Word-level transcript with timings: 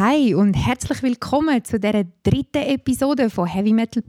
Hi 0.00 0.32
und 0.34 0.54
herzlich 0.54 1.02
willkommen 1.02 1.62
zu 1.62 1.78
der 1.78 2.06
dritten 2.22 2.62
Episode 2.62 3.28
von 3.28 3.44
Heavy 3.44 3.74
Metal. 3.74 4.02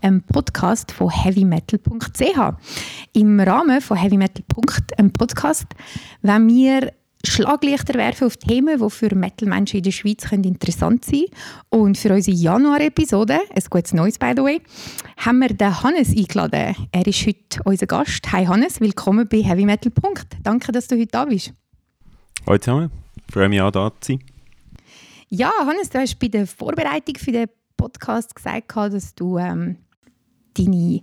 einem 0.00 0.22
Podcast 0.22 0.92
von 0.92 1.10
heavymetal.ch. 1.10 2.38
Im 3.12 3.40
Rahmen 3.40 3.80
von 3.80 3.96
Heavy 3.96 4.18
Metal. 4.18 4.44
einem 4.96 5.12
Podcast, 5.12 5.66
wenn 6.20 6.46
wir 6.46 6.92
Schlaglichter 7.26 7.94
werfen 7.94 8.28
auf 8.28 8.36
Themen, 8.36 8.78
die 8.78 8.90
für 8.90 9.12
Metal-Menschen 9.16 9.78
in 9.78 9.82
der 9.82 9.90
Schweiz 9.90 10.30
interessant 10.30 11.04
sein 11.04 11.22
können. 11.22 11.70
Und 11.70 11.98
für 11.98 12.14
unsere 12.14 12.36
Januar-Episode, 12.36 13.40
ein 13.52 13.62
gutes 13.68 13.94
Neues 13.94 14.20
by 14.20 14.34
the 14.36 14.44
way, 14.44 14.60
haben 15.16 15.40
wir 15.40 15.48
den 15.48 15.82
Hannes 15.82 16.10
eingeladen. 16.10 16.76
Er 16.92 17.06
ist 17.08 17.26
heute 17.26 17.60
unser 17.64 17.86
Gast. 17.86 18.30
Hi 18.30 18.44
Hannes, 18.44 18.80
willkommen 18.80 19.26
bei 19.28 19.42
Heavy 19.42 19.64
Metal. 19.64 19.90
Danke, 20.44 20.70
dass 20.70 20.86
du 20.86 20.94
heute 20.94 21.08
da 21.10 21.24
bist. 21.24 21.52
Hallo 22.46 22.58
zusammen, 22.58 22.92
freue 23.28 23.48
mich 23.48 23.60
auch, 23.60 23.72
da 23.72 23.90
zu 24.00 24.12
sein. 24.12 24.31
Ja, 25.34 25.50
Hannes, 25.64 25.88
du 25.88 25.98
hast 25.98 26.18
bei 26.18 26.28
der 26.28 26.46
Vorbereitung 26.46 27.16
für 27.16 27.32
den 27.32 27.48
Podcast 27.74 28.34
gesagt, 28.34 28.76
dass 28.76 29.14
du 29.14 29.38
ähm, 29.38 29.78
deine, 30.52 31.00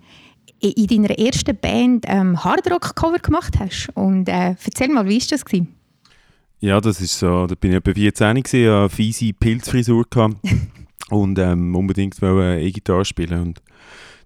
in 0.59 0.87
deiner 0.87 1.17
ersten 1.17 1.57
Band 1.57 2.05
ähm, 2.07 2.43
Hardrock-Cover 2.43 3.17
gemacht 3.17 3.57
hast. 3.57 3.89
Und 3.95 4.29
äh, 4.29 4.49
erzähl 4.63 4.89
mal, 4.89 5.07
wie 5.07 5.19
war 5.19 5.27
das? 5.31 5.43
Gewesen? 5.43 5.73
Ja, 6.59 6.79
das 6.79 7.01
ist 7.01 7.17
so, 7.17 7.47
da 7.47 7.55
bin 7.55 7.71
ich 7.71 7.77
etwa 7.77 7.91
14 7.91 8.43
gewesen, 8.43 8.69
hatte 8.69 8.77
eine 8.77 8.89
fiese 8.89 9.33
Pilzfrisur 9.33 10.05
und 11.09 11.39
ähm, 11.39 11.75
unbedingt 11.75 12.21
E-Gitarre 12.21 13.05
spielen. 13.05 13.41
Und 13.41 13.63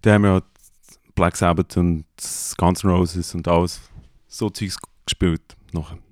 da 0.01 0.15
haben 0.15 0.23
wir 0.23 0.31
halt 0.31 0.43
Black 1.15 1.37
Sabbath 1.37 1.77
und 1.77 2.03
Guns 2.57 2.83
N' 2.83 2.89
Roses 2.89 3.33
und 3.35 3.47
alles 3.47 3.79
so 4.27 4.49
Zeugs 4.49 4.77
gespielt. 5.05 5.55
Nachher. 5.71 6.02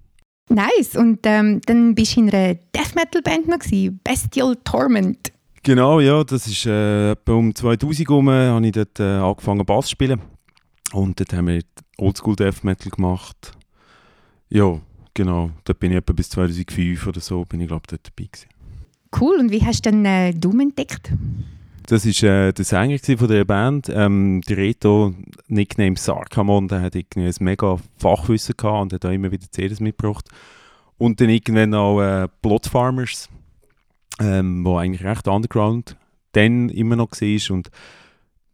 Nice. 0.50 0.95
Und 0.95 1.20
ähm, 1.23 1.62
dann 1.66 1.95
bist 1.95 2.16
du 2.16 2.22
in 2.22 2.30
einer 2.30 2.55
Death 2.55 2.95
Metal 2.95 3.22
Band 3.22 3.47
noch 3.47 3.59
gewesen, 3.59 4.00
Bestial 4.03 4.56
Torment. 4.64 5.31
Genau, 5.64 6.00
ja, 6.00 6.23
das 6.23 6.48
ist 6.48 6.66
äh, 6.66 7.16
um 7.28 7.53
2000 7.53 8.09
herum 8.09 8.30
habe 8.30 8.66
ich 8.66 8.72
dort 8.72 9.00
äh, 9.00 9.03
angefangen 9.03 9.66
Bass 9.66 9.86
zu 9.86 9.92
spielen. 9.92 10.20
Und 10.92 11.20
dort 11.20 11.33
haben 11.33 11.48
wir 11.48 11.61
Oldschool 11.98 12.36
Death 12.36 12.64
Metal 12.64 12.89
gemacht. 12.89 13.52
Ja, 14.50 14.80
genau. 15.14 15.52
Dort 15.64 15.80
bin 15.80 15.92
ich 15.92 15.98
etwa 15.98 16.14
bis 16.14 16.30
2005 16.30 17.08
oder 17.08 17.22
so, 17.22 17.45
bin 17.45 17.61
ich 17.61 17.67
glaube 17.67 17.83
dort 17.88 18.05
dabei 18.05 18.28
gewesen. 18.31 18.50
Cool. 19.20 19.39
Und 19.39 19.52
wie 19.52 19.64
hast 19.64 19.86
du 19.86 19.92
dann 19.92 20.05
äh, 20.05 20.33
Doom 20.33 20.61
entdeckt? 20.61 21.11
Das 21.92 22.06
war 22.06 22.30
äh, 22.30 22.53
der 22.53 22.64
Sänger 22.64 23.00
von 23.17 23.28
der 23.28 23.44
Band, 23.44 23.92
ähm, 23.94 24.39
der 24.47 24.56
Reto, 24.56 25.14
Nickname 25.50 25.98
Sarkamon, 25.98 26.70
der 26.70 26.80
hat 26.83 26.95
irgendwie 26.95 27.28
ein 27.28 27.36
mega 27.42 27.80
Fachwissen 27.98 28.56
gehabt 28.56 28.81
und 28.83 28.94
hat 28.94 29.06
auch 29.06 29.11
immer 29.11 29.30
wieder 29.30 29.52
CDs 29.52 29.81
mitgebracht. 29.81 30.30
Und 30.98 31.20
dann 31.20 31.28
irgendwann 31.28 31.73
auch 31.73 32.00
äh, 32.00 32.30
Blood 32.42 32.67
Farmers, 32.67 33.28
ähm, 34.22 34.64
wo 34.64 34.78
eigentlich 34.78 35.03
recht 35.03 35.28
underground 35.28 35.98
dann 36.31 36.70
immer 36.70 36.95
noch 36.95 37.11
war 37.11 37.56
und 37.56 37.70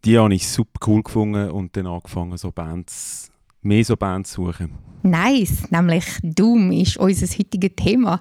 die 0.03 0.17
habe 0.17 0.33
ich 0.33 0.47
super 0.47 0.79
cool 0.87 1.03
gefunden 1.03 1.51
und 1.51 1.77
dann 1.77 1.85
angefangen 1.85 2.37
so 2.37 2.51
Bands, 2.51 3.29
mehr 3.61 3.85
so 3.85 3.95
Bands 3.95 4.31
zu 4.31 4.47
suchen. 4.47 4.71
Nice, 5.03 5.69
nämlich 5.69 6.05
Doom 6.23 6.71
ist 6.71 6.97
unser 6.97 7.27
heutiges 7.27 7.75
Thema. 7.75 8.19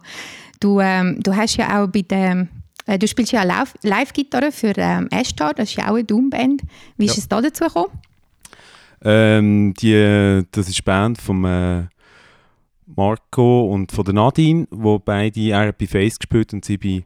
Du, 0.61 0.79
ähm, 0.79 1.23
du 1.23 1.35
hast 1.35 1.57
ja 1.57 1.83
auch 1.83 1.87
bei 1.87 2.03
dem 2.03 2.49
du 2.87 3.09
spielst 3.09 3.33
ja 3.33 3.43
Live-Gitarre 3.43 4.53
für 4.53 4.73
ähm, 4.77 5.09
Ashtar, 5.11 5.55
das 5.55 5.71
ist 5.71 5.77
ja 5.77 5.87
auch 5.87 5.95
eine 5.95 6.05
Doom-Band. 6.05 6.63
Wie 6.97 7.07
ja. 7.07 7.13
ist 7.13 7.19
es 7.19 7.29
da 7.29 7.41
dazu 7.41 7.65
gekommen? 7.65 7.93
Ähm, 9.05 9.75
die, 9.75 10.45
das 10.51 10.69
ist 10.69 10.79
die 10.79 10.83
Band 10.83 11.21
von 11.21 11.45
äh, 11.45 11.87
Marco 12.87 13.73
und 13.73 13.93
von 13.93 14.05
der 14.05 14.15
Nadine, 14.15 14.67
wo 14.71 14.99
beide 14.99 15.53
RP 15.53 15.89
Face 15.89 16.19
gespielt 16.19 16.53
und 16.53 16.65
sie 16.65 16.79
bei 16.79 17.05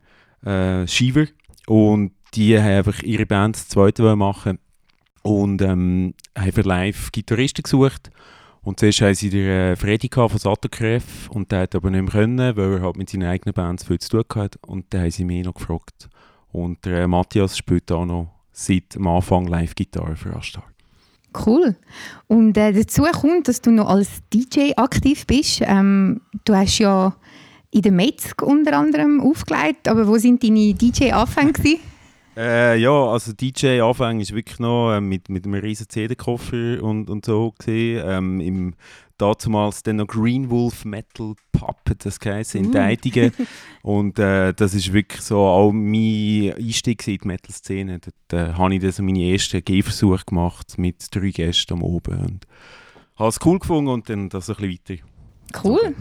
äh, 0.49 0.87
Shiver. 0.87 1.27
Und 1.67 2.13
die 2.35 2.59
haben 2.59 2.69
einfach 2.69 3.03
ihre 3.03 3.27
Band 3.27 3.57
das 3.57 3.69
zweite 3.69 4.15
machen 4.17 4.59
und 5.23 5.63
ähm, 5.63 6.15
haben 6.37 6.53
für 6.53 6.63
Live 6.63 7.13
Gitarristen 7.13 7.63
gesucht. 7.63 8.11
Und 8.63 8.79
zuerst 8.79 9.01
haben 9.01 9.15
sie 9.15 9.31
den 9.31 9.47
äh, 9.47 9.77
Freddy 9.77 10.11
von 10.13 10.29
Satterkreff 10.37 11.31
und 11.31 11.51
der 11.51 11.63
hat 11.63 11.75
aber 11.75 11.91
nicht 11.91 12.03
mehr 12.03 12.13
können, 12.13 12.57
weil 12.57 12.75
er 12.75 12.83
halt 12.83 12.97
mit 12.97 13.09
seinen 13.09 13.29
eigenen 13.29 13.55
Bands 13.55 13.85
viel 13.85 13.99
zu 13.99 14.23
tun 14.23 14.43
hatte. 14.43 14.59
Und 14.67 14.87
dann 14.91 15.03
haben 15.03 15.11
sie 15.11 15.25
mich 15.25 15.45
noch 15.45 15.55
gefragt. 15.55 16.09
Und 16.53 16.85
der 16.85 17.03
äh, 17.03 17.07
Matthias 17.07 17.57
spielt 17.57 17.91
auch 17.91 18.05
noch 18.05 18.35
seit 18.53 18.95
dem 18.95 19.07
Anfang 19.07 19.47
Live-Gitarre 19.47 20.17
für 20.17 20.37
Astar. 20.37 20.65
Cool. 21.47 21.77
Und 22.27 22.57
äh, 22.57 22.73
dazu 22.73 23.03
kommt, 23.03 23.49
dass 23.49 23.63
du 23.63 23.71
noch 23.71 23.89
als 23.89 24.09
DJ 24.33 24.73
aktiv 24.77 25.27
bist. 25.27 25.63
Ähm, 25.65 26.21
du 26.45 26.55
hast 26.55 26.79
ja 26.79 27.15
in 27.71 27.83
der 27.83 27.93
Metzg 27.93 28.43
unter 28.43 28.77
anderem 28.77 29.21
aufgelegt, 29.21 29.87
aber 29.89 30.07
wo 30.09 30.19
sind 30.19 30.43
deine 30.43 30.75
DJ-Anfänge? 30.75 31.79
Äh, 32.41 32.79
ja, 32.79 32.91
also 32.91 33.35
DJ 33.35 33.83
Anfang 33.83 34.19
ist 34.21 34.35
wirklich 34.35 34.59
noch 34.59 34.95
äh, 34.95 35.01
mit, 35.03 35.29
mit 35.29 35.45
einem 35.45 35.61
riesen 35.61 35.91
CD-Koffer 35.91 36.83
und, 36.83 37.11
und 37.11 37.27
so 37.27 37.53
gesehen. 37.53 38.03
Ähm, 38.07 38.41
im 38.41 38.75
damals 39.19 39.83
dann 39.83 39.97
noch 39.97 40.07
Green 40.07 40.49
Wolf 40.49 40.87
Metal 40.87 41.35
Puppet, 41.53 42.07
das 42.07 42.19
heisst, 42.25 42.55
in 42.55 42.69
uh. 42.69 42.71
Deitigen. 42.71 43.33
und 43.83 44.19
äh, 44.19 44.55
das 44.55 44.73
ist 44.73 44.91
wirklich 44.91 45.21
so 45.21 45.41
auch 45.41 45.71
mein 45.71 46.55
Einstieg 46.57 47.07
in 47.07 47.19
die 47.19 47.29
Metal-Szene. 47.29 47.99
Dort 47.99 48.33
äh, 48.33 48.55
habe 48.55 48.75
ich 48.75 48.81
dann 48.81 49.05
meine 49.05 49.33
ersten 49.33 49.63
Gehversuche 49.63 50.25
gemacht 50.25 50.79
mit 50.79 51.15
drei 51.15 51.33
Gästen 51.33 51.75
am 51.75 51.83
Oben 51.83 52.21
und 52.21 52.47
habe 53.17 53.29
es 53.29 53.39
cool 53.45 53.59
gefunden 53.59 53.91
und 53.91 54.09
dann 54.09 54.31
das 54.31 54.49
ein 54.49 54.57
bisschen 54.57 54.97
weiter 54.97 55.10
Cool. 55.65 55.95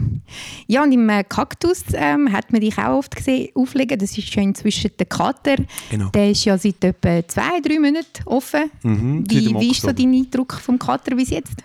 Ja, 0.66 0.82
und 0.82 0.92
im 0.92 1.08
äh, 1.08 1.24
Kaktus 1.24 1.84
ähm, 1.92 2.32
hat 2.32 2.52
man 2.52 2.60
dich 2.60 2.78
auch 2.78 2.98
oft 2.98 3.14
gesehen 3.14 3.50
auflegen. 3.54 3.98
Das 3.98 4.16
ist 4.16 4.32
schon 4.32 4.44
inzwischen 4.44 4.90
der 4.98 5.06
Kater. 5.06 5.56
Genau. 5.90 6.08
Der 6.10 6.30
ist 6.30 6.44
ja 6.44 6.56
seit 6.56 6.82
etwa 6.84 7.26
zwei, 7.26 7.60
drei 7.60 7.78
Monaten 7.78 8.22
offen. 8.26 8.70
Mhm, 8.82 9.24
wie, 9.28 9.54
wie 9.58 9.70
ist 9.70 9.82
so 9.82 9.92
dein 9.92 10.12
Eindruck 10.12 10.54
vom 10.54 10.78
Kater 10.78 11.14
bis 11.16 11.30
jetzt? 11.30 11.56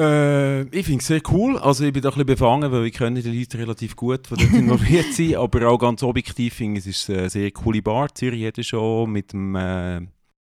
Äh, 0.00 0.62
ich 0.74 0.86
finde 0.86 1.00
es 1.00 1.06
sehr 1.06 1.20
cool. 1.30 1.58
Also 1.58 1.84
ich 1.84 1.92
bin 1.92 2.02
da 2.02 2.08
ein 2.08 2.14
bisschen 2.14 2.26
befangen, 2.26 2.72
weil 2.72 2.86
ich 2.86 2.94
kenne 2.94 3.20
die 3.20 3.38
Leute 3.38 3.58
relativ 3.58 3.96
gut, 3.96 4.30
die 4.30 4.36
dort 4.36 4.52
involviert 4.54 5.12
sind. 5.12 5.36
Aber 5.36 5.68
auch 5.68 5.78
ganz 5.78 6.02
objektiv 6.02 6.54
finde 6.54 6.80
ich, 6.80 6.86
es 6.86 7.00
ist 7.02 7.10
eine 7.10 7.28
sehr 7.28 7.50
coole 7.50 7.82
Bar. 7.82 8.14
Zürich 8.14 8.46
hat 8.46 8.64
schon 8.64 9.10
mit 9.10 9.32
dem 9.32 9.54
äh, 9.54 10.00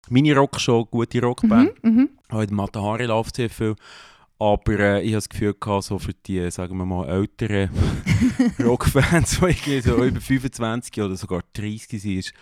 Mini-Rock 0.09 0.61
schon 0.61 0.87
gute 0.91 1.21
Rockband. 1.21 1.73
Mhm, 1.85 1.97
mh. 2.29 2.37
Auch 2.37 2.43
in 2.43 2.55
Matahari 2.55 3.05
läuft 3.05 3.37
sehr 3.37 3.51
viel. 3.51 3.77
Aber 4.45 4.79
äh, 4.79 5.01
ich 5.01 5.13
habe 5.13 5.17
das 5.17 5.29
Gefühl, 5.31 5.55
gehabt, 5.59 5.85
so 5.85 5.99
für 5.99 6.13
die, 6.13 6.51
sagen 6.51 6.77
wir 6.77 6.85
mal, 6.85 7.09
älteren 7.09 7.71
Rockfans, 8.63 9.41
die 9.41 9.81
so 9.81 10.05
über 10.05 10.21
25 10.21 11.03
oder 11.03 11.17
sogar 11.17 11.41
30 11.55 12.03
sind, 12.03 12.19
ist, 12.19 12.35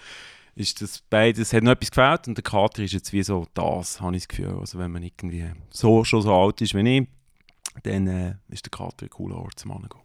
ist 0.56 0.82
das 0.82 1.00
beides, 1.08 1.52
hat 1.52 1.62
noch 1.62 1.70
etwas 1.70 1.92
gefällt 1.92 2.26
und 2.26 2.36
der 2.36 2.42
Kater 2.42 2.82
ist 2.82 2.92
jetzt 2.92 3.12
wie 3.12 3.22
so 3.22 3.46
das, 3.54 4.00
habe 4.00 4.16
ich 4.16 4.22
das 4.22 4.28
Gefühl. 4.28 4.58
Also 4.58 4.80
wenn 4.80 4.90
man 4.90 5.04
irgendwie 5.04 5.44
so, 5.70 6.02
schon 6.02 6.22
so 6.22 6.34
alt 6.34 6.60
ist 6.60 6.74
wie 6.74 6.98
ich, 6.98 7.06
dann 7.84 8.08
äh, 8.08 8.34
ist 8.48 8.66
der 8.66 8.70
Kater 8.70 9.06
ein 9.06 9.10
cooler 9.10 9.36
Ort 9.36 9.60
zum 9.60 9.70
Angehen. 9.70 10.00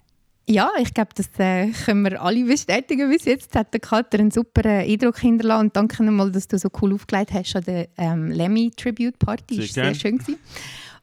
Ja, 0.50 0.70
ich 0.80 0.94
glaube, 0.94 1.10
das 1.16 1.28
äh, 1.40 1.72
können 1.72 2.04
wir 2.04 2.22
alle 2.22 2.46
bestätigen 2.46 3.10
bis 3.10 3.26
jetzt. 3.26 3.56
Hat 3.56 3.74
der 3.74 3.82
Kater 3.82 4.20
einen 4.20 4.30
super 4.30 4.64
äh, 4.66 4.94
Eindruck 4.94 5.20
hinterlassen 5.20 5.66
und 5.66 5.76
danke 5.76 6.04
nochmal, 6.04 6.32
dass 6.32 6.48
du 6.48 6.60
so 6.60 6.70
cool 6.80 6.94
aufgelegt 6.94 7.34
hast 7.34 7.56
an 7.56 7.64
der 7.64 7.90
ähm, 7.98 8.30
Lemmy 8.30 8.72
Tribute 8.72 9.18
Party. 9.18 9.56
Sehr, 9.56 9.86
sehr 9.86 9.96
schön 9.96 10.20
gewesen. 10.20 10.38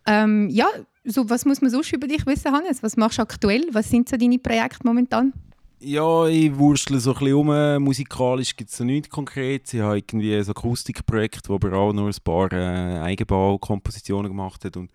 Ähm, 0.07 0.49
ja, 0.51 0.67
so, 1.05 1.29
was 1.29 1.45
muss 1.45 1.61
man 1.61 1.71
sonst 1.71 1.93
über 1.93 2.07
dich 2.07 2.27
wissen, 2.27 2.53
Hannes? 2.53 2.83
Was 2.83 2.97
machst 2.97 3.19
du 3.19 3.23
aktuell? 3.23 3.67
Was 3.73 3.91
sind 3.91 4.09
so 4.09 4.17
deine 4.17 4.39
Projekte 4.39 4.87
momentan? 4.87 5.33
Ja, 5.81 6.27
ich 6.27 6.57
wurstle 6.57 6.99
so 6.99 7.13
ein 7.13 7.19
bisschen 7.19 7.35
um. 7.35 7.83
Musikalisch 7.83 8.57
gibt 8.57 8.71
es 8.71 8.81
noch 8.81 8.87
nichts 8.87 9.11
konkret. 9.11 9.73
Ich 9.75 9.81
habe 9.81 9.99
irgendwie 9.99 10.35
ein 10.35 10.49
Akustikprojekt, 10.49 11.49
wo 11.49 11.57
aber 11.57 11.75
auch 11.75 11.93
nur 11.93 12.09
ein 12.09 12.15
paar 12.25 12.51
äh, 12.53 13.01
Eigenbaukompositionen 13.01 14.31
gemacht 14.31 14.65
hat. 14.65 14.79
Und 14.79 14.91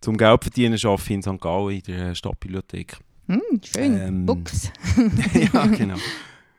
zum 0.00 0.16
Geld 0.16 0.42
verdienen 0.42 0.78
arbeite 0.82 1.02
ich 1.02 1.10
in 1.10 1.22
St. 1.22 1.40
Gallen 1.40 1.70
in 1.76 1.82
der 1.82 2.14
Stadtbibliothek. 2.14 2.96
Mm, 3.26 3.36
schön, 3.62 4.00
ähm, 4.00 4.26
Books. 4.26 4.72
ja, 5.52 5.66
genau. 5.66 5.96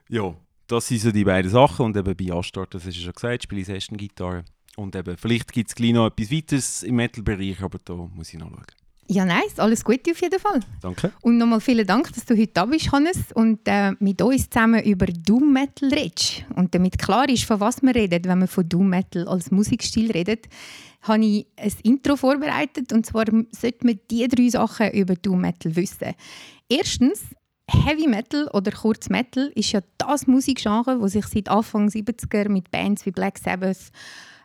Ja, 0.09 0.35
das 0.67 0.87
sind 0.87 1.01
so 1.01 1.11
die 1.11 1.23
beiden 1.23 1.49
Sachen. 1.49 1.87
Und 1.87 1.97
eben 1.97 2.15
bei 2.15 2.33
Astart, 2.33 2.75
das 2.75 2.85
hast 2.85 2.97
du 2.97 3.01
schon 3.01 3.13
gesagt, 3.13 3.43
spiele 3.43 3.61
ich 3.61 3.67
Session-Gitarre. 3.67 4.45
Und 4.77 4.95
eben, 4.95 5.17
vielleicht 5.17 5.51
gibt 5.51 5.69
es 5.69 5.75
gleich 5.75 5.93
noch 5.93 6.07
etwas 6.07 6.31
weiteres 6.31 6.83
im 6.83 6.95
Metal-Bereich, 6.95 7.61
aber 7.61 7.79
da 7.83 7.93
muss 7.93 8.33
ich 8.33 8.39
noch 8.39 8.49
schauen. 8.49 8.65
Ja, 9.07 9.25
nice. 9.25 9.59
Alles 9.59 9.83
Gute 9.83 10.11
auf 10.11 10.21
jeden 10.21 10.39
Fall. 10.39 10.61
Danke. 10.81 11.11
Und 11.21 11.37
nochmal 11.37 11.59
vielen 11.59 11.85
Dank, 11.85 12.13
dass 12.13 12.23
du 12.23 12.37
heute 12.37 12.53
da 12.53 12.65
bist, 12.65 12.93
Hannes, 12.93 13.17
und 13.33 13.59
äh, 13.65 13.91
mit 13.99 14.21
uns 14.21 14.49
zusammen 14.49 14.81
über 14.83 15.05
Doom 15.05 15.51
Metal 15.51 15.89
redest. 15.89 16.45
Und 16.55 16.73
damit 16.73 16.97
klar 16.97 17.27
ist, 17.27 17.43
von 17.43 17.59
was 17.59 17.81
man 17.81 17.93
redet, 17.93 18.25
wenn 18.25 18.39
man 18.39 18.47
von 18.47 18.69
Doom 18.69 18.87
Metal 18.87 19.27
als 19.27 19.51
Musikstil 19.51 20.11
redet, 20.11 20.47
habe 21.01 21.25
ich 21.25 21.45
ein 21.57 21.73
Intro 21.83 22.15
vorbereitet. 22.15 22.93
Und 22.93 23.05
zwar 23.05 23.25
sollte 23.25 23.85
man 23.85 23.99
diese 24.09 24.29
drei 24.29 24.47
Sachen 24.47 24.91
über 24.91 25.15
Doom 25.15 25.41
Metal 25.41 25.75
wissen. 25.75 26.13
Erstens, 26.69 27.21
Heavy 27.67 28.07
Metal 28.07 28.47
oder 28.53 28.71
kurz 28.71 29.09
Metal 29.09 29.51
ist 29.55 29.73
ja 29.73 29.81
das 29.97 30.25
Musikgenre, 30.25 30.99
das 30.99 31.11
sich 31.11 31.25
seit 31.25 31.49
Anfang 31.49 31.89
70er 31.89 32.47
mit 32.47 32.71
Bands 32.71 33.05
wie 33.05 33.11
Black 33.11 33.37
Sabbath, 33.37 33.91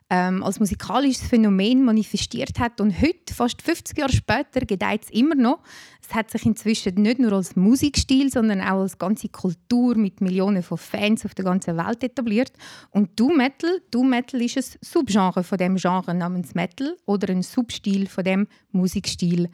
ähm, 0.08 0.42
als 0.44 0.60
musikalisches 0.60 1.26
Phänomen 1.26 1.84
manifestiert 1.84 2.58
hat. 2.60 2.80
Und 2.80 3.00
heute, 3.00 3.34
fast 3.34 3.62
50 3.62 3.98
Jahre 3.98 4.12
später, 4.12 4.64
gedeiht 4.64 5.04
es 5.04 5.10
immer 5.10 5.34
noch. 5.34 5.60
Es 6.00 6.14
hat 6.14 6.30
sich 6.30 6.46
inzwischen 6.46 6.94
nicht 6.94 7.18
nur 7.18 7.32
als 7.32 7.56
Musikstil, 7.56 8.30
sondern 8.30 8.60
auch 8.60 8.82
als 8.82 8.98
ganze 8.98 9.28
Kultur 9.28 9.96
mit 9.96 10.20
Millionen 10.20 10.62
von 10.62 10.78
Fans 10.78 11.24
auf 11.24 11.34
der 11.34 11.44
ganzen 11.44 11.76
Welt 11.76 12.04
etabliert. 12.04 12.52
Und 12.90 13.18
Doom 13.18 13.38
Metal, 13.38 13.80
Doom 13.90 14.10
Metal 14.10 14.40
ist 14.40 14.56
ein 14.56 14.78
Subgenre 14.80 15.42
von 15.42 15.58
dem 15.58 15.76
Genre 15.76 16.14
namens 16.14 16.54
Metal 16.54 16.96
oder 17.06 17.28
ein 17.30 17.42
Substil 17.42 18.06
von 18.06 18.22
dem 18.22 18.46
Musikstil. 18.70 19.50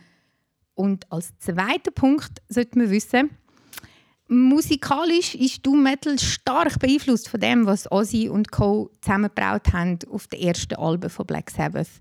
Und 0.74 1.10
als 1.10 1.36
zweiter 1.38 1.90
Punkt 1.90 2.42
sollte 2.48 2.78
man 2.78 2.90
wissen, 2.90 3.30
Musikalisch 4.32 5.34
ist 5.34 5.66
Doom 5.66 5.82
Metal 5.82 6.18
stark 6.18 6.78
beeinflusst 6.78 7.28
von 7.28 7.38
dem, 7.38 7.66
was 7.66 7.90
Ozzy 7.92 8.30
und 8.30 8.50
Co. 8.50 8.90
zusammengebraut 9.02 9.74
haben 9.74 9.98
auf 10.10 10.26
den 10.26 10.40
ersten 10.40 10.76
Alben 10.76 11.10
von 11.10 11.26
Black 11.26 11.50
Sabbath. 11.50 12.00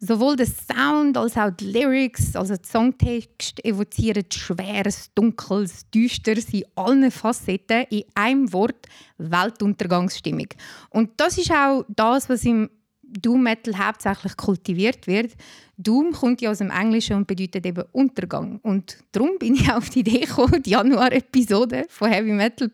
Sowohl 0.00 0.34
der 0.34 0.46
Sound 0.46 1.16
als 1.16 1.36
auch 1.36 1.50
die 1.50 1.70
Lyrics, 1.70 2.34
also 2.34 2.56
der 2.56 2.64
Songtext, 2.64 3.64
evozieren 3.64 4.24
schweres, 4.32 5.10
dunkles, 5.14 5.88
düsteres 5.94 6.52
in 6.52 6.64
allen 6.74 7.12
Facetten 7.12 7.84
in 7.90 8.04
einem 8.16 8.52
Wort 8.52 8.86
Weltuntergangsstimmung. 9.18 10.48
Und 10.90 11.10
das 11.16 11.38
ist 11.38 11.52
auch 11.52 11.84
das, 11.88 12.28
was 12.28 12.44
im 12.44 12.70
Doom 13.08 13.42
Metal 13.42 13.78
hauptsächlich 13.78 14.36
kultiviert 14.36 15.06
wird. 15.06 15.32
Doom 15.76 16.12
kommt 16.12 16.40
ja 16.40 16.50
aus 16.50 16.58
dem 16.58 16.70
Englischen 16.70 17.16
und 17.16 17.26
bedeutet 17.26 17.64
eben 17.64 17.84
Untergang. 17.92 18.58
Und 18.62 18.98
darum 19.12 19.38
bin 19.38 19.54
ich 19.54 19.72
auf 19.72 19.88
die 19.90 20.00
Idee 20.00 20.20
gekommen, 20.20 20.62
die 20.62 20.70
Januar-Episode 20.70 21.86
von 21.88 22.10
Heavy 22.10 22.32
Metal 22.32 22.70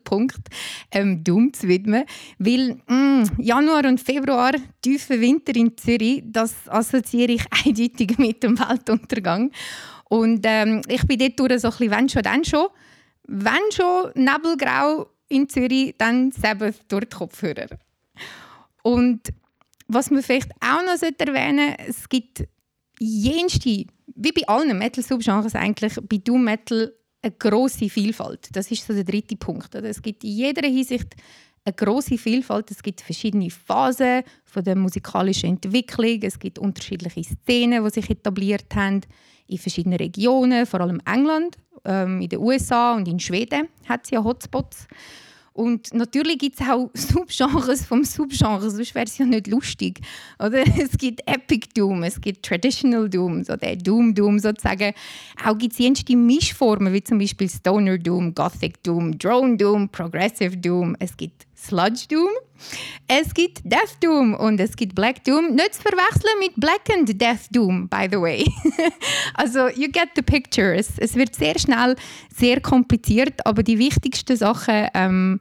ähm, 0.91 1.23
Doom 1.23 1.53
zu 1.53 1.67
widmen. 1.67 2.03
Weil 2.39 2.77
mh, 2.87 2.95
mm, 2.95 3.23
Januar 3.37 3.85
und 3.85 4.01
Februar, 4.01 4.53
tiefer 4.81 5.19
Winter 5.19 5.55
in 5.55 5.77
Zürich, 5.77 6.23
das 6.25 6.53
assoziiere 6.67 7.33
ich 7.33 7.45
eindeutig 7.65 8.17
mit 8.17 8.43
dem 8.43 8.59
Weltuntergang. 8.59 9.51
Und 10.09 10.41
ähm, 10.43 10.81
ich 10.87 11.05
bin 11.05 11.19
dort 11.19 11.59
so 11.59 11.67
ein 11.67 11.71
bisschen, 11.71 11.91
wenn 11.91 12.09
schon, 12.09 12.23
dann 12.23 12.43
schon. 12.43 12.67
Wenn 13.27 13.71
schon 13.71 14.11
Nebelgrau 14.15 15.07
in 15.29 15.49
Zürich, 15.49 15.95
dann 15.97 16.31
Sabbath 16.31 16.81
durch 16.87 17.05
die 17.05 17.15
Kopfhörer. 17.15 17.67
Und 18.83 19.21
was 19.87 20.11
man 20.11 20.23
vielleicht 20.23 20.51
auch 20.61 20.81
noch 20.83 21.01
erwähnen 21.01 21.75
sollte, 21.77 21.89
es 21.89 22.09
gibt 22.09 22.43
jenste, 22.99 23.85
wie 24.15 24.31
bei 24.31 24.47
allen 24.47 24.77
Metal-Subgenres 24.77 25.55
eigentlich, 25.55 25.95
bei 26.09 26.17
Doom 26.17 26.43
Metal 26.43 26.93
eine 27.21 27.31
große 27.31 27.89
Vielfalt. 27.89 28.49
Das 28.53 28.71
ist 28.71 28.85
so 28.85 28.93
der 28.93 29.03
dritte 29.03 29.35
Punkt. 29.35 29.73
Es 29.75 30.01
gibt 30.01 30.23
in 30.23 30.31
jeder 30.31 30.67
Hinsicht 30.67 31.15
eine 31.65 31.73
große 31.73 32.17
Vielfalt. 32.17 32.69
Es 32.71 32.83
gibt 32.83 33.01
verschiedene 33.01 33.49
Phasen 33.49 34.23
von 34.43 34.63
der 34.63 34.75
musikalischen 34.75 35.49
Entwicklung. 35.49 36.19
Es 36.21 36.37
gibt 36.37 36.59
unterschiedliche 36.59 37.23
Szenen, 37.23 37.83
die 37.83 37.89
sich 37.89 38.09
etabliert 38.09 38.73
haben 38.75 39.01
in 39.47 39.57
verschiedenen 39.57 39.97
Regionen, 39.97 40.65
vor 40.65 40.81
allem 40.81 41.01
England, 41.05 41.57
ähm, 41.83 42.21
in 42.21 42.29
den 42.29 42.39
USA 42.39 42.95
und 42.95 43.07
in 43.07 43.19
Schweden 43.19 43.67
hat 43.87 44.05
es 44.05 44.11
ja 44.11 44.23
Hotspots. 44.23 44.87
Und 45.55 45.93
natürlich 45.93 46.37
gibt 46.37 46.59
es 46.59 46.67
auch 46.67 46.89
Subgenres 46.93 47.85
vom 47.85 48.03
Subgenre, 48.03 48.69
sonst 48.69 48.93
wäre 48.93 49.05
es 49.05 49.17
ja 49.17 49.25
nicht 49.25 49.47
lustig. 49.47 50.01
Oder? 50.37 50.65
Es 50.77 50.97
gibt 50.97 51.21
Epic 51.25 51.69
Doom, 51.73 52.03
es 52.03 52.19
gibt 52.19 52.45
Traditional 52.45 53.09
Doom, 53.09 53.43
so 53.45 53.55
der 53.55 53.77
Doom 53.77 54.13
Doom 54.13 54.37
sozusagen. 54.37 54.93
Auch 55.45 55.57
gibt 55.57 55.71
es 55.71 55.79
jenste 55.79 56.15
Mischformen, 56.17 56.91
wie 56.91 57.01
zum 57.01 57.19
Beispiel 57.19 57.49
Stoner 57.49 57.97
Doom, 57.97 58.35
Gothic 58.35 58.83
Doom, 58.83 59.17
Drone 59.17 59.55
Doom, 59.55 59.87
Progressive 59.87 60.57
Doom. 60.57 60.97
Es 60.99 61.15
gibt 61.15 61.47
Sludge 61.67 62.05
Doom, 62.09 62.29
es 63.07 63.33
gibt 63.33 63.61
Death 63.63 63.97
Doom 64.01 64.33
und 64.33 64.59
es 64.59 64.75
gibt 64.75 64.95
Black 64.95 65.23
Doom. 65.23 65.55
Nicht 65.55 65.75
zu 65.75 65.81
verwechseln 65.81 66.39
mit 66.39 66.53
Blackened 66.55 67.19
Death 67.19 67.47
Doom, 67.51 67.87
by 67.89 68.07
the 68.09 68.17
way. 68.17 68.45
also, 69.35 69.67
you 69.69 69.89
get 69.91 70.09
the 70.15 70.21
picture. 70.21 70.75
Es, 70.75 70.97
es, 70.97 71.15
wird 71.15 71.35
sehr 71.35 71.57
schnell 71.59 71.95
sehr 72.35 72.61
kompliziert, 72.61 73.45
aber 73.45 73.63
die 73.63 73.77
wichtigsten 73.79 74.35
Sachen 74.35 74.87
ähm, 74.93 75.39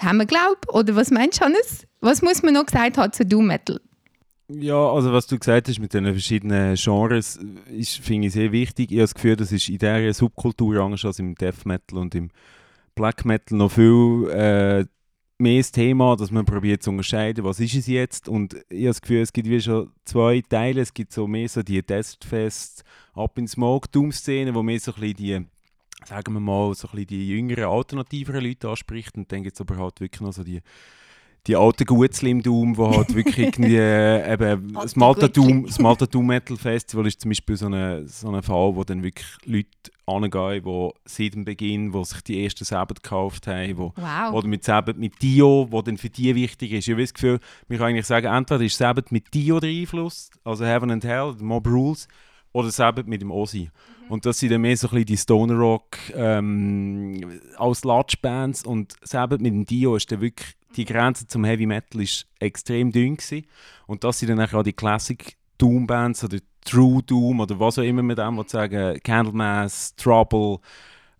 haben 0.00 0.18
wir, 0.18 0.26
glaube 0.26 0.58
Oder 0.68 0.96
was 0.96 1.10
meinst 1.10 1.40
du, 1.40 1.44
Hannes? 1.44 1.86
Was 2.00 2.22
muss 2.22 2.42
man 2.42 2.54
noch 2.54 2.66
gesagt 2.66 2.98
haben 2.98 3.12
zu 3.12 3.24
Doom 3.24 3.46
Metal? 3.46 3.80
Ja, 4.50 4.92
also 4.92 5.12
was 5.12 5.26
du 5.26 5.38
gesagt 5.38 5.68
hast 5.68 5.78
mit 5.78 5.92
den 5.92 6.06
verschiedenen 6.06 6.74
Genres, 6.74 7.38
finde 8.00 8.28
ich 8.28 8.32
sehr 8.32 8.50
wichtig. 8.50 8.90
Ich 8.90 8.96
habe 8.96 9.02
das 9.02 9.14
Gefühl, 9.14 9.36
das 9.36 9.52
ist 9.52 9.68
in 9.68 9.76
dieser 9.76 10.14
Subkultur 10.14 10.80
anders 10.80 11.04
als 11.04 11.18
im 11.18 11.34
Death 11.34 11.66
Metal 11.66 11.98
und 11.98 12.14
im 12.14 12.30
Black 12.94 13.26
Metal 13.26 13.58
noch 13.58 13.72
viel 13.72 14.28
äh, 14.30 14.86
mehr 15.38 15.58
das 15.58 15.72
Thema, 15.72 16.16
dass 16.16 16.30
man 16.30 16.44
probiert 16.44 16.82
zu 16.82 16.90
unterscheiden, 16.90 17.44
was 17.44 17.60
ist 17.60 17.74
es 17.74 17.86
jetzt. 17.86 18.28
Und 18.28 18.54
ich 18.68 18.80
habe 18.80 18.88
das 18.88 19.00
Gefühl, 19.00 19.22
es 19.22 19.32
gibt 19.32 19.48
wie 19.48 19.60
schon 19.60 19.90
zwei 20.04 20.42
Teile. 20.48 20.80
Es 20.80 20.92
gibt 20.92 21.12
so 21.12 21.26
mehr 21.26 21.48
so 21.48 21.62
die 21.62 21.82
Testfest, 21.82 22.84
Up 23.14 23.38
in 23.38 23.48
Smoke, 23.48 23.88
Doom-Szene, 23.90 24.54
wo 24.54 24.62
mehr 24.62 24.80
so 24.80 24.92
ein 24.92 25.00
bisschen 25.00 25.16
die, 25.16 25.46
sagen 26.06 26.34
wir 26.34 26.40
mal, 26.40 26.74
so 26.74 26.88
ein 26.88 26.92
bisschen 26.92 27.06
die 27.06 27.28
jüngeren, 27.28 27.64
alternativeren 27.64 28.44
Leute 28.44 28.68
anspricht. 28.68 29.16
Und 29.16 29.30
dann 29.30 29.42
gibt 29.42 29.54
es 29.54 29.60
aber 29.60 29.76
halt 29.76 30.00
wirklich 30.00 30.20
noch 30.20 30.32
so 30.32 30.42
die 30.42 30.60
die 31.48 31.56
alten 31.56 31.86
Gutzli 31.86 32.30
im 32.30 32.42
Doom, 32.42 32.76
wo 32.76 32.94
halt 32.94 33.14
wirklich 33.14 33.38
irgendwie 33.38 33.76
äh, 33.76 34.32
eben 34.32 34.74
das 34.74 34.94
Malta, 34.96 35.28
Doom, 35.28 35.64
das 35.64 35.78
Malta 35.78 36.04
Doom 36.04 36.26
Metal 36.26 36.56
Festival 36.58 37.06
ist 37.06 37.22
zum 37.22 37.30
Beispiel 37.30 37.56
so 37.56 37.66
ein 37.66 38.06
so 38.06 38.28
eine 38.28 38.42
Fall, 38.42 38.76
wo 38.76 38.84
dann 38.84 39.02
wirklich 39.02 39.26
Leute 39.44 39.68
angehen, 40.04 40.62
die 40.62 40.90
seit 41.06 41.34
dem 41.34 41.46
Beginn, 41.46 41.94
wo 41.94 42.04
sich 42.04 42.20
die 42.20 42.44
ersten 42.44 42.64
Sabbat 42.64 43.02
gekauft 43.02 43.46
haben, 43.46 43.78
wo, 43.78 43.92
wow. 43.96 44.32
oder 44.32 44.46
mit 44.46 44.62
Sabbat 44.62 44.98
mit 44.98 45.22
Dio, 45.22 45.66
wo 45.70 45.80
dann 45.80 45.96
für 45.96 46.10
die 46.10 46.34
wichtig 46.34 46.72
ist. 46.72 46.86
Ich 46.86 46.92
habe 46.92 47.02
das 47.02 47.14
Gefühl, 47.14 47.40
man 47.68 47.78
kann 47.78 47.88
eigentlich 47.88 48.06
sagen, 48.06 48.26
entweder 48.26 48.64
ist 48.64 48.76
Sabbat 48.76 49.10
mit 49.10 49.32
Dio 49.32 49.58
der 49.58 49.70
Einfluss, 49.70 50.30
also 50.44 50.66
Heaven 50.66 50.90
and 50.90 51.04
Hell, 51.04 51.34
Mob 51.40 51.66
Rules, 51.66 52.08
oder 52.52 52.70
Sabbat 52.70 53.06
mit 53.06 53.22
dem 53.22 53.30
Ozzy. 53.30 53.70
Mhm. 54.04 54.10
Und 54.10 54.26
das 54.26 54.38
sind 54.38 54.52
dann 54.52 54.60
mehr 54.60 54.76
so 54.76 54.88
ein 54.88 54.90
bisschen 54.90 55.06
die 55.06 55.16
Stoner 55.16 55.54
Rock 55.54 55.96
ähm, 56.14 57.40
als 57.56 57.84
Latch-Bands 57.84 58.64
und 58.64 58.94
Sabbat 59.02 59.40
mit 59.40 59.52
dem 59.52 59.64
Dio 59.64 59.96
ist 59.96 60.10
dann 60.12 60.20
wirklich 60.20 60.57
die 60.76 60.84
Grenze 60.84 61.26
zum 61.26 61.44
Heavy 61.44 61.66
Metal 61.66 62.00
ist 62.00 62.26
extrem 62.38 62.92
dünn 62.92 63.16
gewesen. 63.16 63.46
und 63.86 64.04
das 64.04 64.18
sind 64.18 64.28
dann 64.28 64.40
auch 64.40 64.62
die 64.62 64.72
Classic 64.72 65.36
Doom 65.56 65.86
Bands 65.86 66.24
oder 66.24 66.38
True 66.64 67.02
Doom 67.02 67.40
oder 67.40 67.58
was 67.58 67.78
auch 67.78 67.82
immer 67.82 68.02
mit 68.02 68.18
dem 68.18 68.42
sagen, 68.46 69.00
Candlemass, 69.02 69.94
Trouble, 69.96 70.58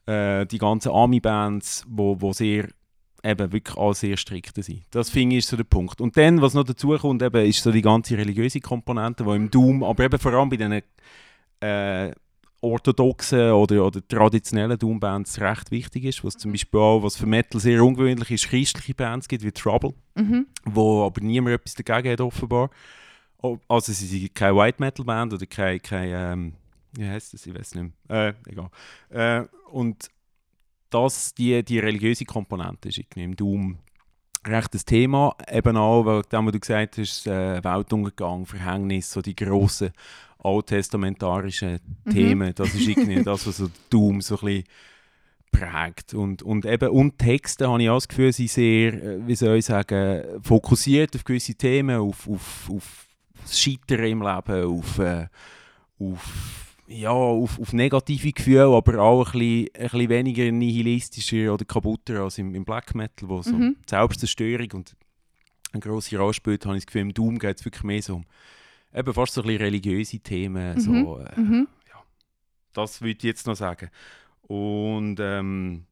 äh, 0.07 0.47
die 0.47 0.59
ganzen 0.59 0.93
Army 0.93 1.21
Bands, 1.21 1.85
wo, 1.89 2.21
wo 2.21 2.33
sehr 2.33 2.69
eben 3.25 3.53
wirklich 3.53 3.77
alle 3.77 3.95
sehr 3.95 4.17
strikt 4.17 4.63
sind. 4.63 4.83
Das 4.91 5.11
finde 5.11 5.37
ich 5.37 5.47
so 5.47 5.57
der 5.57 5.65
Punkt. 5.65 6.01
Und 6.01 6.17
dann, 6.17 6.41
was 6.41 6.55
noch 6.55 6.65
dazu 6.65 6.97
kommt, 6.97 7.23
eben, 7.23 7.47
ist 7.47 7.63
so 7.63 7.73
die 7.73 7.83
ganze 7.83 8.17
religiöse 8.17 8.61
Komponente, 8.61 9.25
die 9.25 9.31
im 9.31 9.51
Doom, 9.51 9.83
aber 9.83 10.05
eben 10.05 10.19
vor 10.19 10.33
allem 10.35 10.49
bei 10.49 10.57
diesen 10.57 10.83
äh, 11.61 12.13
orthodoxen 12.61 13.53
oder, 13.53 13.87
oder 13.87 14.07
traditionellen 14.07 14.79
Doom-Bands 14.79 15.41
recht 15.41 15.71
wichtig 15.71 16.05
ist, 16.05 16.25
was 16.25 16.37
zum 16.37 16.53
Beispiel 16.53 16.81
auch, 16.81 17.03
was 17.03 17.17
für 17.17 17.27
Metal 17.27 17.61
sehr 17.61 17.83
ungewöhnlich 17.83 18.31
ist, 18.31 18.49
christliche 18.49 18.95
Bands 18.95 19.29
gibt, 19.29 19.45
wie 19.45 19.53
Trouble, 19.53 19.95
mhm. 20.15 20.47
wo 20.65 21.05
aber 21.05 21.21
niemand 21.21 21.55
etwas 21.55 21.75
dagegen 21.75 22.13
hat, 22.13 22.21
offenbar. 22.21 22.71
Also 23.69 23.93
sie 23.93 24.07
sind 24.07 24.35
keine 24.35 24.57
White 24.57 24.81
Metal 24.81 25.05
Band 25.05 25.33
oder 25.33 25.47
keine, 25.47 25.79
keine 25.79 26.33
ähm, 26.33 26.53
wie 26.93 27.07
heißt 27.09 27.35
das, 27.35 27.47
ich 27.47 27.55
weiß 27.55 27.77
nicht 27.77 27.93
mehr. 28.09 28.29
Äh, 28.29 28.51
egal. 28.51 28.71
Äh, 29.11 29.47
und 29.71 30.11
das, 30.91 31.35
die, 31.35 31.63
die 31.63 31.79
religiöse 31.79 32.25
Komponente 32.25 32.89
ist 32.89 32.99
irgendwie 32.99 33.25
im 33.25 33.37
Doom 33.37 33.79
recht 34.47 34.75
das 34.75 34.85
Thema, 34.85 35.37
eben 35.51 35.77
auch, 35.77 36.05
weil 36.05 36.23
dem, 36.23 36.47
was 36.47 36.53
du 36.53 36.61
gesagt 36.61 36.99
hast, 36.99 37.27
äh, 37.27 37.63
Weltuntergang, 37.63 38.47
Verhängnis, 38.47 39.13
so 39.13 39.21
die 39.21 39.37
grossen 39.37 39.91
alttestamentarischen 40.39 41.81
mhm. 42.05 42.11
Themen. 42.11 42.53
Das 42.55 42.75
ist 42.75 42.89
irgendwie 42.89 43.23
das, 43.25 43.47
was 43.47 43.57
so 43.59 43.69
Doom 43.91 44.21
so 44.21 44.39
ein 44.39 44.45
bisschen 44.45 44.65
prägt. 45.51 46.15
Und, 46.15 46.43
und 46.43 46.65
eben 46.65 46.89
und 46.91 47.19
Texte 47.19 47.69
habe 47.69 47.83
ich 47.83 47.91
auch 47.91 47.97
das 47.97 48.09
Gefühl, 48.09 48.33
sind 48.33 48.51
sehr, 48.51 48.95
äh, 48.95 49.27
wie 49.27 49.35
soll 49.35 49.57
ich 49.57 49.65
sagen, 49.65 50.43
fokussiert 50.43 51.15
auf 51.17 51.25
gewisse 51.25 51.55
Themen, 51.55 51.97
auf, 51.97 52.29
auf, 52.29 52.71
auf 52.71 53.07
das 53.43 53.59
Scheitern 53.59 54.05
im 54.05 54.23
Leben, 54.23 54.65
auf, 54.65 54.99
äh, 54.99 55.27
auf 55.99 56.65
ja, 56.91 57.11
auf, 57.11 57.61
auf 57.61 57.75
negative 57.75 58.33
Gefühle, 58.33 58.75
aber 58.75 58.99
auch 58.99 59.35
ein 59.35 59.39
bisschen, 59.39 59.69
ein 59.75 59.83
bisschen 59.83 60.09
weniger 60.09 60.51
nihilistischer 60.51 61.53
oder 61.53 61.67
kaputter 61.67 62.23
als 62.23 62.39
im, 62.39 62.55
im 62.55 62.65
Black 62.65 62.95
Metal, 62.95 63.29
wo 63.29 63.43
so 63.43 63.53
mhm. 63.53 63.77
Selbstzerstörung 63.87 64.69
und 64.73 64.97
eine 65.73 65.81
grosse 65.81 66.17
Rolle 66.17 66.33
spielt, 66.33 66.65
habe 66.65 66.77
ich 66.77 66.85
das 66.85 66.87
Gefühl, 66.87 67.03
im 67.03 67.13
Doom 67.13 67.39
geht 67.39 67.59
es 67.59 67.65
wirklich 67.65 67.85
mehr 67.85 68.01
so 68.01 68.17
um 68.17 68.25
eben 68.95 69.15
fast 69.15 69.35
so 69.35 69.43
ein 69.43 69.47
bisschen 69.47 69.63
religiöse 69.63 70.19
Themen. 70.21 70.75
Mhm. 70.75 70.81
So, 70.81 71.19
äh, 71.19 71.41
mhm. 71.41 71.69
ja, 71.89 72.03
das 72.73 73.01
würde 73.01 73.19
ich 73.19 73.23
jetzt 73.23 73.47
noch 73.47 73.57
sagen. 73.57 73.91
Und 74.43 75.19
ähm, 75.21 75.85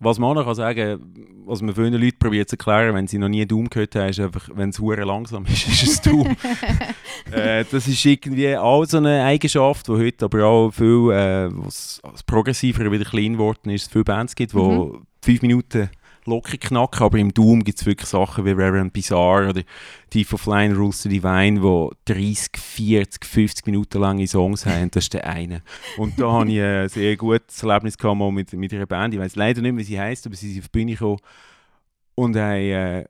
was 0.00 0.18
man 0.18 0.30
auch 0.30 0.44
noch 0.44 0.54
sagen 0.54 1.00
kann, 1.00 1.26
was 1.44 1.60
man 1.60 1.74
vielen 1.74 1.94
Leuten 1.94 2.18
probiert 2.18 2.48
zu 2.48 2.54
erklären, 2.54 2.94
wenn 2.94 3.08
sie 3.08 3.18
noch 3.18 3.28
nie 3.28 3.44
Doom 3.44 3.68
gehört 3.68 3.96
haben, 3.96 4.08
ist 4.08 4.20
einfach, 4.20 4.48
wenn 4.54 4.70
es 4.70 4.78
hure 4.78 5.02
langsam 5.04 5.44
ist, 5.46 5.66
ist 5.66 5.82
es 5.82 6.00
Doom. 6.00 6.36
äh, 7.32 7.64
das 7.68 7.88
ist 7.88 8.04
irgendwie 8.04 8.56
auch 8.56 8.84
so 8.84 8.98
eine 8.98 9.24
Eigenschaft, 9.24 9.88
die 9.88 9.92
heute 9.92 10.26
aber 10.26 10.44
auch 10.44 10.70
viel, 10.70 11.10
äh, 11.10 11.48
was 11.50 12.00
progressiver 12.26 12.90
wieder 12.92 13.04
klein 13.04 13.32
geworden 13.32 13.70
ist, 13.70 13.90
viele 13.90 14.04
Bands 14.04 14.36
gibt, 14.36 14.52
die 14.52 14.56
mhm. 14.56 15.02
fünf 15.20 15.42
Minuten 15.42 15.90
locker 16.28 16.56
knacken, 16.56 17.02
aber 17.02 17.18
im 17.18 17.32
Doom 17.32 17.64
gibt 17.64 17.80
es 17.80 17.86
wirklich 17.86 18.08
Sachen 18.08 18.44
wie 18.44 18.50
Reverend 18.50 18.92
Bizarre 18.92 19.48
oder 19.48 19.62
Thief 20.10 20.32
of 20.32 20.46
Line 20.46 20.74
Rules 20.74 21.02
to 21.02 21.08
Divine, 21.08 21.60
die 21.60 22.12
30, 22.12 22.50
40, 22.56 23.24
50 23.24 23.66
Minuten 23.66 24.00
lange 24.00 24.26
Songs 24.26 24.66
haben. 24.66 24.90
Das 24.90 25.04
ist 25.04 25.14
der 25.14 25.26
eine. 25.26 25.62
Und 25.96 26.18
da 26.20 26.32
hatte 26.32 26.50
ich 26.50 26.60
ein 26.60 26.88
sehr 26.88 27.16
gutes 27.16 27.62
Erlebnis 27.62 27.98
gehabt 27.98 28.20
mit, 28.32 28.52
mit 28.52 28.72
einer 28.72 28.86
Band. 28.86 29.14
Ich 29.14 29.20
weiß 29.20 29.36
leider 29.36 29.62
nicht, 29.62 29.76
wie 29.76 29.84
sie 29.84 30.00
heißt, 30.00 30.26
aber 30.26 30.36
sie 30.36 30.52
sind 30.52 30.62
auf 30.62 30.68
die 30.68 30.78
Bühne 30.78 30.92
gekommen 30.92 31.18
und 32.14 32.36
haben 32.36 32.60
äh, 32.60 33.04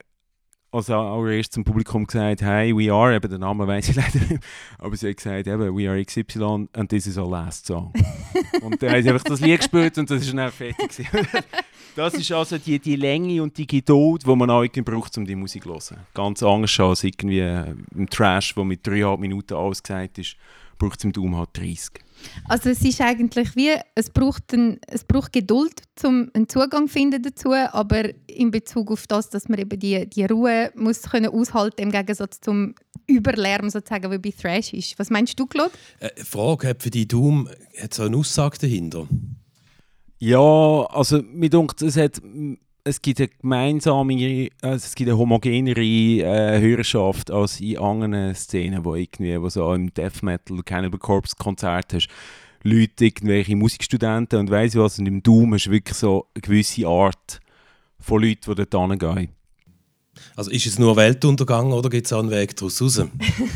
also 0.70 0.94
allererst 0.94 1.52
zum 1.52 1.64
Publikum 1.64 2.06
gesagt, 2.06 2.42
hey, 2.42 2.76
we 2.76 2.92
are, 2.92 3.14
eben 3.14 3.30
den 3.30 3.40
Namen 3.40 3.66
weiß 3.66 3.88
ich 3.88 3.96
leider 3.96 4.18
nicht, 4.18 4.42
aber 4.78 4.96
sie 4.96 5.08
hat 5.08 5.16
gesagt, 5.16 5.46
eben, 5.46 5.76
we 5.76 5.88
are 5.88 6.02
XY 6.02 6.68
and 6.72 6.88
this 6.88 7.06
is 7.06 7.16
our 7.16 7.30
last 7.30 7.66
song. 7.66 7.92
und 8.62 8.82
dann 8.82 8.90
haben 8.90 9.02
sie 9.02 9.10
einfach 9.10 9.24
das 9.24 9.40
Lied 9.40 9.58
gespielt 9.58 9.96
und 9.98 10.10
das 10.10 10.22
ist 10.22 10.34
dann 10.34 10.52
fertig 10.52 11.06
Das 11.96 12.14
ist 12.14 12.30
also 12.30 12.58
die, 12.58 12.78
die 12.78 12.94
Länge 12.94 13.42
und 13.42 13.58
die 13.58 13.66
Geduld, 13.66 14.24
die 14.24 14.36
man 14.36 14.48
auch 14.50 14.64
braucht, 14.84 15.18
um 15.18 15.24
die 15.24 15.34
Musik 15.34 15.64
zu 15.64 15.70
hören. 15.70 16.06
Ganz 16.14 16.44
anders 16.44 16.78
als 16.78 17.02
irgendwie 17.02 17.40
äh, 17.40 17.74
im 17.92 18.08
Trash, 18.08 18.56
wo 18.56 18.62
mit 18.62 18.86
dreieinhalb 18.86 19.18
Minuten 19.18 19.54
alles 19.54 19.82
gesagt 19.82 20.18
ist, 20.18 20.36
braucht 20.78 20.98
es 20.98 21.04
im 21.04 21.12
Doom 21.12 21.36
halt 21.36 21.50
30. 21.54 21.90
Also 22.48 22.70
es 22.70 22.82
ist 22.82 23.00
eigentlich 23.00 23.54
wie, 23.54 23.74
es 23.94 24.10
braucht, 24.10 24.52
ein, 24.52 24.78
es 24.86 25.04
braucht 25.04 25.32
Geduld, 25.32 25.82
um 26.02 26.30
einen 26.34 26.48
Zugang 26.48 26.88
zu 26.88 26.94
finden 26.94 27.22
dazu, 27.22 27.52
aber 27.52 28.10
in 28.26 28.50
Bezug 28.50 28.90
auf 28.90 29.06
das, 29.06 29.30
dass 29.30 29.48
man 29.48 29.58
eben 29.58 29.78
die, 29.78 30.08
die 30.08 30.24
Ruhe 30.24 30.72
muss 30.74 31.02
können 31.02 31.30
aushalten 31.30 31.82
im 31.82 31.92
Gegensatz 31.92 32.40
zum 32.40 32.74
Überlärm 33.06 33.70
sozusagen, 33.70 34.10
wie 34.10 34.18
bei 34.18 34.30
Thrash 34.30 34.72
ist. 34.72 34.98
Was 34.98 35.10
meinst 35.10 35.38
du, 35.38 35.46
Claude? 35.46 35.72
Äh, 36.00 36.10
Frage, 36.22 36.68
hat 36.68 36.82
für 36.82 36.90
die 36.90 37.08
Doom 37.08 37.48
hat 37.80 37.94
so 37.94 38.02
eine 38.02 38.16
Aussage 38.16 38.58
dahinter? 38.58 39.08
Ja, 40.18 40.86
also 40.90 41.22
mir 41.22 41.48
denkt, 41.48 41.80
es 41.82 41.96
hat 41.96 42.20
es 42.88 43.02
gibt 43.02 43.20
eine 43.20 43.28
gemeinsame, 43.28 44.48
also 44.62 44.76
es 44.76 44.94
gibt 44.94 45.08
eine 45.08 45.18
homogenere 45.18 45.80
äh, 45.80 46.60
Hörerschaft 46.60 47.30
als 47.30 47.60
in 47.60 47.78
anderen 47.78 48.34
Szenen, 48.34 48.84
wo 48.84 48.94
irgendwie, 48.94 49.40
wo 49.40 49.48
so 49.48 49.72
im 49.74 49.92
Death 49.92 50.22
Metal, 50.22 50.62
Cannibal 50.64 50.98
Corpse 50.98 51.36
Konzert 51.38 51.92
hast, 51.92 52.08
Leute, 52.62 53.04
irgendwelche 53.06 53.54
Musikstudenten 53.54 54.40
und 54.40 54.50
weiss 54.50 54.74
was, 54.74 54.98
und 54.98 55.06
im 55.06 55.22
Doom 55.22 55.54
hast 55.54 55.66
du 55.66 55.70
wirklich 55.70 55.96
so 55.96 56.26
eine 56.34 56.42
gewisse 56.42 56.86
Art 56.86 57.40
von 58.00 58.22
Leuten, 58.22 58.54
die 58.54 58.66
dort 58.66 58.90
hingehen. 58.90 59.28
Also 60.34 60.50
ist 60.50 60.66
es 60.66 60.78
nur 60.78 60.96
Weltuntergang 60.96 61.72
oder 61.72 61.88
gibt 61.88 62.06
es 62.06 62.12
auch 62.12 62.20
einen 62.20 62.30
Weg 62.30 62.56
daraus 62.56 62.82
raus? 62.82 63.00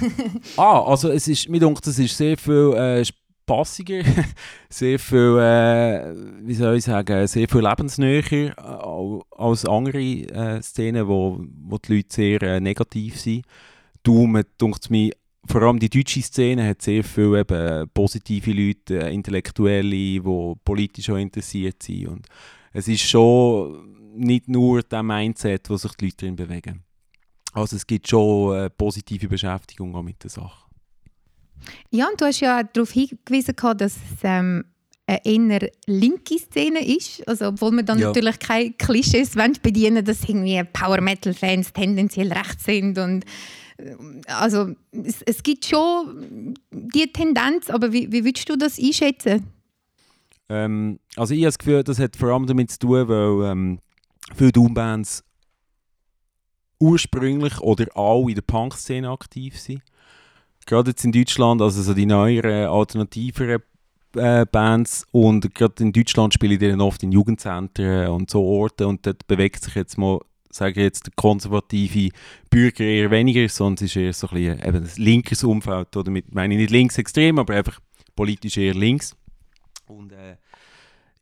ah, 0.57 0.83
also 0.83 1.09
es 1.11 1.27
ist, 1.27 1.49
mir 1.49 1.59
denkt, 1.59 1.85
es 1.87 1.99
ist 1.99 2.17
sehr 2.17 2.37
viel 2.37 2.73
äh, 2.77 3.05
passiger, 3.47 4.03
sehr 4.69 4.99
viel, 4.99 5.39
äh, 5.39 6.15
wie 6.43 6.55
soll 6.55 6.77
ich 6.77 6.85
sagen, 6.85 7.27
sehr 7.27 7.49
viel 7.49 7.61
lebensnäher 7.61 8.33
äh, 8.33 8.53
als 9.31 9.65
andere 9.67 10.01
äh, 10.01 10.63
Szenen, 10.63 11.07
wo, 11.07 11.45
wo 11.65 11.79
die 11.79 11.97
Leute 11.97 12.15
sehr 12.15 12.43
äh, 12.43 12.61
negativ 12.61 13.21
sind. 13.21 13.45
Darum 14.03 14.43
denkt 14.61 14.91
mir, 14.91 15.13
vor 15.47 15.63
allem 15.63 15.79
die 15.79 15.91
deutsche 15.91 16.23
Szene 16.23 16.69
hat 16.69 16.83
sehr 16.83 17.03
viele 17.03 17.41
eben, 17.41 17.89
positive 17.93 18.53
Leute, 18.53 19.07
äh, 19.07 19.15
Intellektuelle, 19.15 19.91
die 19.91 20.23
politisch 20.65 21.11
auch 21.11 21.17
interessiert 21.17 21.83
sind. 21.83 22.09
Und 22.09 22.27
es 22.73 22.89
ist 22.89 23.03
schon 23.03 24.15
nicht 24.15 24.49
nur 24.49 24.83
der 24.83 25.03
Mindset, 25.03 25.69
wo 25.69 25.77
sich 25.77 25.93
die 25.95 26.07
Leute 26.07 26.17
drin 26.17 26.37
bewegen. 26.37 26.83
Also 27.53 27.77
es 27.77 27.87
gibt 27.87 28.09
schon 28.09 28.57
äh, 28.57 28.71
positive 28.71 29.29
Beschäftigung 29.29 29.95
auch 29.95 30.03
mit 30.03 30.23
der 30.23 30.31
Sache. 30.31 30.65
Ja, 31.90 32.09
und 32.09 32.21
du 32.21 32.26
hast 32.26 32.40
ja 32.40 32.62
darauf 32.62 32.90
hingewiesen, 32.90 33.54
dass 33.76 33.95
es 33.95 34.19
ähm, 34.23 34.64
eine 35.07 35.21
eher 35.25 35.71
linke 35.87 36.38
Szene 36.38 36.85
ist. 36.97 37.26
Also, 37.26 37.49
obwohl 37.49 37.73
man 37.73 37.87
dann 37.87 37.99
ja. 37.99 38.09
natürlich 38.09 38.38
keine 38.38 38.73
Klischees 38.73 39.35
bedienen 39.62 40.04
dass 40.04 40.28
irgendwie 40.28 40.62
Power-Metal-Fans 40.73 41.73
tendenziell 41.73 42.33
rechts 42.33 42.64
sind. 42.64 42.99
Und, 42.99 43.25
äh, 43.78 43.95
also, 44.26 44.75
es, 44.92 45.23
es, 45.23 45.42
gibt 45.42 45.66
schon 45.66 46.54
die 46.71 47.12
Tendenz, 47.12 47.71
aber 47.71 47.92
wie, 47.92 48.11
wie 48.12 48.25
würdest 48.25 48.49
du 48.49 48.57
das 48.57 48.78
einschätzen? 48.78 49.47
Ähm, 50.49 50.99
also, 51.16 51.35
ich 51.35 51.40
habe 51.40 51.49
das 51.49 51.59
Gefühl, 51.59 51.85
das 51.85 51.99
hat 51.99 52.16
vor 52.16 52.31
allem 52.31 52.47
damit 52.47 52.71
zu 52.71 52.78
tun, 52.78 53.09
weil 53.09 53.50
ähm, 53.50 53.78
viele 54.37 54.52
Doom-Bands 54.52 55.25
ursprünglich 56.78 57.61
oder 57.61 57.87
auch 57.97 58.26
in 58.28 58.35
der 58.35 58.42
Punk-Szene 58.42 59.09
aktiv 59.09 59.59
sind 59.59 59.83
gerade 60.66 60.90
jetzt 60.90 61.04
in 61.04 61.12
Deutschland, 61.12 61.61
also 61.62 61.83
so 61.83 61.95
die 61.95 62.07
neueren, 62.07 62.69
alternativeren 62.69 63.62
äh, 64.16 64.47
Bands 64.47 65.07
und 65.12 65.54
gerade 65.54 65.83
in 65.83 65.92
Deutschland 65.92 66.35
spielen 66.35 66.59
die 66.59 66.69
dann 66.69 66.81
oft 66.81 67.02
in 67.02 67.12
Jugendzentren 67.12 68.09
und 68.09 68.31
so 68.31 68.42
Orten 68.45 68.85
und 68.85 69.07
dort 69.07 69.26
bewegt 69.26 69.64
sich 69.64 69.75
jetzt 69.75 69.99
mal, 69.99 70.21
sage 70.50 70.81
ich 70.81 70.85
jetzt, 70.85 71.07
der 71.07 71.12
konservative 71.16 72.14
Bürger 72.50 72.85
eher 72.85 73.11
weniger, 73.11 73.49
sondern 73.49 73.85
es 73.85 73.90
ist 73.90 73.97
eher 73.97 74.12
so 74.12 74.28
ein, 74.28 74.35
bisschen, 74.35 74.59
eben 74.66 74.85
ein 74.85 74.90
linkes 74.97 75.45
Umfeld, 75.45 75.97
oder 75.97 76.11
mit, 76.11 76.35
meine 76.35 76.54
ich 76.54 76.61
nicht 76.61 76.71
linksextrem, 76.71 77.38
aber 77.38 77.54
einfach 77.54 77.81
politisch 78.14 78.59
eher 78.59 78.75
links. 78.75 79.16
Und 79.87 80.12
äh, 80.12 80.37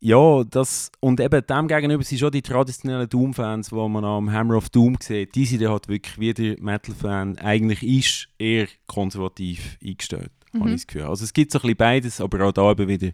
ja, 0.00 0.44
das, 0.44 0.90
und 1.00 1.20
eben 1.20 1.46
dem 1.46 1.68
gegenüber 1.68 2.02
sind 2.02 2.18
schon 2.18 2.30
die 2.30 2.40
traditionellen 2.40 3.08
Doom-Fans, 3.08 3.68
die 3.68 3.74
man 3.74 4.04
am 4.04 4.32
Hammer 4.32 4.56
of 4.56 4.70
Doom 4.70 4.96
sieht, 5.00 5.34
die 5.34 5.44
sind 5.44 5.66
halt 5.66 5.88
wirklich 5.88 6.18
wie 6.18 6.32
der 6.32 6.56
Metal-Fan 6.60 7.38
eigentlich 7.38 7.82
ist, 7.82 8.28
eher 8.38 8.66
konservativ 8.86 9.78
eingestellt, 9.84 10.32
mhm. 10.52 10.60
habe 10.60 10.70
ich 10.70 10.76
das 10.76 10.86
Gefühl. 10.86 11.02
Also 11.02 11.24
es 11.24 11.32
gibt 11.34 11.52
so 11.52 11.58
ein 11.58 11.62
bisschen 11.62 11.76
beides, 11.76 12.20
aber 12.20 12.46
auch 12.46 12.52
da 12.52 12.70
eben 12.70 12.88
wieder 12.88 13.12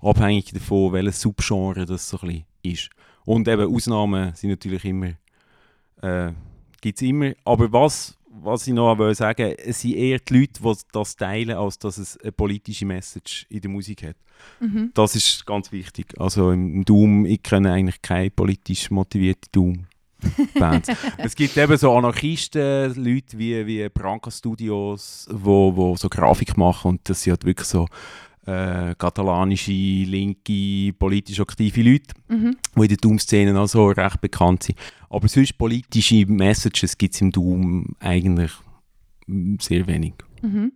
abhängig 0.00 0.52
davon, 0.52 0.92
welches 0.92 1.20
Subgenre 1.20 1.86
das 1.86 2.08
so 2.08 2.18
ein 2.20 2.28
bisschen 2.28 2.44
ist. 2.62 2.90
Und 3.24 3.48
eben 3.48 3.74
Ausnahmen 3.74 4.34
sind 4.34 4.50
natürlich 4.50 4.84
immer, 4.84 5.14
äh, 6.02 6.32
gibt 6.80 6.98
es 6.98 7.02
immer, 7.02 7.32
aber 7.44 7.72
was 7.72 8.17
was 8.42 8.66
ich 8.66 8.74
noch 8.74 8.96
sagen 9.14 9.44
will, 9.44 9.56
es 9.58 9.80
sind 9.80 9.94
eher 9.94 10.18
die 10.18 10.38
Leute, 10.40 10.62
die 10.62 10.72
das 10.92 11.16
teilen, 11.16 11.56
als 11.56 11.78
dass 11.78 11.98
es 11.98 12.16
eine 12.18 12.32
politische 12.32 12.86
Message 12.86 13.46
in 13.48 13.60
der 13.60 13.70
Musik 13.70 14.02
hat. 14.02 14.16
Mhm. 14.60 14.90
Das 14.94 15.16
ist 15.16 15.44
ganz 15.46 15.72
wichtig. 15.72 16.14
Also 16.18 16.50
im 16.52 16.84
Doom, 16.84 17.26
ich 17.26 17.42
kenne 17.42 17.72
eigentlich 17.72 18.00
keine 18.02 18.30
politisch 18.30 18.90
motivierte 18.90 19.48
Doom. 19.52 19.86
Bands. 20.58 20.88
es 21.18 21.34
gibt 21.34 21.56
eben 21.56 21.76
so 21.76 21.96
Anarchisten, 21.96 22.94
Leute 22.94 23.38
wie, 23.38 23.66
wie 23.66 23.88
Branca 23.88 24.30
Studios, 24.30 25.28
wo, 25.30 25.74
wo 25.76 25.96
so 25.96 26.08
Grafik 26.08 26.56
machen 26.56 26.88
und 26.88 27.08
das 27.08 27.22
sind 27.22 27.32
halt 27.32 27.44
wirklich 27.44 27.68
so 27.68 27.86
äh, 28.48 28.94
katalanische, 28.96 29.72
linke, 29.72 30.92
politisch 30.98 31.38
aktive 31.40 31.82
Leute, 31.82 32.14
mhm. 32.28 32.56
die 32.76 32.80
in 32.82 32.88
der 32.88 32.96
Doom-Szene 32.96 33.60
auch 33.60 33.66
so 33.66 33.88
recht 33.88 34.20
bekannt 34.20 34.62
sind. 34.62 34.78
Aber 35.10 35.28
sonst 35.28 35.58
politische 35.58 36.24
Messages 36.26 36.96
gibt 36.96 37.14
es 37.14 37.20
im 37.20 37.30
Doom 37.30 37.94
eigentlich 38.00 38.52
sehr 39.60 39.86
wenig. 39.86 40.14
Mhm. 40.40 40.72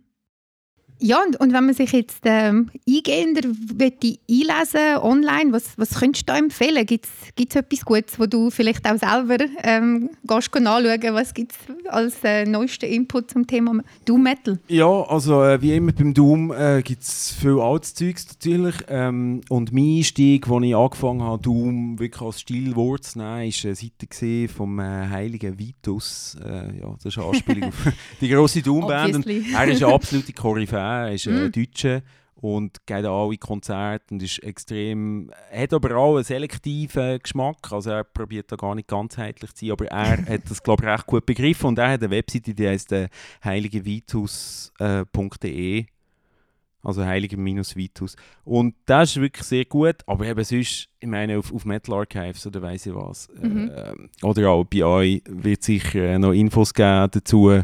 Ja, 1.05 1.21
und, 1.21 1.37
und 1.41 1.51
wenn 1.51 1.65
man 1.65 1.73
sich 1.73 1.91
jetzt 1.91 2.21
ähm, 2.23 2.69
eingehender 2.87 3.41
einlesen 3.43 4.97
online, 5.01 5.51
was, 5.51 5.77
was 5.77 5.99
könntest 5.99 6.29
du 6.29 6.31
da 6.31 6.39
empfehlen? 6.39 6.85
Gibt 6.85 7.09
es 7.49 7.55
etwas 7.57 7.83
Gutes, 7.83 8.17
wo 8.17 8.25
du 8.25 8.49
vielleicht 8.49 8.89
auch 8.89 8.97
selber 8.97 9.43
ähm, 9.63 10.11
gehst 10.23 10.55
anschauen 10.55 11.13
Was 11.13 11.33
gibt 11.33 11.51
es 11.51 11.57
als 11.91 12.23
äh, 12.23 12.45
neuesten 12.45 12.85
Input 12.85 13.31
zum 13.31 13.45
Thema 13.45 13.83
Doom 14.05 14.23
Metal? 14.23 14.59
Ja, 14.69 14.87
also 14.87 15.43
äh, 15.43 15.61
wie 15.61 15.75
immer 15.75 15.91
beim 15.91 16.13
Doom 16.13 16.53
äh, 16.53 16.81
gibt 16.81 17.03
es 17.03 17.35
viel 17.37 17.59
altes 17.59 17.95
Zeugs 17.95 18.25
natürlich. 18.29 18.75
Ähm, 18.87 19.41
und 19.49 19.73
mein 19.73 19.97
Einstieg, 19.97 20.47
als 20.47 20.63
ich 20.63 20.73
angefangen 20.73 21.21
habe, 21.21 21.43
Doom 21.43 21.99
wirklich 21.99 22.21
als 22.21 22.39
Stilwort 22.39 23.03
zu 23.03 23.17
nehmen, 23.17 23.29
war 23.29 23.39
eine 23.39 23.51
Seite 23.51 24.47
vom 24.47 24.79
äh, 24.79 25.09
heiligen 25.09 25.59
Vitus. 25.59 26.37
Äh, 26.41 26.79
ja, 26.79 26.95
das 26.95 27.07
ist 27.07 27.17
eine 27.17 27.27
Anspielung 27.27 27.63
auf 27.67 27.93
die 28.21 28.29
grosse 28.29 28.61
Doom-Band. 28.61 29.27
Er 29.27 29.67
ist 29.67 29.83
eine 29.83 29.93
absolute 29.93 30.31
Koryphäe 30.31 30.92
er 31.01 31.13
ist 31.13 31.27
ein 31.27 31.47
mm. 31.47 31.51
Deutscher 31.51 32.01
und 32.35 32.85
geht 32.85 33.05
alle 33.05 33.37
Konzerte 33.37 34.13
und 34.13 34.21
ist 34.21 34.43
extrem, 34.43 35.31
hat 35.51 35.73
aber 35.73 35.95
auch 35.95 36.15
einen 36.15 36.25
selektiven 36.25 37.19
Geschmack, 37.19 37.71
also 37.71 37.91
er 37.91 38.03
probiert 38.03 38.51
da 38.51 38.57
gar 38.57 38.75
nicht 38.75 38.89
ganzheitlich 38.89 39.53
zu 39.53 39.65
sein, 39.65 39.71
aber 39.71 39.87
er 39.87 40.25
hat 40.27 40.41
das 40.49 40.61
glaube 40.61 40.83
ich 40.83 40.89
recht 40.89 41.05
gut 41.05 41.25
begriffen 41.25 41.67
und 41.67 41.79
er 41.79 41.91
hat 41.91 42.01
eine 42.01 42.11
Webseite, 42.11 42.53
die 42.53 42.67
heißt 42.67 42.91
äh, 42.91 43.07
heiligevitus.de 43.43 45.85
äh, 46.83 46.87
also 46.87 47.05
Heiliger-Vitus. 47.05 48.15
Und 48.43 48.75
das 48.85 49.11
ist 49.11 49.21
wirklich 49.21 49.45
sehr 49.45 49.65
gut, 49.65 49.97
aber 50.05 50.25
eben 50.25 50.43
sonst, 50.43 50.89
ich 50.99 51.07
meine, 51.07 51.37
auf, 51.37 51.53
auf 51.53 51.65
Metal 51.65 51.95
Archives 51.95 52.45
oder 52.47 52.61
weiß 52.61 52.85
ich 52.87 52.95
was, 52.95 53.29
mhm. 53.41 53.71
äh, 53.73 54.25
oder 54.25 54.49
auch 54.49 54.63
bei 54.65 54.83
euch 54.83 55.21
wird 55.27 55.63
sicher 55.63 56.19
noch 56.19 56.33
Infos 56.33 56.73
geben 56.73 57.09
dazu. 57.11 57.61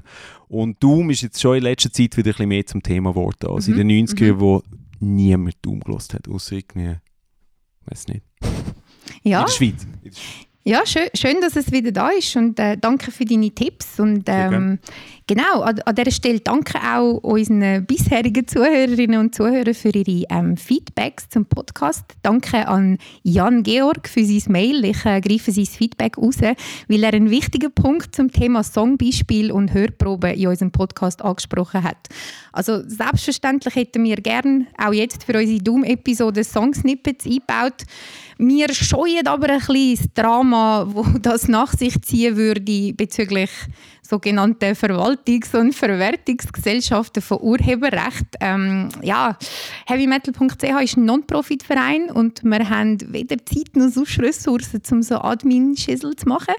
Und 0.48 0.82
Doom 0.82 1.10
ist 1.10 1.22
jetzt 1.22 1.40
schon 1.40 1.58
in 1.58 1.64
letzter 1.64 1.92
Zeit 1.92 2.18
wieder 2.18 2.30
ein 2.30 2.34
bisschen 2.34 2.50
mehr 2.50 2.66
zum 2.66 2.82
Thema 2.82 3.12
geworden, 3.12 3.48
als 3.48 3.68
mhm. 3.68 3.80
in 3.80 3.88
den 3.88 4.08
90ern, 4.08 4.34
mhm. 4.34 4.40
wo 4.40 4.64
niemand 5.00 5.56
Doom 5.62 5.80
gelost 5.82 6.14
hat, 6.14 6.28
außer 6.28 6.58
irgendwie, 6.58 6.96
weiß 7.86 8.08
nicht. 8.08 8.24
Ja. 9.24 9.42
In 9.42 9.46
der 9.46 9.52
Schweiz. 9.52 9.88
Ja, 10.70 10.86
schön, 10.86 11.10
schön, 11.16 11.42
dass 11.42 11.56
es 11.56 11.72
wieder 11.72 11.92
da 11.92 12.10
ist 12.10 12.36
und 12.36 12.60
äh, 12.60 12.78
danke 12.78 13.10
für 13.10 13.26
deine 13.26 13.50
Tipps. 13.50 14.00
Und 14.00 14.26
ähm, 14.28 14.78
Genau, 15.30 15.62
an, 15.62 15.80
an 15.86 15.94
dieser 15.94 16.10
Stelle 16.10 16.40
danke 16.40 16.80
auch 16.80 17.18
unseren 17.18 17.86
bisherigen 17.86 18.48
Zuhörerinnen 18.48 19.20
und 19.20 19.36
Zuhörern 19.36 19.76
für 19.76 19.90
ihre 19.90 20.26
ähm, 20.28 20.58
Feedbacks 20.58 21.30
zum 21.30 21.46
Podcast. 21.46 22.04
Danke 22.24 22.68
an 22.68 22.98
Jan 23.22 23.62
Georg 23.62 24.10
für 24.10 24.26
sein 24.26 24.52
Mail. 24.52 24.84
Ich 24.86 25.06
äh, 25.06 25.22
greife 25.22 25.52
sein 25.52 25.68
Feedback 25.68 26.18
raus, 26.18 26.38
weil 26.88 27.04
er 27.04 27.14
einen 27.14 27.30
wichtigen 27.30 27.72
Punkt 27.72 28.16
zum 28.16 28.32
Thema 28.32 28.64
Songbeispiel 28.64 29.52
und 29.52 29.72
Hörprobe 29.72 30.32
in 30.32 30.48
unserem 30.48 30.72
Podcast 30.72 31.22
angesprochen 31.22 31.84
hat. 31.84 32.08
Also 32.52 32.82
selbstverständlich 32.88 33.76
hätten 33.76 34.04
wir 34.06 34.16
gerne 34.16 34.66
auch 34.84 34.94
jetzt 34.94 35.26
für 35.26 35.38
unsere 35.38 35.60
Doom-Episode 35.60 36.44
Songsnippets 36.44 37.28
eingebaut. 37.28 37.84
Wir 38.42 38.74
scheuen 38.74 39.28
aber 39.28 39.50
ein 39.50 39.60
bisschen 39.60 39.98
das 39.98 40.14
Drama, 40.14 40.88
das 41.22 41.22
das 41.22 41.50
nach 41.50 41.74
sich 41.74 42.02
ziehen 42.02 42.38
würde 42.38 42.94
bezüglich 42.94 43.50
sogenannten 44.10 44.76
Verwaltungs- 44.76 45.56
und 45.56 45.74
Verwertungsgesellschaften 45.74 47.22
von 47.22 47.40
Urheberrecht. 47.42 48.26
Ähm, 48.40 48.90
ja, 49.04 49.38
heavymetal.ch 49.86 50.64
ist 50.82 50.98
ein 50.98 51.06
Non-Profit-Verein 51.06 52.10
und 52.10 52.44
wir 52.44 52.70
haben 52.70 52.98
weder 53.14 53.38
Zeit 53.46 53.76
noch 53.76 53.90
sonst 53.90 54.20
Ressourcen, 54.20 54.82
um 54.92 55.04
so 55.04 55.16
Admin-Schissel 55.16 56.16
zu 56.16 56.28
machen. 56.28 56.56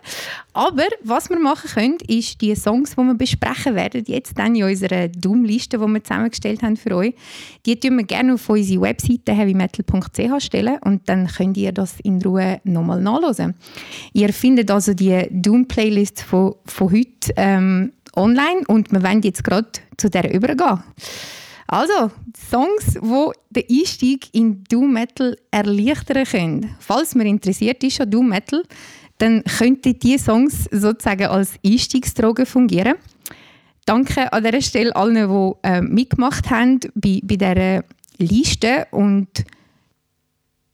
Aber 0.53 0.87
was 1.03 1.29
wir 1.29 1.41
machen 1.41 1.71
können, 1.71 1.99
ist 2.07 2.41
die 2.41 2.55
Songs, 2.55 2.91
die 2.91 3.03
wir 3.03 3.15
besprechen 3.15 3.75
werden, 3.75 4.05
jetzt 4.07 4.39
dann 4.39 4.55
in 4.55 4.65
unserer 4.65 5.09
Doom-Liste, 5.09 5.79
die 5.79 5.87
wir 5.87 6.05
zusammengestellt 6.05 6.63
haben 6.63 6.77
für 6.77 6.95
euch, 6.95 7.15
die 7.67 7.79
tun 7.79 7.97
wir 7.97 8.05
gerne 8.05 8.35
auf 8.35 8.49
unsere 8.49 8.83
Webseite 8.83 9.33
heavymetal.ch 9.33 10.45
stellen 10.45 10.79
und 10.85 11.09
dann 11.09 11.27
könnt 11.27 11.57
ihr 11.57 11.73
das 11.73 11.99
in 12.01 12.23
Ruhe 12.23 12.61
nochmal 12.65 13.01
nachlesen. 13.01 13.55
Ihr 14.13 14.33
findet 14.33 14.71
also 14.71 14.95
die 14.95 15.27
Doom-Playlist 15.31 16.23
von, 16.23 16.55
von 16.65 16.93
heute 16.93 17.20
ähm, 17.37 17.93
online 18.17 18.63
und 18.67 18.93
wir 18.93 19.03
wollen 19.03 19.23
jetzt 19.23 19.45
gerade 19.45 19.69
zu 19.97 20.11
der 20.11 20.33
übergehen. 20.33 20.83
Also, 21.67 22.11
Songs, 22.51 22.99
die 23.01 23.31
den 23.51 23.79
Einstieg 23.79 24.35
in 24.35 24.65
Doom 24.65 24.93
Metal 24.93 25.37
erleichtern 25.53 26.25
können. 26.25 26.77
Falls 26.81 27.15
man 27.15 27.27
interessiert 27.27 27.85
ist 27.85 28.01
an 28.01 28.11
Doom 28.11 28.29
Metal, 28.29 28.65
dann 29.19 29.45
könnten 29.45 29.99
diese 29.99 30.25
Songs 30.25 30.65
sozusagen 30.73 31.27
als 31.27 31.53
Einstiegsdroge 31.65 32.45
fungieren. 32.45 32.95
Danke 33.85 34.33
an 34.33 34.43
dieser 34.43 34.61
Stelle 34.63 34.97
allen, 34.97 35.29
die 35.29 35.69
äh, 35.69 35.81
mitgemacht 35.81 36.51
haben 36.51 36.81
bei, 36.95 37.21
bei 37.23 37.37
dieser 37.37 37.85
Liste. 38.19 38.87
Und 38.91 39.45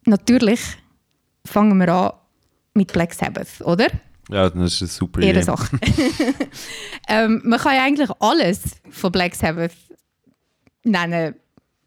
natürlich 0.07 0.61
fangen 1.45 1.79
wir 1.79 1.89
an 1.89 2.13
mit 2.75 2.93
Black 2.93 3.13
Sabbath, 3.13 3.61
oder? 3.63 3.89
Ja, 4.31 4.51
das 4.51 4.75
ist 4.75 4.83
eine 4.83 4.89
super 4.89 5.21
Idee. 5.21 5.29
Ehrensache. 5.29 5.79
ähm, 7.09 7.43
man 7.45 7.61
kann 7.61 7.75
ja 7.75 7.85
eigentlich 7.85 8.11
alles 8.19 8.63
von 8.91 9.13
Black 9.13 9.35
Sabbath 9.35 9.73
nennen 10.83 11.35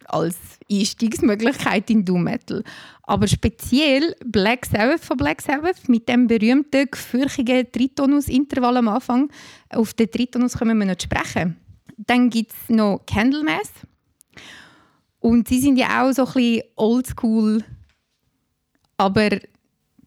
als 0.05 0.37
Einstiegsmöglichkeit 0.71 1.89
in 1.89 2.05
Doom 2.05 2.23
Metal. 2.23 2.63
Aber 3.03 3.27
speziell 3.27 4.15
Black 4.25 4.65
Sabbath 4.65 5.03
von 5.03 5.17
Black 5.17 5.41
Sabbath 5.41 5.87
mit 5.87 6.07
dem 6.07 6.27
berühmten, 6.27 6.89
gefürchigen 6.89 7.71
Tritonus-Intervall 7.71 8.77
am 8.77 8.87
Anfang. 8.87 9.31
Auf 9.69 9.93
den 9.93 10.09
Tritonus 10.09 10.57
können 10.57 10.77
wir 10.79 10.85
noch 10.85 10.99
sprechen. 10.99 11.57
Dann 11.97 12.29
gibt 12.29 12.51
es 12.51 12.69
noch 12.69 13.01
Candlemass. 13.05 13.71
Und 15.19 15.47
sie 15.47 15.59
sind 15.59 15.77
ja 15.77 16.03
auch 16.03 16.13
so 16.13 16.25
ein 16.25 16.33
bisschen 16.33 16.63
oldschool. 16.75 17.63
Aber 18.97 19.29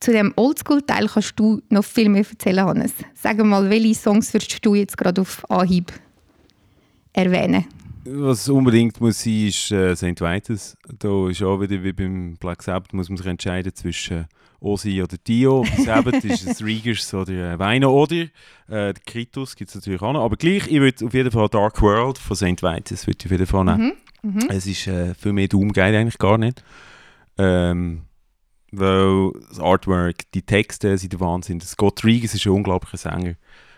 zu 0.02 0.12
dem 0.12 0.32
Oldschool-Teil 0.36 1.06
kannst 1.06 1.38
du 1.38 1.62
noch 1.70 1.84
viel 1.84 2.08
mehr 2.08 2.24
erzählen, 2.28 2.64
Hannes. 2.64 2.92
Sag 3.14 3.38
mal, 3.44 3.70
welche 3.70 3.94
Songs 3.94 4.32
würdest 4.34 4.64
du 4.64 4.74
jetzt 4.74 4.96
gerade 4.96 5.20
auf 5.20 5.48
Anhieb 5.48 5.92
erwähnen? 7.12 7.64
Was 8.04 8.48
unbedingt 8.48 9.00
muss 9.00 9.22
sein, 9.22 9.46
ist 9.46 9.70
äh, 9.70 9.94
St. 9.94 10.20
Vitus. 10.20 10.76
Da 10.98 11.28
ist 11.28 11.42
auch 11.42 11.60
wieder 11.60 11.82
wie 11.84 11.92
beim 11.92 12.34
Black 12.34 12.62
Sabbath, 12.64 12.92
muss 12.92 13.08
man 13.08 13.16
sich 13.16 13.26
entscheiden 13.26 13.72
zwischen 13.76 14.26
Ozzy 14.58 15.00
oder 15.00 15.16
Dio. 15.18 15.62
Bei 15.62 15.82
Sabbath 15.84 16.24
ist 16.24 16.48
es 16.48 16.64
Regers 16.64 17.14
oder 17.14 17.52
äh, 17.52 17.58
Weiner 17.60 17.90
oder. 17.92 18.26
Äh, 18.68 18.94
Kritus 19.06 19.54
gibt 19.54 19.68
es 19.68 19.76
natürlich 19.76 20.02
auch 20.02 20.12
noch. 20.12 20.24
Aber 20.24 20.36
gleich, 20.36 20.66
ich 20.66 20.80
würde 20.80 21.06
auf 21.06 21.14
jeden 21.14 21.30
Fall 21.30 21.48
Dark 21.48 21.80
World 21.80 22.18
von 22.18 22.36
St. 22.36 22.60
Vitus 22.60 23.06
würde 23.06 23.18
ich 23.20 23.26
auf 23.26 23.30
jeden 23.30 23.46
Fall 23.46 23.64
nehmen. 23.64 23.92
Mhm. 24.22 24.32
Mhm. 24.34 24.48
Es 24.48 24.66
ist 24.66 24.88
äh, 24.88 25.14
viel 25.14 25.32
mehr 25.32 25.46
Doom 25.46 25.72
geht 25.72 25.94
eigentlich 25.94 26.18
gar 26.18 26.38
nicht. 26.38 26.64
Ähm, 27.38 28.02
weil 28.72 29.32
das 29.48 29.60
Artwork, 29.60 30.30
die 30.32 30.42
Texte 30.42 30.96
sind 30.96 31.12
der 31.12 31.20
Wahnsinn. 31.20 31.60
Scott 31.60 32.02
Regis 32.04 32.34
ist 32.34 32.46
ein 32.46 32.52
unglaublicher 32.52 32.96
Sänger. 32.96 33.34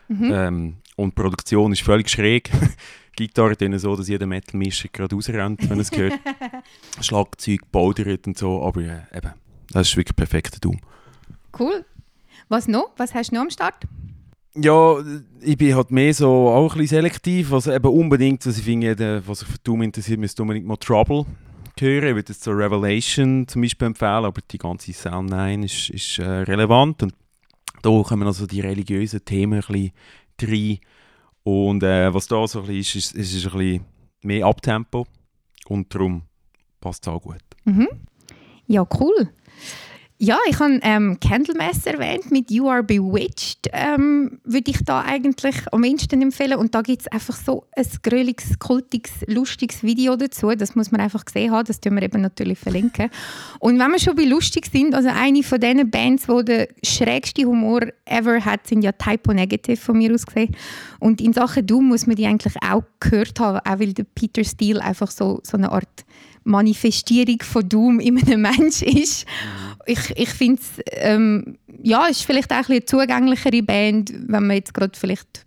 Mhm. 0.09 0.31
Ähm, 0.33 0.77
und 0.97 1.11
die 1.11 1.23
Produktion 1.23 1.73
ist 1.73 1.83
völlig 1.83 2.09
schräg. 2.09 2.51
Die 3.19 3.27
Gitarre 3.27 3.55
ist 3.55 3.83
so, 3.83 3.97
dass 3.97 4.09
jeder 4.09 4.27
Metal-Mischer 4.27 4.89
gerade 4.93 5.15
rausrennt, 5.15 5.69
wenn 5.69 5.81
es 5.81 5.91
hört. 5.91 6.15
Schlagzeug, 7.01 7.61
Bowderet 7.73 8.27
und 8.27 8.39
so, 8.39 8.63
aber 8.63 8.83
äh, 8.83 9.01
eben, 9.17 9.33
das 9.73 9.89
ist 9.89 9.97
wirklich 9.97 10.17
perfekter 10.17 10.61
Doom. 10.61 10.79
Cool. 11.59 11.85
Was 12.49 12.69
noch? 12.69 12.93
Was 12.97 13.15
hast 13.15 13.31
du 13.31 13.35
noch 13.35 13.43
am 13.43 13.51
Start? 13.51 13.85
Ja, 14.57 14.97
ich 15.41 15.57
bin 15.57 15.75
halt 15.75 15.91
mehr 15.91 16.15
so 16.15 16.31
auch 16.49 16.75
ein 16.75 16.79
bisschen 16.79 16.99
selektiv, 16.99 17.53
also 17.53 17.73
eben 17.73 17.89
unbedingt, 17.89 18.47
was 18.47 18.59
ich 18.59 18.65
finde, 18.65 18.89
jeder, 18.89 19.27
was 19.27 19.41
sich 19.41 19.49
für 19.49 19.59
Doom 19.59 19.83
interessiert, 19.83 20.21
müsste 20.21 20.43
unbedingt 20.43 20.67
mal 20.67 20.77
Trouble 20.77 21.27
hören. 21.81 22.09
Ich 22.09 22.15
würde 22.15 22.33
jetzt 22.33 22.45
so 22.45 22.53
Revelation 22.53 23.47
zum 23.49 23.63
Beispiel 23.63 23.87
empfehlen, 23.87 24.25
aber 24.25 24.41
die 24.51 24.59
ganze 24.59 24.93
Sound 24.93 25.31
9 25.31 25.63
ist, 25.63 25.91
ist 25.91 26.19
äh, 26.19 26.25
relevant 26.25 27.03
und 27.03 27.15
da 27.83 28.03
kommen 28.03 28.27
also 28.27 28.47
die 28.47 28.61
religiösen 28.61 29.25
Themen 29.25 29.63
ein 29.69 29.91
bisschen 30.41 30.51
rein. 30.51 30.79
Und 31.43 31.83
äh, 31.83 32.13
was 32.15 32.27
da 32.27 32.47
so 32.47 32.61
ein 32.61 32.67
bisschen 32.67 33.01
ist, 33.01 33.15
ist, 33.15 33.15
ist, 33.15 33.35
ist 33.35 33.47
ein 33.53 33.59
bisschen 33.59 33.85
mehr 34.23 34.47
Abtempo 34.47 35.07
und 35.69 35.95
darum 35.95 36.23
passt 36.81 37.07
es 37.07 37.13
auch 37.13 37.21
gut. 37.21 37.43
Mhm. 37.65 37.89
Ja, 38.67 38.87
cool. 38.99 39.29
Ja, 40.19 40.39
ich 40.49 40.61
habe 40.61 40.79
ähm, 40.83 41.19
Candlemass 41.19 41.87
erwähnt 41.87 42.31
mit 42.31 42.49
You 42.49 42.69
Are 42.69 42.85
Bewitched. 42.85 43.69
Ähm, 43.73 44.39
würde 44.45 44.71
ich 44.71 44.79
da 44.85 45.01
eigentlich 45.01 45.57
am 45.73 45.83
ehesten 45.83 46.23
empfehlen. 46.23 46.57
Und 46.57 46.73
da 46.73 46.83
gibt 46.83 47.03
es 47.03 47.09
einfach 47.09 47.35
so 47.35 47.67
ein 47.75 47.85
gröliges, 48.01 48.61
kultiges, 48.61 49.13
lustiges 49.27 49.83
Video 49.83 50.15
dazu. 50.15 50.53
Das 50.55 50.77
muss 50.77 50.93
man 50.93 51.01
einfach 51.01 51.25
gesehen 51.25 51.51
haben. 51.51 51.67
Das 51.67 51.81
tun 51.81 51.97
wir 51.97 52.03
eben 52.03 52.23
natürlich 52.23 52.61
verlinken. 52.61 53.11
Und 53.59 53.81
wenn 53.81 53.91
wir 53.91 53.99
schon 53.99 54.15
bei 54.15 54.23
lustig 54.23 54.67
sind, 54.71 54.95
also 54.95 55.09
eine 55.09 55.43
von 55.43 55.59
diesen 55.59 55.91
Bands, 55.91 56.27
die 56.27 56.45
den 56.45 56.67
schrägsten 56.85 57.47
Humor 57.47 57.81
ever 58.05 58.45
hat, 58.45 58.69
sind 58.69 58.83
ja 58.83 58.93
Typo 58.93 59.33
Negative 59.33 59.77
von 59.77 59.99
mir 59.99 60.15
aus 60.15 60.27
gesehen. 60.27 60.55
Und 61.01 61.21
in 61.21 61.33
Sachen 61.33 61.67
Doom 61.67 61.89
muss 61.89 62.07
man 62.07 62.15
die 62.15 62.27
eigentlich 62.27 62.55
auch 62.63 62.85
gehört 63.01 63.41
haben, 63.41 63.59
auch 63.59 63.81
weil 63.81 63.93
der 63.93 64.05
Peter 64.05 64.45
Steele 64.45 64.81
einfach 64.81 65.11
so, 65.11 65.41
so 65.43 65.57
eine 65.57 65.73
Art 65.73 66.05
Manifestierung 66.45 67.43
von 67.43 67.69
Doom 67.69 68.01
in 68.01 68.19
einem 68.19 68.43
Mensch 68.43 68.83
ist. 68.83 69.27
Ich, 69.87 70.17
ich 70.17 70.31
finde 70.31 70.61
es, 70.61 70.83
ähm, 70.93 71.59
ja, 71.83 72.07
ist 72.07 72.25
vielleicht 72.25 72.51
auch 72.53 72.57
ein 72.57 72.65
eine 72.69 72.85
zugänglichere 72.85 73.63
Band, 73.63 74.13
wenn 74.13 74.47
man 74.47 74.57
jetzt 74.57 74.75
gerade 74.75 74.99
vielleicht 74.99 75.45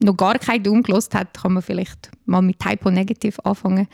noch 0.00 0.16
gar 0.16 0.38
kein 0.38 0.62
Doom 0.62 0.82
gelost 0.82 1.14
hat, 1.14 1.34
kann 1.34 1.54
man 1.54 1.62
vielleicht 1.62 2.10
mal 2.24 2.42
mit 2.42 2.58
Typo 2.58 2.90
Negative 2.90 3.44
anfangen. 3.44 3.88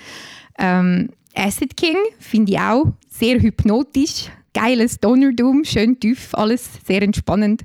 Ähm, 0.59 1.11
Acid 1.35 1.77
King 1.77 1.97
finde 2.19 2.53
ich 2.53 2.59
auch 2.59 2.93
sehr 3.09 3.41
hypnotisch, 3.41 4.31
geiles 4.53 5.01
Donner 5.01 5.33
Doom, 5.33 5.65
schön 5.65 5.99
tief, 5.99 6.35
alles 6.35 6.69
sehr 6.87 7.03
entspannend. 7.03 7.65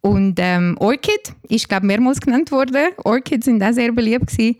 Und 0.00 0.36
ähm, 0.38 0.76
Orchid 0.78 1.34
ist, 1.48 1.68
glaube 1.68 1.86
mehrmals 1.86 2.20
genannt 2.20 2.50
worden. 2.50 2.88
Orchid 3.04 3.44
sind 3.44 3.62
auch 3.62 3.72
sehr 3.72 3.92
beliebt 3.92 4.28
gewesen. 4.28 4.56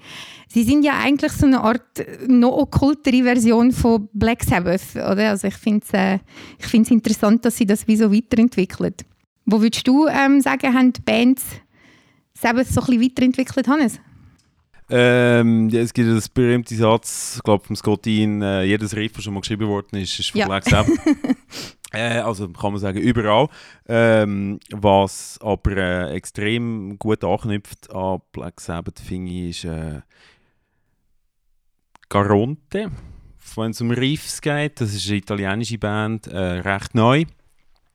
Sie 0.52 0.64
sind 0.64 0.84
ja 0.84 0.98
eigentlich 0.98 1.30
so 1.32 1.46
eine 1.46 1.60
Art 1.60 2.00
äh, 2.00 2.26
noch 2.26 2.56
okkultere 2.56 3.22
Version 3.22 3.70
von 3.70 4.08
Black 4.12 4.42
Sabbath, 4.42 4.96
oder? 4.96 5.30
Also 5.30 5.46
ich 5.46 5.54
finde 5.54 5.84
es 5.86 5.94
äh, 5.94 6.18
ich 6.58 6.66
find's 6.66 6.90
interessant, 6.90 7.44
dass 7.44 7.56
sie 7.56 7.66
das 7.66 7.86
wie 7.86 7.96
so 7.96 8.12
weiterentwickeln. 8.12 8.94
Wo 9.46 9.60
würdest 9.60 9.86
du 9.86 10.06
ähm, 10.08 10.40
sagen, 10.40 10.74
haben 10.74 10.92
die 10.92 11.02
Bands 11.02 11.44
Sabbath 12.34 12.66
so 12.66 12.80
ein 12.80 12.86
bisschen 12.86 13.02
weiterentwickelt, 13.02 13.68
Hannes? 13.68 14.00
Ähm, 14.92 15.68
ja, 15.68 15.82
es 15.82 15.92
gibt 15.92 16.08
das 16.08 16.28
berühmte 16.28 16.74
Satz, 16.74 17.34
ich 17.36 17.42
glaube 17.44 17.64
vom 17.64 17.76
Scott 17.76 18.04
Ian, 18.08 18.42
äh, 18.42 18.64
jedes 18.64 18.96
Riff, 18.96 19.12
das 19.12 19.22
schon 19.22 19.34
mal 19.34 19.40
geschrieben 19.40 19.68
worden 19.68 20.00
ist, 20.00 20.18
ist 20.18 20.30
von 20.32 20.40
Ja. 20.40 20.46
Black 20.48 20.64
Sabbath. 20.64 20.98
äh, 21.92 22.18
also 22.18 22.48
kann 22.48 22.72
man 22.72 22.80
sagen, 22.80 22.98
überall. 22.98 23.46
Ähm, 23.86 24.58
was 24.72 25.38
aber 25.40 25.76
äh, 25.76 26.12
extrem 26.14 26.98
gut 26.98 27.22
anknüpft 27.22 27.88
an 27.94 28.20
Black 28.32 28.60
Sabbath, 28.60 28.98
finde 28.98 29.30
ich, 29.30 29.64
ist 29.64 29.64
äh, 29.64 30.00
Garonte, 32.10 32.90
wenn 33.56 33.70
es 33.70 33.80
um 33.80 33.90
Riffs 33.90 34.42
geht. 34.42 34.80
Das 34.80 34.92
ist 34.92 35.08
eine 35.08 35.16
italienische 35.16 35.78
Band, 35.78 36.26
äh, 36.26 36.36
recht 36.36 36.94
neu. 36.94 37.24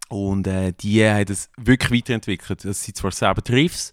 Und 0.10 0.48
äh, 0.48 0.74
die 0.74 1.06
haben 1.06 1.26
das 1.26 1.50
wirklich 1.58 2.00
weiterentwickelt. 2.00 2.66
Das 2.66 2.84
sind 2.84 2.98
zwar 2.98 3.12
Sabbath 3.12 3.52
Riffs, 3.52 3.92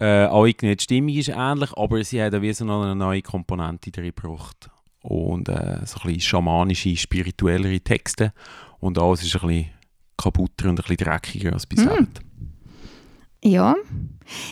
äh, 0.00 0.26
auch 0.26 0.46
irgendwie 0.46 0.76
die 0.76 0.82
Stimmung 0.82 1.14
ist 1.14 1.28
ähnlich, 1.28 1.72
aber 1.76 2.02
sie 2.04 2.22
haben 2.22 2.42
wie 2.42 2.52
so 2.52 2.64
noch 2.64 2.84
eine 2.84 2.94
neue 2.94 3.22
Komponente 3.22 3.90
drin 3.90 4.12
gebracht. 4.14 4.70
Und 5.02 5.48
äh, 5.48 5.80
so 5.84 5.98
ein 6.00 6.06
bisschen 6.06 6.20
schamanische, 6.20 6.96
spirituellere 6.96 7.80
Texte. 7.80 8.32
Und 8.78 8.98
alles 8.98 9.22
ist 9.22 9.34
ein 9.36 9.48
bisschen 9.48 9.70
kaputter 10.16 10.68
und 10.68 10.80
ein 10.80 10.84
bisschen 10.84 10.96
dreckiger 10.98 11.52
als 11.52 11.66
bei 11.66 11.82
Mm. 11.82 12.27
Ja. 13.42 13.76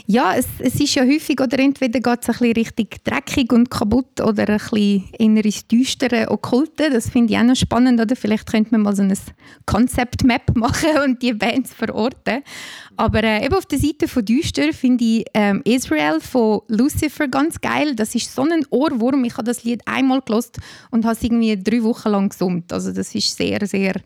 Ja, 0.07 0.35
es, 0.35 0.47
es 0.59 0.81
ist 0.81 0.95
ja 0.95 1.05
häufig, 1.05 1.39
oder 1.41 1.59
entweder 1.59 2.01
geht 2.01 2.23
es 2.23 2.29
ein 2.29 2.33
bisschen 2.33 2.53
richtig 2.53 3.05
dreckig 3.05 3.53
und 3.53 3.71
kaputt 3.71 4.21
oder 4.23 4.49
ein 4.49 4.59
bisschen 4.59 5.05
eher 5.19 5.45
ins 5.45 5.67
düstere, 5.67 6.31
okkulte. 6.31 6.89
Das 6.91 7.11
finde 7.11 7.35
ich 7.35 7.39
auch 7.39 7.43
noch 7.43 7.57
spannend. 7.57 8.01
Oder 8.01 8.17
vielleicht 8.17 8.51
könnte 8.51 8.71
man 8.71 8.83
mal 8.83 8.97
so 8.97 9.03
ein 9.03 9.13
Concept-Map 9.67 10.55
machen 10.57 10.99
und 11.05 11.21
die 11.21 11.35
Bands 11.35 11.75
verorten. 11.75 12.43
Aber 12.97 13.23
äh, 13.23 13.45
eben 13.45 13.55
auf 13.55 13.67
der 13.67 13.79
Seite 13.79 14.09
von 14.09 14.25
Düster 14.25 14.73
finde 14.73 15.05
ich 15.05 15.25
ähm, 15.35 15.61
Israel 15.65 16.21
von 16.21 16.63
Lucifer 16.69 17.29
ganz 17.29 17.61
geil. 17.61 17.95
Das 17.95 18.15
ist 18.15 18.35
so 18.35 18.43
ein 18.43 18.65
Ohrwurm. 18.71 19.25
Ich 19.25 19.35
habe 19.35 19.45
das 19.45 19.65
Lied 19.65 19.83
einmal 19.85 20.23
gelost 20.23 20.59
und 20.91 21.05
habe 21.05 21.17
es 21.17 21.23
irgendwie 21.23 21.63
drei 21.63 21.83
Wochen 21.83 22.09
lang 22.09 22.31
gesummt. 22.31 22.73
Also 22.73 22.93
das 22.93 23.15
ist 23.15 23.37
sehr, 23.37 23.67
sehr, 23.67 24.01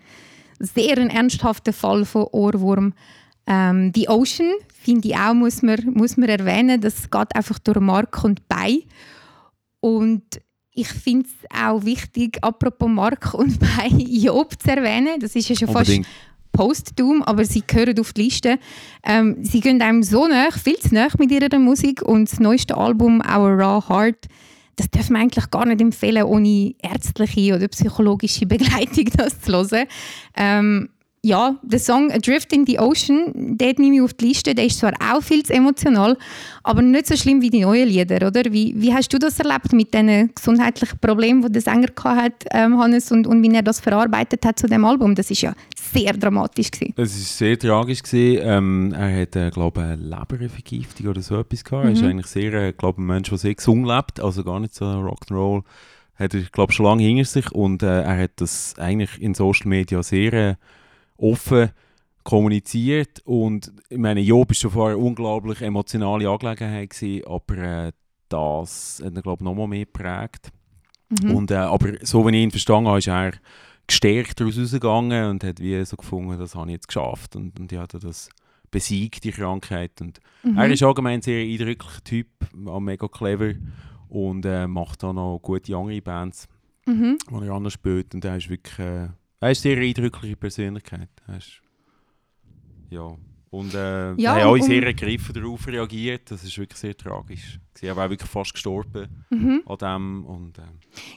sehr 0.58 0.98
ein 0.98 1.10
ernsthafter 1.10 1.72
Fall 1.72 2.04
von 2.04 2.26
Ohrwurm. 2.32 2.92
Ähm, 3.46 3.92
The 3.94 4.08
Ocean 4.08 4.52
finde 4.82 5.08
ich 5.08 5.16
auch, 5.16 5.34
muss 5.34 5.62
man, 5.62 5.78
muss 5.92 6.16
man 6.16 6.28
erwähnen. 6.28 6.80
Das 6.80 7.10
geht 7.10 7.36
einfach 7.36 7.58
durch 7.58 7.80
Mark 7.80 8.24
und 8.24 8.48
Bei. 8.48 8.78
Und 9.80 10.22
ich 10.72 10.88
finde 10.88 11.26
es 11.26 11.58
auch 11.58 11.84
wichtig, 11.84 12.38
apropos 12.42 12.88
Mark 12.88 13.34
und 13.34 13.58
Bei, 13.60 13.88
Job 13.88 14.54
zu 14.60 14.70
erwähnen. 14.70 15.20
Das 15.20 15.36
ist 15.36 15.48
ja 15.48 15.56
schon 15.56 15.68
Unbedingt. 15.68 16.06
fast 16.06 16.30
Postum, 16.52 17.22
aber 17.22 17.44
sie 17.44 17.62
gehören 17.66 17.98
auf 18.00 18.12
die 18.12 18.22
Liste. 18.22 18.58
Ähm, 19.04 19.36
sie 19.42 19.60
gehen 19.60 19.80
einem 19.82 20.02
so 20.02 20.26
nach, 20.26 20.58
viel 20.58 20.78
zu 20.78 20.94
nach 20.94 21.16
mit 21.18 21.30
ihrer 21.30 21.58
Musik 21.58 22.02
und 22.02 22.30
das 22.30 22.40
neueste 22.40 22.76
Album 22.76 23.20
Our 23.20 23.50
Raw 23.50 23.88
Heart, 23.88 24.26
das 24.76 24.90
darf 24.90 25.10
man 25.10 25.22
eigentlich 25.22 25.50
gar 25.50 25.66
nicht 25.66 25.80
empfehlen, 25.80 26.24
ohne 26.24 26.74
ärztliche 26.82 27.54
oder 27.54 27.68
psychologische 27.68 28.46
Begleitung 28.46 29.04
das 29.16 29.40
zu 29.40 29.52
hören. 29.52 29.86
Ähm, 30.36 30.88
ja, 31.22 31.56
der 31.62 31.78
Song 31.78 32.10
Adrift 32.10 32.50
in 32.52 32.64
the 32.64 32.78
Ocean, 32.78 33.56
den 33.58 33.74
nehme 33.76 33.96
ich 33.96 34.02
auf 34.02 34.14
die 34.14 34.28
Liste. 34.28 34.54
Der 34.54 34.64
ist 34.64 34.78
zwar 34.78 34.94
auch 35.12 35.22
viel 35.22 35.42
zu 35.42 35.52
emotional, 35.52 36.16
aber 36.62 36.80
nicht 36.80 37.06
so 37.08 37.14
schlimm 37.14 37.42
wie 37.42 37.50
die 37.50 37.60
neuen 37.60 37.88
Lieder, 37.88 38.26
oder? 38.26 38.44
Wie, 38.50 38.72
wie 38.74 38.94
hast 38.94 39.12
du 39.12 39.18
das 39.18 39.38
erlebt 39.38 39.72
mit 39.74 39.92
den 39.92 40.30
gesundheitlichen 40.34 40.98
Problemen, 40.98 41.42
die 41.42 41.52
der 41.52 41.60
Sänger 41.60 41.88
hat, 42.04 42.44
ähm, 42.52 42.78
Hannes, 42.78 43.12
und, 43.12 43.26
und 43.26 43.42
wie 43.42 43.54
er 43.54 43.62
das 43.62 43.80
verarbeitet 43.80 44.46
hat 44.46 44.58
zu 44.58 44.66
dem 44.66 44.82
Album? 44.84 45.14
Das 45.14 45.30
ist 45.30 45.42
ja 45.42 45.52
sehr 45.92 46.14
dramatisch 46.14 46.70
gewesen. 46.70 46.94
Es 46.96 47.12
war 47.12 47.48
sehr 47.48 47.58
tragisch. 47.58 48.02
Gewesen. 48.02 48.40
Ähm, 48.42 48.94
er 48.96 49.22
hat, 49.22 49.36
äh, 49.36 49.50
glaube 49.50 49.82
eine 49.82 49.96
Lebervergiftung 49.96 51.08
oder 51.08 51.20
so 51.20 51.38
etwas 51.38 51.64
gehabt. 51.64 51.84
Er 51.84 51.92
ist 51.92 52.00
Mhm. 52.00 52.08
eigentlich 52.08 52.26
sehr, 52.28 52.52
äh, 52.54 52.72
glaube 52.72 53.02
ein 53.02 53.06
Mensch, 53.06 53.28
der 53.28 53.36
sehr 53.36 53.54
gesund 53.54 53.86
lebt, 53.86 54.20
also 54.20 54.42
gar 54.42 54.58
nicht 54.58 54.74
so 54.74 54.86
Rock'n'Roll. 54.86 55.64
Hat 56.14 56.34
er, 56.34 56.40
glaube 56.52 56.72
schon 56.72 56.86
lange 56.86 57.02
hinter 57.02 57.24
sich 57.26 57.52
und 57.52 57.82
äh, 57.82 58.02
er 58.02 58.22
hat 58.22 58.32
das 58.36 58.74
eigentlich 58.78 59.20
in 59.20 59.34
Social 59.34 59.68
Media 59.68 60.02
sehr 60.02 60.32
äh, 60.32 60.54
offen 61.20 61.70
kommuniziert 62.24 63.20
und 63.24 63.72
ich 63.88 63.98
meine, 63.98 64.20
Job 64.20 64.48
war 64.50 64.54
schon 64.54 64.70
vorher 64.70 64.96
eine 64.96 65.04
unglaublich 65.04 65.62
emotionale 65.62 66.28
Angelegenheit 66.28 66.90
gewesen, 66.90 67.26
aber 67.26 67.56
äh, 67.58 67.92
das 68.28 69.02
hat 69.04 69.16
er, 69.16 69.22
glaube 69.22 69.40
ich, 69.40 69.44
noch 69.44 69.54
mal 69.54 69.66
mehr 69.66 69.86
geprägt. 69.86 70.50
Mhm. 71.08 71.34
Und, 71.34 71.50
äh, 71.50 71.54
aber 71.56 71.94
so 72.02 72.24
wie 72.26 72.36
ich 72.36 72.42
ihn 72.42 72.50
verstanden 72.50 72.88
habe, 72.88 72.98
ist 72.98 73.08
er 73.08 73.32
gestärkt 73.86 74.38
daraus 74.38 74.58
rausgegangen 74.58 75.30
und 75.30 75.42
hat 75.44 75.58
wie 75.60 75.84
so 75.84 75.96
gefunden, 75.96 76.38
das 76.38 76.54
habe 76.54 76.68
ich 76.70 76.74
jetzt 76.74 76.88
geschafft 76.88 77.34
und, 77.34 77.58
und 77.58 77.72
ich 77.72 77.78
hatte 77.78 77.98
das 77.98 78.28
besiegt, 78.70 79.24
die 79.24 79.32
Krankheit. 79.32 80.00
Und 80.00 80.20
Mhm. 80.42 80.56
Er 80.56 80.70
ist 80.70 80.82
allgemein 80.82 81.14
ein 81.14 81.22
sehr 81.22 81.42
eindrücklicher 81.42 82.04
Typ, 82.04 82.28
mega 82.54 83.08
clever 83.08 83.52
und 84.08 84.46
äh, 84.46 84.66
macht 84.66 85.02
auch 85.04 85.12
noch 85.12 85.38
gute 85.42 85.76
andere 85.76 86.00
Bands, 86.00 86.46
Mhm. 86.86 87.18
die 87.28 87.46
er 87.46 87.52
anders 87.52 87.72
spielt. 87.74 88.14
Und 88.14 88.24
er 88.24 88.36
ist 88.36 88.48
wirklich 88.48 88.78
äh, 88.78 89.08
er 89.40 89.50
ist 89.50 89.64
eine 89.66 89.74
sehr 89.74 89.82
eindrückliche 89.82 90.36
Persönlichkeit. 90.36 91.08
Er 91.26 91.36
ist, 91.38 91.60
ja. 92.90 93.16
Und 93.52 93.74
äh, 93.74 94.14
Ja, 94.14 94.36
haben 94.36 94.48
alle 94.50 94.62
sehr 94.62 94.84
ergriffen 94.84 95.34
darauf 95.34 95.66
reagiert. 95.66 96.30
Das 96.30 96.44
ist 96.44 96.56
wirklich 96.56 96.78
sehr 96.78 96.96
tragisch. 96.96 97.58
Sie 97.74 97.90
haben 97.90 97.98
auch 97.98 98.08
wirklich 98.08 98.30
fast 98.30 98.52
gestorben 98.54 99.24
Mhm. 99.30 99.62
an 99.66 99.78
dem. 99.78 100.24
Und, 100.24 100.58
äh, 100.58 100.62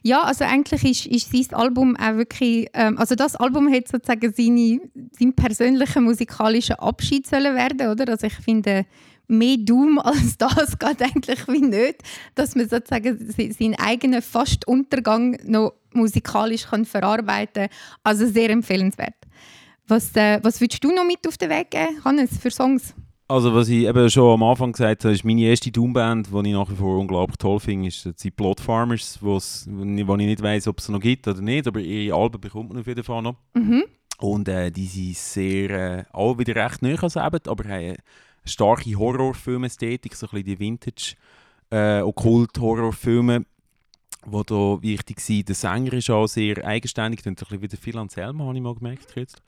Ja, 0.01 0.23
also 0.23 0.43
eigentlich 0.43 0.83
ist, 0.83 1.05
ist 1.05 1.31
sein 1.49 1.59
Album 1.59 1.95
auch 1.95 2.15
wirklich, 2.15 2.67
ähm, 2.73 2.97
also 2.97 3.13
das 3.13 3.35
Album 3.35 3.67
hätte 3.67 3.91
sozusagen 3.91 4.33
seine, 4.33 4.79
seinen 5.11 5.35
persönlichen 5.35 6.03
musikalischen 6.05 6.77
Abschied 6.77 7.27
sollen 7.27 7.53
werden, 7.55 7.87
oder? 7.91 8.07
Also 8.09 8.25
ich 8.25 8.33
finde, 8.33 8.87
mehr 9.37 9.57
Doom 9.57 9.99
als 9.99 10.37
das 10.37 10.77
geht 10.79 11.01
eigentlich 11.01 11.47
wie 11.47 11.61
nicht, 11.61 12.01
dass 12.35 12.55
man 12.55 12.67
sozusagen 12.69 13.17
se- 13.17 13.51
seinen 13.51 13.75
eigenen 13.75 14.21
fast 14.21 14.67
Untergang 14.67 15.37
noch 15.45 15.73
musikalisch 15.93 16.65
kann 16.67 16.85
verarbeiten 16.85 17.67
kann. 17.67 17.77
Also 18.03 18.25
sehr 18.27 18.49
empfehlenswert. 18.49 19.15
Was, 19.87 20.15
äh, 20.15 20.39
was 20.41 20.61
würdest 20.61 20.83
du 20.83 20.93
noch 20.93 21.05
mit 21.05 21.27
auf 21.27 21.37
den 21.37 21.49
Weg 21.49 21.71
geben, 21.71 22.03
Hannes, 22.05 22.37
für 22.39 22.49
Songs? 22.51 22.95
Also 23.27 23.53
was 23.53 23.67
ich 23.69 23.85
eben 23.85 24.09
schon 24.09 24.33
am 24.33 24.43
Anfang 24.43 24.71
gesagt 24.73 25.05
habe, 25.05 25.13
ist 25.13 25.23
meine 25.23 25.41
erste 25.41 25.71
Doomband, 25.71 26.27
die 26.31 26.49
ich 26.49 26.53
nach 26.53 26.69
wie 26.69 26.75
vor 26.75 26.99
unglaublich 26.99 27.37
toll 27.37 27.59
finde, 27.59 27.87
ist 27.87 28.07
die 28.23 28.31
Blood 28.31 28.59
Farmers, 28.59 29.17
wo 29.21 29.37
ich 29.37 29.65
nicht 30.27 30.41
weiß, 30.43 30.67
ob 30.67 30.79
es 30.79 30.89
noch 30.89 30.99
gibt 30.99 31.27
oder 31.27 31.41
nicht, 31.41 31.67
aber 31.67 31.79
ihre 31.79 32.15
Alben 32.15 32.39
bekommt 32.39 32.69
man 32.69 32.79
auf 32.79 32.87
jeden 32.87 33.03
Fall 33.03 33.21
noch. 33.21 33.35
Mhm. 33.53 33.83
Und 34.19 34.47
äh, 34.47 34.71
die 34.71 34.85
sind 34.85 35.15
sehr, 35.17 35.69
äh, 35.69 36.03
auch 36.11 36.37
wieder 36.37 36.55
recht 36.55 36.81
neu 36.81 36.95
eben, 36.95 37.47
aber 37.47 37.69
haben 37.69 37.95
starke 38.45 38.95
Horrorfilmästhetik, 38.97 40.15
so 40.15 40.27
ein 40.27 40.29
bisschen 40.31 40.45
die 40.45 40.59
Vintage 40.59 41.15
äh, 41.71 42.01
Okkult-Horrorfilme, 42.01 43.45
die 44.25 44.43
da 44.45 44.81
wichtig 44.81 45.19
sind. 45.19 45.47
Der 45.49 45.55
Sänger 45.55 45.93
ist 45.93 46.09
auch 46.09 46.27
sehr 46.27 46.63
eigenständig, 46.65 47.21
klingt 47.21 47.39
ein 47.41 47.45
bisschen 47.45 47.61
wie 47.61 47.67
der 47.67 47.79
Phil 47.79 47.97
Anselmo, 47.97 48.45
habe 48.45 48.55
ich 48.57 48.61
mal 48.63 48.75
gemerkt 48.75 49.15
jetzt. 49.15 49.41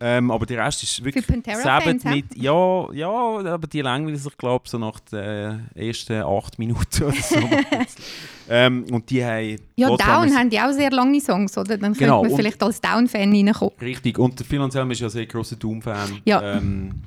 Ähm, 0.00 0.30
aber 0.30 0.46
der 0.46 0.64
Rest 0.64 0.84
ist 0.84 1.02
wirklich 1.04 1.26
Sabbath 1.26 2.04
mit, 2.04 2.26
ja, 2.36 2.92
ja, 2.92 3.10
aber 3.10 3.66
die 3.66 3.80
sich, 4.16 4.36
glaube 4.38 4.62
ich, 4.64 4.70
so 4.70 4.78
nach 4.78 5.00
den 5.00 5.68
ersten 5.74 6.22
acht 6.22 6.56
Minuten 6.56 7.02
oder 7.02 7.14
so. 7.20 7.36
ähm, 8.48 8.84
und 8.92 9.10
die 9.10 9.24
haben 9.24 9.56
Ja, 9.74 9.88
Down 9.96 10.32
haben 10.36 10.50
die 10.50 10.60
auch 10.60 10.70
sehr 10.70 10.92
lange 10.92 11.20
Songs, 11.20 11.58
oder? 11.58 11.76
Dann 11.76 11.94
Genau, 11.94 12.20
könnte 12.20 12.22
man 12.22 12.30
und- 12.30 12.36
vielleicht 12.36 12.62
als 12.62 12.80
Down-Fan 12.80 13.32
reinkommen. 13.34 13.74
Richtig, 13.80 14.16
und 14.20 14.38
der 14.38 14.46
Phil 14.46 14.60
Anselmo 14.60 14.92
ist 14.92 15.00
ja 15.00 15.08
ein 15.08 15.10
sehr 15.10 15.26
grosser 15.26 15.56
Doom-Fan. 15.56 16.20
Ja. 16.24 16.58
Ähm, 16.58 17.02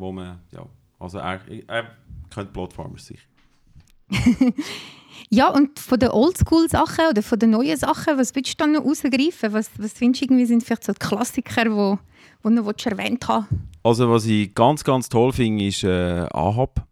wo 0.00 0.12
man, 0.12 0.40
ja, 0.50 0.66
also 0.98 1.18
er, 1.18 1.40
er 1.68 2.44
Blood 2.52 2.72
Farmers 2.72 3.06
sicher. 3.06 3.26
Ja, 5.28 5.48
und 5.48 5.78
von 5.78 5.98
den 5.98 6.10
Oldschool-Sachen 6.10 7.06
oder 7.10 7.22
von 7.22 7.38
den 7.38 7.50
neuen 7.50 7.76
Sachen, 7.76 8.18
was 8.18 8.34
willst 8.34 8.54
du 8.54 8.64
dann 8.64 8.72
noch 8.72 8.84
rausgreifen? 8.84 9.52
Was, 9.52 9.70
was 9.78 9.92
findest 9.92 10.22
du 10.22 10.24
irgendwie 10.24 10.46
sind 10.46 10.64
vielleicht 10.64 10.84
so 10.84 10.92
die 10.92 10.98
Klassiker, 10.98 11.64
die 11.64 11.70
wo, 11.70 11.98
wo 12.42 12.50
noch 12.50 12.74
erwähnt 12.84 13.28
haben 13.28 13.46
Also 13.82 14.10
was 14.10 14.26
ich 14.26 14.54
ganz, 14.54 14.82
ganz 14.82 15.08
toll 15.08 15.32
finde, 15.32 15.66
ist 15.66 15.84
äh, 15.84 16.26
Ahab, 16.32 16.84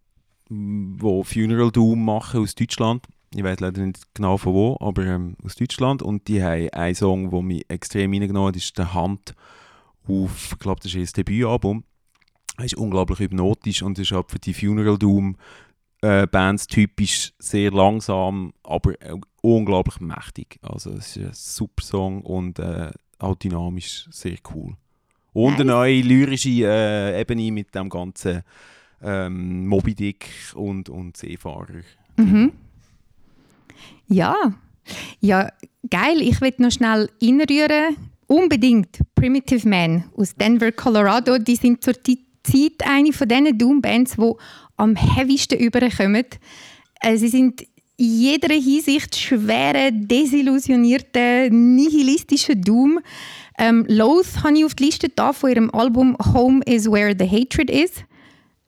wo 0.49 1.25
Funeral 1.25 1.73
Doom 1.73 2.05
machen 2.05 2.41
aus 2.41 2.55
Deutschland. 2.55 3.05
Ich 3.35 3.43
weiß 3.43 3.61
leider 3.61 3.83
nicht 3.85 4.15
genau 4.15 4.37
von 4.37 4.55
wo, 4.55 4.77
aber 4.81 5.05
ähm, 5.05 5.37
aus 5.45 5.57
Deutschland. 5.57 6.03
Und 6.03 6.29
die 6.29 6.43
haben 6.43 6.69
einen 6.71 6.95
Song, 6.95 7.31
der 7.31 7.43
mich 7.43 7.65
extrem 7.69 8.13
reingenommen 8.13 8.49
hat, 8.49 8.57
ist 8.57 8.77
«Der 8.79 8.95
Hand» 8.95 9.35
auf, 10.07 10.53
ich 10.53 10.59
glaube, 10.59 10.81
das 10.83 10.95
ist 10.95 11.19
ihr 11.19 11.25
Debütalbum. 11.25 11.85
Er 12.59 12.65
ist 12.65 12.75
unglaublich 12.77 13.21
hypnotisch 13.21 13.83
und 13.83 13.99
ist 13.99 14.11
halt 14.11 14.31
für 14.31 14.39
die 14.39 14.53
Funeral 14.53 14.99
Doom 14.99 15.37
äh, 16.03 16.27
Bands 16.27 16.67
typisch 16.67 17.33
sehr 17.39 17.71
langsam, 17.71 18.53
aber 18.65 18.95
unglaublich 19.43 20.01
mächtig. 20.01 20.59
Also 20.63 20.91
es 20.91 21.17
ist 21.17 21.25
ein 21.25 21.31
super 21.33 21.83
Song 21.83 22.23
und 22.23 22.59
äh, 22.59 22.91
auch 23.19 23.37
dynamisch 23.37 24.09
sehr 24.11 24.37
cool. 24.55 24.75
Und 25.33 25.55
eine 25.55 25.67
neue 25.67 26.01
lyrische 26.01 26.49
äh, 26.65 27.21
Ebene 27.21 27.53
mit 27.53 27.75
dem 27.75 27.89
ganzen 27.89 28.43
ähm, 29.03 29.67
Moby 29.69 29.95
Dick 29.95 30.29
und, 30.55 30.89
und 30.89 31.17
Seefahrer. 31.17 31.83
Mhm. 32.17 32.53
Ja. 34.09 34.35
Ja, 35.21 35.53
geil. 35.89 36.23
Ich 36.23 36.41
will 36.41 36.55
noch 36.59 36.73
schnell 36.73 37.09
inrühren. 37.21 37.97
Unbedingt 38.27 38.99
Primitive 39.15 39.69
Man 39.69 40.05
aus 40.17 40.35
Denver, 40.35 40.73
Colorado. 40.73 41.39
Die 41.39 41.57
sind 41.57 41.83
zur 41.85 41.95
Ti- 41.95 42.25
Zeit 42.43 42.87
eine 42.87 43.13
von 43.13 43.29
diesen 43.29 43.59
Doom-Bands, 43.59 44.17
die 44.17 44.33
am 44.77 44.97
heavysten 44.97 45.59
überkommen. 45.59 46.27
Äh, 47.01 47.17
sie 47.17 47.29
sind 47.29 47.63
in 47.97 48.21
jeder 48.21 48.55
Hinsicht 48.55 49.17
schwere, 49.17 49.91
desillusionierte, 49.93 51.49
nihilistische 51.51 52.57
Doom. 52.57 53.01
Ähm, 53.59 53.85
Loath 53.89 54.45
habe 54.45 54.59
ich 54.59 54.65
auf 54.65 54.75
die 54.75 54.85
Liste 54.85 55.09
da 55.09 55.33
von 55.33 55.51
ihrem 55.51 55.71
Album 55.75 56.17
Home 56.33 56.63
is 56.65 56.91
Where 56.91 57.15
the 57.19 57.29
Hatred 57.29 57.71
Is. 57.71 57.91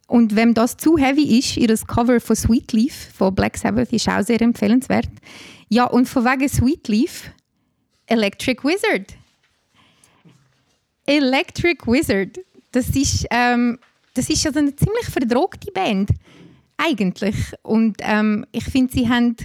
Und 0.08 0.34
wenn 0.34 0.54
das 0.54 0.76
zu 0.76 0.98
heavy 0.98 1.38
ist, 1.38 1.56
ihr 1.56 1.72
Cover 1.86 2.20
von 2.20 2.34
Sweet 2.34 2.72
Leaf 2.72 3.12
von 3.14 3.32
Black 3.32 3.56
Sabbath 3.56 3.92
ist 3.92 4.08
auch 4.08 4.22
sehr 4.24 4.42
empfehlenswert. 4.42 5.08
Ja, 5.68 5.84
und 5.84 6.08
von 6.08 6.24
wegen 6.24 6.48
Sweet 6.48 6.88
Leaf, 6.88 7.30
Electric 8.06 8.64
Wizard. 8.64 9.14
Electric 11.06 11.86
Wizard, 11.86 12.40
das 12.72 12.88
ist, 12.90 13.26
ähm, 13.30 13.78
das 14.14 14.28
ist 14.30 14.46
also 14.46 14.58
eine 14.58 14.74
ziemlich 14.74 15.06
verdrogte 15.06 15.70
Band, 15.72 16.10
eigentlich. 16.76 17.36
Und 17.62 17.98
ähm, 18.00 18.46
ich 18.52 18.64
finde, 18.64 18.92
sie 18.92 19.08
haben 19.08 19.36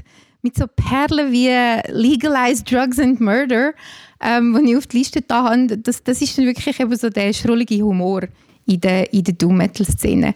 mit 0.42 0.56
so 0.56 0.66
Perlen 0.68 1.32
wie 1.32 1.50
Legalized 1.92 2.72
Drugs 2.72 3.00
and 3.00 3.20
Murder, 3.20 3.74
ähm, 4.22 4.58
die 4.64 4.72
ich 4.72 4.78
auf 4.78 4.88
die 4.88 5.00
Liste 5.00 5.22
da 5.22 5.50
habe, 5.50 5.78
das, 5.78 6.04
das 6.04 6.22
ist 6.22 6.38
dann 6.38 6.46
wirklich 6.46 6.80
eben 6.80 6.96
so 6.96 7.10
der 7.10 7.34
schrullige 7.34 7.84
Humor 7.84 8.22
in 8.66 8.80
der, 8.80 9.12
in 9.12 9.24
der 9.24 9.34
Doom-Metal-Szene. 9.34 10.34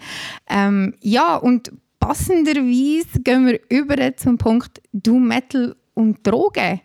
Ähm, 0.50 0.94
ja, 1.02 1.36
und 1.36 1.72
passenderweise 2.00 3.20
gehen 3.24 3.48
wir 3.48 3.60
über 3.70 4.16
zum 4.18 4.38
Punkt 4.38 4.82
Doom-Metal 4.94 5.76
und 5.94 6.26
Drogen. 6.26 6.82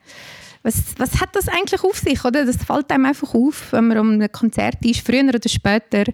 Was, 0.64 0.94
was 0.96 1.20
hat 1.20 1.36
das 1.36 1.46
eigentlich 1.46 1.84
auf 1.84 1.98
sich? 1.98 2.24
Oder? 2.24 2.46
Das 2.46 2.56
fällt 2.56 2.90
einem 2.90 3.04
einfach 3.04 3.34
auf, 3.34 3.72
wenn 3.72 3.88
man 3.88 3.98
um 3.98 4.10
ein 4.18 4.32
Konzert 4.32 4.84
ist, 4.84 5.06
früher 5.06 5.22
oder 5.22 5.38
später, 5.46 6.04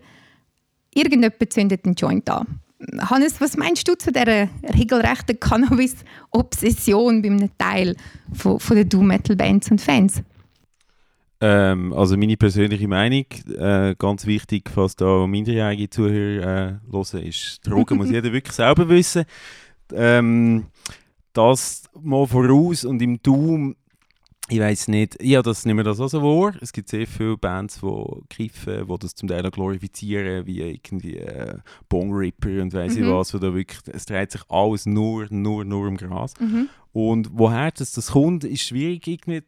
irgendjemand 0.92 1.52
zündet 1.52 1.84
einen 1.84 1.94
Joint 1.94 2.28
an. 2.28 2.60
Hannes, 2.98 3.40
was 3.40 3.56
meinst 3.56 3.86
du 3.86 3.94
zu 3.94 4.10
dieser 4.10 4.48
regelrechten 4.74 5.38
Cannabis-Obsession 5.38 7.22
bei 7.22 7.28
einem 7.28 7.50
Teil 7.58 7.94
von, 8.32 8.58
von 8.58 8.76
den 8.76 8.88
Doom-Metal-Bands 8.88 9.70
und 9.70 9.80
Fans? 9.80 10.22
Ähm, 11.42 11.92
also 11.92 12.16
meine 12.16 12.36
persönliche 12.36 12.88
Meinung, 12.88 13.26
äh, 13.56 13.94
ganz 13.96 14.26
wichtig, 14.26 14.68
falls 14.74 14.96
da 14.96 15.26
minderjährige 15.26 15.88
Zuhörer 15.88 16.42
äh, 16.42 16.92
hören, 16.92 17.22
ist, 17.24 17.60
Drogen 17.64 17.98
muss 17.98 18.10
jeder 18.10 18.32
wirklich 18.32 18.54
selber 18.54 18.88
wissen. 18.88 19.24
Ähm, 19.92 20.66
das 21.32 21.84
mal 22.00 22.26
voraus 22.26 22.84
und 22.84 23.00
im 23.00 23.22
Doom 23.22 23.76
ich 24.50 24.58
weiß 24.58 24.88
nicht, 24.88 25.22
ja, 25.22 25.42
das 25.42 25.64
nehmen 25.64 25.78
wir 25.78 25.84
das 25.84 26.00
auch 26.00 26.08
so 26.08 26.22
wahr. 26.22 26.54
Es 26.60 26.72
gibt 26.72 26.88
sehr 26.88 27.06
viele 27.06 27.36
Bands, 27.36 27.80
die 27.80 28.22
kiffen, 28.28 28.88
die 28.88 28.98
das 28.98 29.14
zum 29.14 29.28
Teil 29.28 29.46
auch 29.46 29.52
glorifizieren, 29.52 30.44
wie 30.46 30.60
irgendwie 30.60 31.18
äh, 31.18 31.58
Bong 31.88 32.12
Ripper 32.12 32.60
und 32.60 32.72
weiss 32.72 32.96
mhm. 32.96 33.04
ich 33.04 33.10
was. 33.10 33.34
Oder 33.34 33.54
wirklich, 33.54 33.80
es 33.94 34.06
dreht 34.06 34.32
sich 34.32 34.42
alles 34.48 34.86
nur, 34.86 35.28
nur, 35.30 35.64
nur 35.64 35.86
im 35.86 35.96
Gras. 35.96 36.34
Mhm. 36.40 36.68
Und 36.92 37.30
woher 37.32 37.70
das, 37.70 37.92
das 37.92 38.08
kommt, 38.08 38.42
ist 38.42 38.62
schwierig 38.62 39.06
irgendwie 39.06 39.42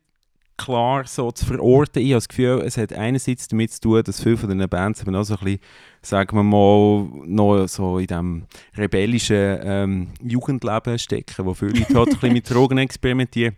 klar 0.56 1.04
so 1.06 1.32
zu 1.32 1.46
verorten. 1.46 2.00
Ich 2.00 2.10
habe 2.10 2.18
das 2.18 2.28
Gefühl, 2.28 2.62
es 2.64 2.76
hat 2.76 2.92
einerseits 2.92 3.48
damit 3.48 3.72
zu 3.72 3.80
tun, 3.80 4.02
dass 4.04 4.22
viele 4.22 4.36
von 4.36 4.50
diesen 4.50 4.68
Bands 4.68 5.02
eben 5.02 5.16
auch 5.16 5.24
so 5.24 5.34
ein 5.34 5.44
bisschen, 5.44 5.60
sagen 6.02 6.36
wir 6.36 6.44
mal, 6.44 7.08
noch 7.26 7.66
so 7.66 7.98
in 7.98 8.06
diesem 8.06 8.44
rebellischen 8.76 9.58
ähm, 9.64 10.08
Jugendleben 10.22 10.98
stecken, 10.98 11.44
wo 11.44 11.54
viele 11.54 11.72
Leute 11.80 11.94
halt 11.94 12.08
ein 12.08 12.14
bisschen 12.14 12.32
mit 12.34 12.50
Drogen 12.50 12.78
experimentieren. 12.78 13.56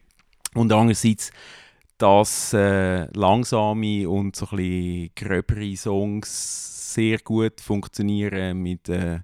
Und 0.55 0.73
andererseits, 0.73 1.31
dass 1.99 2.53
äh, 2.53 3.07
langsame 3.13 4.09
und 4.09 4.37
so 4.37 4.47
ein 4.51 4.57
bisschen 4.57 5.11
gröbere 5.15 5.77
Songs 5.77 6.95
sehr 6.95 7.19
gut 7.19 7.61
funktionieren 7.61 8.63
mit 8.63 8.89
äh, 8.89 9.21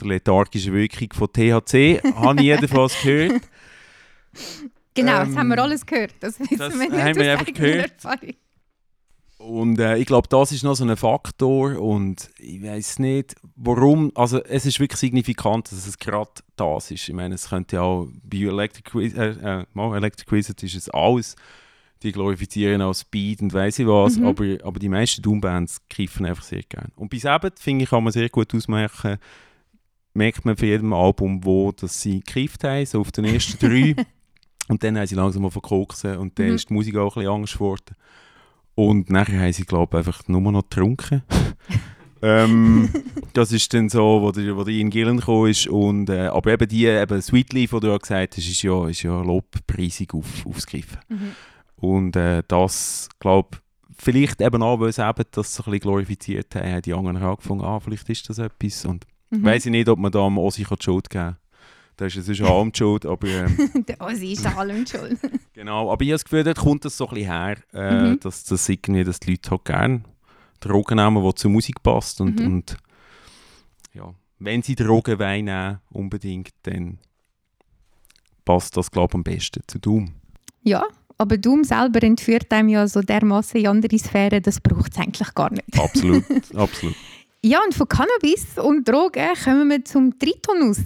der 0.00 0.06
lethargischen 0.06 0.72
Wirkung 0.72 1.08
von 1.12 1.32
THC, 1.32 2.00
habe 2.16 2.40
ich 2.40 2.46
jedenfalls 2.46 3.00
gehört. 3.02 3.42
Genau, 4.94 5.22
ähm, 5.22 5.28
das 5.28 5.36
haben 5.36 5.48
wir 5.48 5.56
ähm, 5.56 5.62
alles 5.62 5.86
gehört. 5.86 6.14
Das, 6.20 6.36
das 6.38 6.50
wir 6.50 6.90
nicht 6.90 6.92
haben 6.92 7.16
wir 7.16 7.32
einfach 7.32 7.52
gehört. 7.52 7.92
Und 9.42 9.78
äh, 9.80 9.96
ich 9.96 10.06
glaube, 10.06 10.28
das 10.28 10.52
ist 10.52 10.62
noch 10.62 10.74
so 10.74 10.84
ein 10.84 10.96
Faktor 10.96 11.78
und 11.80 12.30
ich 12.38 12.62
weiß 12.62 13.00
nicht, 13.00 13.34
warum. 13.56 14.12
Also 14.14 14.42
es 14.44 14.66
ist 14.66 14.78
wirklich 14.78 15.00
signifikant, 15.00 15.70
dass 15.72 15.86
es 15.86 15.98
gerade 15.98 16.30
das 16.56 16.90
ist. 16.90 17.08
Ich 17.08 17.14
meine, 17.14 17.34
es 17.34 17.48
könnte 17.48 17.76
ja 17.76 17.82
auch 17.82 18.08
bei 18.22 18.38
Electric, 18.38 19.16
äh, 19.16 19.62
äh, 19.62 19.96
Electric 19.96 20.30
Wizard 20.30 20.62
ist 20.62 20.76
es 20.76 20.88
alles. 20.90 21.34
Die 22.02 22.12
glorifizieren 22.12 22.82
auch 22.82 22.94
Speed 22.94 23.42
und 23.42 23.52
weiß 23.52 23.80
ich 23.80 23.86
was, 23.86 24.16
mhm. 24.16 24.26
aber, 24.26 24.44
aber 24.64 24.78
die 24.78 24.88
meisten 24.88 25.22
Doom-Bands 25.22 25.82
greifen 25.88 26.26
einfach 26.26 26.42
sehr 26.42 26.62
gerne. 26.62 26.90
Und 26.96 27.10
bei 27.10 27.18
Sabbath, 27.18 27.60
finde 27.60 27.84
ich, 27.84 27.90
kann 27.90 28.02
man 28.02 28.12
sehr 28.12 28.28
gut 28.28 28.52
ausmachen, 28.54 29.18
merkt 30.14 30.44
man 30.44 30.56
für 30.56 30.66
jedem 30.66 30.92
Album, 30.92 31.44
wo 31.44 31.70
dass 31.72 32.00
sie 32.00 32.20
gekriegt 32.20 32.64
haben, 32.64 32.86
so 32.86 33.00
auf 33.00 33.12
den 33.12 33.24
ersten 33.24 33.58
drei. 33.58 33.94
und 34.68 34.82
dann 34.82 34.98
haben 34.98 35.06
sie 35.06 35.14
langsam 35.14 35.42
mal 35.42 35.50
verkoksen 35.50 36.16
und 36.16 36.38
dann 36.38 36.48
mhm. 36.48 36.54
ist 36.54 36.70
die 36.70 36.74
Musik 36.74 36.96
auch 36.96 37.16
ein 37.16 37.22
bisschen 37.22 37.34
Angst 37.34 37.54
geworden. 37.54 37.96
Und 38.74 39.10
nachher 39.10 39.40
haben 39.40 39.52
sie, 39.52 39.64
glaube 39.64 39.98
ich, 39.98 40.06
einfach 40.06 40.26
nur 40.28 40.40
noch 40.40 40.62
getrunken. 40.62 41.22
ähm, 42.22 42.88
das 43.32 43.52
ist 43.52 43.72
dann 43.74 43.88
so, 43.88 44.22
wo 44.22 44.32
der, 44.32 44.56
wo 44.56 44.64
der 44.64 44.74
Ian 44.74 44.90
Gillen 44.90 45.18
gekommen 45.18 45.50
ist. 45.50 45.66
Und, 45.66 46.08
äh, 46.08 46.26
aber 46.26 46.52
eben 46.52 46.68
die, 46.68 46.86
eben 46.86 47.20
Sweet 47.20 47.52
Leaf, 47.52 47.70
die 47.70 47.80
du 47.80 47.88
ja 47.88 47.98
gesagt 47.98 48.36
hast, 48.36 48.48
ist 48.48 48.62
ja, 48.62 48.88
ist 48.88 49.02
ja 49.02 49.20
lobpreisig 49.20 50.14
auf, 50.14 50.46
aufgegriffen. 50.46 50.98
Mhm. 51.08 51.32
Und 51.76 52.16
äh, 52.16 52.42
das, 52.46 53.08
glaube 53.18 53.58
vielleicht 54.02 54.40
eben 54.40 54.62
auch, 54.62 54.80
weil 54.80 54.88
es 54.88 54.98
eben 54.98 55.24
das 55.30 55.54
so 55.54 55.62
ein 55.62 55.64
bisschen 55.70 55.80
glorifiziert 55.80 56.54
haben, 56.54 56.72
haben 56.72 56.82
die 56.82 56.94
anderen 56.94 57.22
angefangen, 57.22 57.62
ah, 57.62 57.78
vielleicht 57.80 58.08
ist 58.08 58.28
das 58.28 58.38
etwas. 58.38 58.84
Und 58.84 59.06
mhm. 59.30 59.44
weiß 59.44 59.66
ich 59.66 59.70
nicht, 59.70 59.88
ob 59.88 59.98
man 59.98 60.12
da 60.12 60.20
am 60.20 60.38
Ossi 60.38 60.64
die 60.64 60.82
Schuld 60.82 61.08
geben 61.08 61.24
kann. 61.24 61.36
Da 62.02 62.06
ist 62.06 62.16
es 62.16 62.40
allem 62.40 62.72
die 62.72 62.78
Schuld, 62.78 63.06
aber... 63.06 63.28
Ähm, 63.28 63.70
der 63.86 64.00
Ossi 64.00 64.32
ist 64.32 64.44
allem 64.44 64.84
Schuld. 64.84 65.20
genau, 65.52 65.88
aber 65.88 66.02
ich 66.02 66.08
habe 66.08 66.14
das 66.14 66.24
Gefühl, 66.24 66.42
dort 66.42 66.58
kommt 66.58 66.84
das 66.84 66.96
so 66.96 67.06
ein 67.06 67.14
bisschen 67.14 67.30
her, 67.30 67.56
äh, 67.72 68.08
mhm. 68.08 68.18
dass, 68.18 68.42
das 68.42 68.68
irgendwie, 68.68 69.04
dass 69.04 69.20
die 69.20 69.30
Leute 69.30 69.50
halt 69.52 69.64
gerne 69.64 70.02
Drogen 70.58 70.96
nehmen, 70.96 71.22
die 71.22 71.34
zur 71.36 71.52
Musik 71.52 71.80
passt 71.80 72.20
und, 72.20 72.40
mhm. 72.40 72.46
und 72.46 72.76
ja, 73.94 74.12
wenn 74.40 74.62
sie 74.62 74.74
Drogen 74.74 75.20
wollen 75.20 75.44
nehmen, 75.44 75.78
unbedingt, 75.90 76.50
dann 76.64 76.98
passt 78.44 78.76
das, 78.76 78.90
glaube 78.90 79.12
ich, 79.12 79.14
am 79.14 79.22
besten 79.22 79.62
zu 79.68 79.78
Doom. 79.78 80.12
Ja, 80.64 80.84
aber 81.18 81.36
Doom 81.36 81.62
selber 81.62 82.02
entführt 82.02 82.50
einem 82.52 82.68
ja 82.68 82.88
so 82.88 83.00
dermaßen 83.00 83.60
in 83.60 83.68
andere 83.68 83.96
Sphären, 83.96 84.42
das 84.42 84.58
braucht 84.60 84.90
es 84.90 84.98
eigentlich 84.98 85.32
gar 85.34 85.52
nicht. 85.52 85.78
Absolut, 85.78 86.24
absolut. 86.56 86.96
Ja, 87.44 87.60
und 87.64 87.74
von 87.74 87.86
Cannabis 87.86 88.58
und 88.58 88.88
Drogen 88.88 89.28
kommen 89.44 89.70
wir 89.70 89.84
zum 89.84 90.18
Tritonus. 90.18 90.80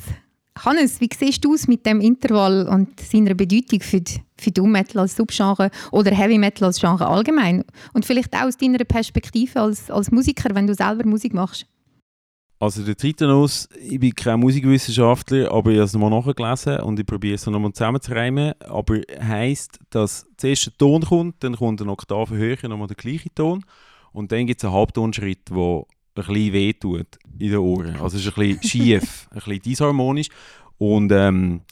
Hannes, 0.64 1.00
wie 1.00 1.08
siehst 1.16 1.44
du 1.44 1.54
es 1.54 1.68
mit 1.68 1.84
dem 1.84 2.00
Intervall 2.00 2.66
und 2.68 2.98
seiner 3.00 3.34
Bedeutung 3.34 3.80
für, 3.80 4.00
die, 4.00 4.52
Doom 4.52 4.72
Metal 4.72 5.02
als 5.02 5.16
Subgenre 5.16 5.70
oder 5.92 6.12
Heavy 6.12 6.38
Metal 6.38 6.66
als 6.66 6.80
Genre 6.80 7.06
allgemein? 7.06 7.64
Und 7.92 8.06
vielleicht 8.06 8.34
auch 8.34 8.46
aus 8.46 8.56
deiner 8.56 8.84
Perspektive 8.84 9.60
als, 9.60 9.90
als 9.90 10.10
Musiker, 10.10 10.54
wenn 10.54 10.66
du 10.66 10.74
selber 10.74 11.06
Musik 11.06 11.34
machst? 11.34 11.66
Also 12.58 12.82
der 12.82 12.96
Tritonus, 12.96 13.68
ich 13.78 14.00
bin 14.00 14.14
kein 14.14 14.40
Musikwissenschaftler, 14.40 15.52
aber 15.52 15.72
ich 15.72 15.76
habe 15.76 15.84
es 15.84 15.92
nochmal 15.92 16.10
nachgelesen 16.10 16.80
und 16.80 16.98
ich 16.98 17.04
probiere 17.04 17.34
es 17.34 17.44
nochmal 17.44 17.72
zusammenzureimen. 17.74 18.54
Aber 18.60 19.00
heisst, 19.20 19.78
dass 19.90 20.26
zuerst 20.38 20.68
ein 20.68 20.78
Ton 20.78 21.02
kommt, 21.02 21.44
dann 21.44 21.56
kommt 21.56 21.82
eine 21.82 21.90
Oktave 21.90 22.34
höher, 22.34 22.56
nochmal 22.66 22.86
der 22.86 22.96
gleiche 22.96 23.28
Ton 23.34 23.62
und 24.12 24.32
dann 24.32 24.46
gibt 24.46 24.60
es 24.60 24.64
einen 24.64 24.72
Halbtonschritt, 24.72 25.50
der 25.50 25.82
ein 26.18 26.26
bisschen 26.26 26.52
wehtut 26.52 27.18
in 27.38 27.50
den 27.50 27.58
Ohren. 27.58 27.96
Also 27.96 28.16
es 28.16 28.26
ist 28.26 28.36
ein 28.36 28.58
bisschen 28.58 28.62
schief, 28.68 29.28
ein 29.30 29.34
bisschen 29.36 29.60
disharmonisch. 29.60 30.28
Und 30.78 31.10
ähm, 31.12 31.62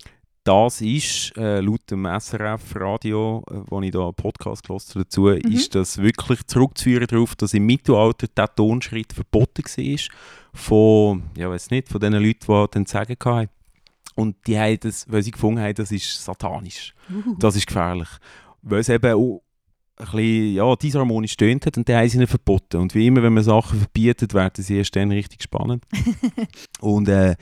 das 0.45 0.83
ist, 0.83 1.37
äh, 1.39 1.61
laut 1.61 1.91
dem 1.91 2.05
SRF-Radio, 2.05 3.43
äh, 3.51 3.55
wo 3.67 3.81
ich 3.81 3.91
da 3.91 4.03
einen 4.03 4.15
Podcast 4.15 4.67
gehört 4.67 4.95
dazu, 4.95 5.23
mhm. 5.23 5.39
ist 5.51 5.75
das 5.75 5.99
wirklich 5.99 6.47
zurückzuführen 6.47 7.07
darauf, 7.07 7.35
dass 7.35 7.55
im 7.55 7.65
Mittelalter 7.65 8.27
der 8.29 8.55
Tonschritt 8.55 9.13
verboten 9.15 9.65
war 9.65 9.99
von, 10.53 11.23
ja 11.37 11.51
weiß 11.51 11.71
nicht, 11.71 11.89
von 11.89 12.01
den 12.01 12.13
Leuten, 12.13 12.47
die 12.47 12.67
dann 12.71 12.87
sagen 12.87 13.17
hatten. 13.25 13.49
Und 14.17 14.37
die 14.47 14.59
haben 14.59 14.79
das, 14.81 15.11
weil 15.11 15.23
sie 15.23 15.33
gefunden 15.33 15.61
haben, 15.61 15.75
das 15.75 15.91
ist 15.91 16.23
satanisch. 16.23 16.95
Uh. 17.11 17.35
Das 17.39 17.57
ist 17.57 17.67
gefährlich. 17.67 18.09
Weil 18.63 18.81
es 18.81 18.89
eben 18.89 19.41
ein 19.97 20.05
bisschen 20.07 20.55
ja, 20.55 20.77
disharmonisch 20.77 21.37
tönt 21.37 21.67
hat 21.67 21.77
und 21.77 21.89
dann 21.89 21.97
haben 21.97 22.09
sie 22.09 22.19
ihn 22.19 22.27
verboten. 22.27 22.81
Und 22.81 22.95
wie 22.95 23.07
immer, 23.07 23.23
wenn 23.23 23.35
man 23.35 23.45
Sachen 23.45 23.79
verbietet, 23.79 24.35
werden 24.35 24.63
sie 24.63 24.77
erst 24.77 24.97
dann 24.97 25.11
richtig 25.11 25.43
spannend. 25.43 25.85
und 26.81 27.09
äh, 27.09 27.37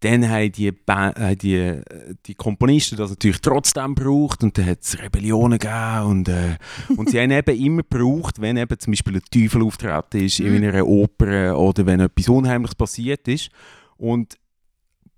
dann 0.00 0.28
haben 0.28 0.52
die, 0.52 0.68
äh, 0.68 1.36
die, 1.36 1.80
die 2.26 2.34
Komponisten 2.34 2.96
das 2.96 3.10
natürlich 3.10 3.40
trotzdem 3.40 3.94
gebraucht 3.94 4.42
und 4.42 4.56
dann 4.56 4.66
hat 4.66 4.82
es 4.82 4.98
Rebellionen 5.02 5.58
gegeben 5.58 6.02
und, 6.06 6.28
äh, 6.28 6.56
und 6.96 7.10
sie 7.10 7.20
haben 7.20 7.30
eben 7.30 7.58
immer 7.58 7.82
gebraucht, 7.82 8.40
wenn 8.40 8.56
eben 8.56 8.78
zum 8.78 8.92
Beispiel 8.92 9.16
ein 9.16 9.22
Teufel 9.30 9.62
auftreten 9.62 10.24
ist 10.24 10.40
in 10.40 10.54
mhm. 10.54 10.68
einer 10.68 10.86
Oper 10.86 11.58
oder 11.58 11.86
wenn 11.86 12.00
etwas 12.00 12.28
Unheimliches 12.28 12.74
passiert 12.74 13.26
ist. 13.28 13.50
Und 13.96 14.36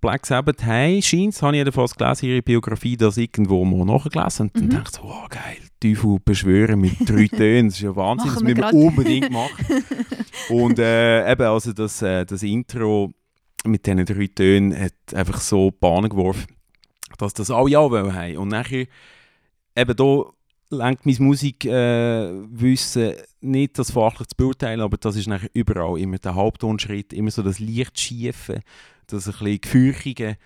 Black 0.00 0.26
Sabbath 0.26 0.64
haben, 0.64 1.02
scheint 1.02 1.34
es, 1.34 1.42
habe 1.42 1.56
ich 1.56 1.58
jedenfalls 1.58 1.94
gelesen, 1.94 2.26
ihre 2.26 2.42
Biografie, 2.42 2.96
das 2.96 3.16
irgendwo 3.16 3.64
mal 3.64 3.84
nachgelesen 3.84 4.46
und 4.46 4.54
mhm. 4.54 4.60
dann 4.60 4.70
dachte 4.70 4.90
ich 4.92 4.96
so, 4.96 5.08
wow, 5.08 5.28
geil, 5.28 5.56
Teufel 5.80 6.18
beschwören 6.24 6.80
mit 6.80 7.08
drei 7.08 7.26
Tönen, 7.36 7.68
das 7.68 7.76
ist 7.76 7.82
ja 7.82 7.96
Wahnsinn, 7.96 8.30
das 8.32 8.42
müssen 8.42 8.58
wir 8.58 8.74
unbedingt 8.74 9.30
machen. 9.30 9.84
und 10.50 10.78
äh, 10.78 11.30
eben, 11.30 11.42
also 11.42 11.72
das, 11.72 12.00
äh, 12.02 12.24
das 12.24 12.42
Intro 12.42 13.12
mit 13.64 13.86
diesen 13.86 14.04
drei 14.04 14.26
Tönen 14.28 14.78
hat 14.78 14.94
einfach 15.14 15.40
so 15.40 15.70
Bahnen 15.72 16.10
geworfen, 16.10 16.46
dass 17.18 17.34
das 17.34 17.50
alle 17.50 17.70
ja 17.70 17.80
haben. 17.80 18.36
Und 18.36 18.48
nachher, 18.48 18.86
eben 19.76 19.96
da 19.96 20.24
lenkt 20.70 21.06
mein 21.06 21.16
Musikwissen 21.18 23.02
äh, 23.02 23.22
nicht 23.40 23.78
das 23.78 23.92
fachlich 23.92 24.28
zu 24.28 24.36
beurteilen, 24.36 24.80
aber 24.80 24.96
das 24.96 25.16
ist 25.16 25.26
nachher 25.26 25.50
überall 25.54 25.98
immer 25.98 26.18
der 26.18 26.34
Halbtonschritt, 26.34 27.12
immer 27.12 27.30
so 27.30 27.42
das 27.42 27.58
Lichtschiefe, 27.58 28.62
das 29.06 29.26
ein 29.26 29.32
bisschen 29.32 29.60
Gefürchige, 29.60 30.36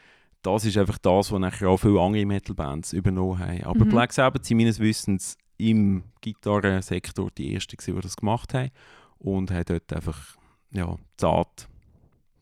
das 0.43 0.65
ist 0.65 0.77
einfach 0.77 0.99
das, 0.99 1.33
was 1.33 1.41
nachher 1.41 1.69
auch 1.69 1.79
viele 1.79 2.01
andere 2.01 2.27
Metal-Bands 2.27 2.93
übernommen 2.93 3.39
haben. 3.39 3.65
Aber 3.65 3.85
mhm. 3.85 3.91
Black 3.91 4.13
Sabbath 4.13 4.45
sind 4.45 4.59
meines 4.59 4.81
Wissens 4.81 5.37
im 5.57 6.05
Gitarrensektor 6.21 7.31
die 7.37 7.55
ersten, 7.55 7.77
die 7.85 8.01
das 8.01 8.17
gemacht 8.17 8.55
haben 8.55 8.71
und 9.19 9.51
haben 9.51 9.65
dort 9.67 9.93
einfach 9.93 10.37
ja, 10.73 10.97
zart 11.17 11.69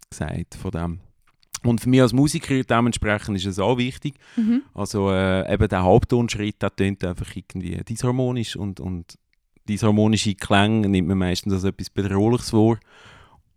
gesagt 0.08 0.54
von 0.54 0.70
dem. 0.70 1.00
Und 1.62 1.80
für 1.80 1.88
mich 1.88 2.00
als 2.00 2.12
Musiker 2.12 2.62
dementsprechend 2.62 3.36
ist 3.36 3.46
es 3.46 3.58
auch 3.58 3.76
wichtig. 3.76 4.14
Mhm. 4.36 4.62
Also 4.72 5.10
äh, 5.10 5.52
eben 5.52 5.68
der 5.68 5.84
Halbtonschritt, 5.84 6.62
der 6.62 6.74
tönt 6.74 7.04
einfach 7.04 7.34
irgendwie 7.34 7.76
disharmonisch 7.88 8.56
und, 8.56 8.80
und 8.80 9.18
disharmonische 9.68 10.34
Klänge 10.34 10.88
nimmt 10.88 11.08
man 11.08 11.18
meistens 11.18 11.52
als 11.52 11.64
etwas 11.64 11.90
Bedrohliches 11.90 12.50
vor. 12.50 12.78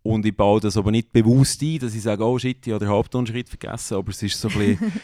Und 0.02 0.26
ich 0.26 0.36
baue 0.36 0.60
das 0.60 0.76
aber 0.76 0.90
nicht 0.90 1.12
bewusst 1.12 1.62
ein, 1.62 1.78
dass 1.78 1.94
ich 1.94 2.02
sage, 2.02 2.22
oh 2.24 2.38
shit, 2.38 2.66
ich 2.66 2.72
habe 2.74 2.84
den 2.84 2.92
Halbtonschritt 2.92 3.48
vergessen, 3.48 3.96
aber 3.96 4.10
es 4.10 4.22
ist 4.22 4.38
so 4.38 4.48
ein 4.48 4.58
bisschen... 4.58 4.92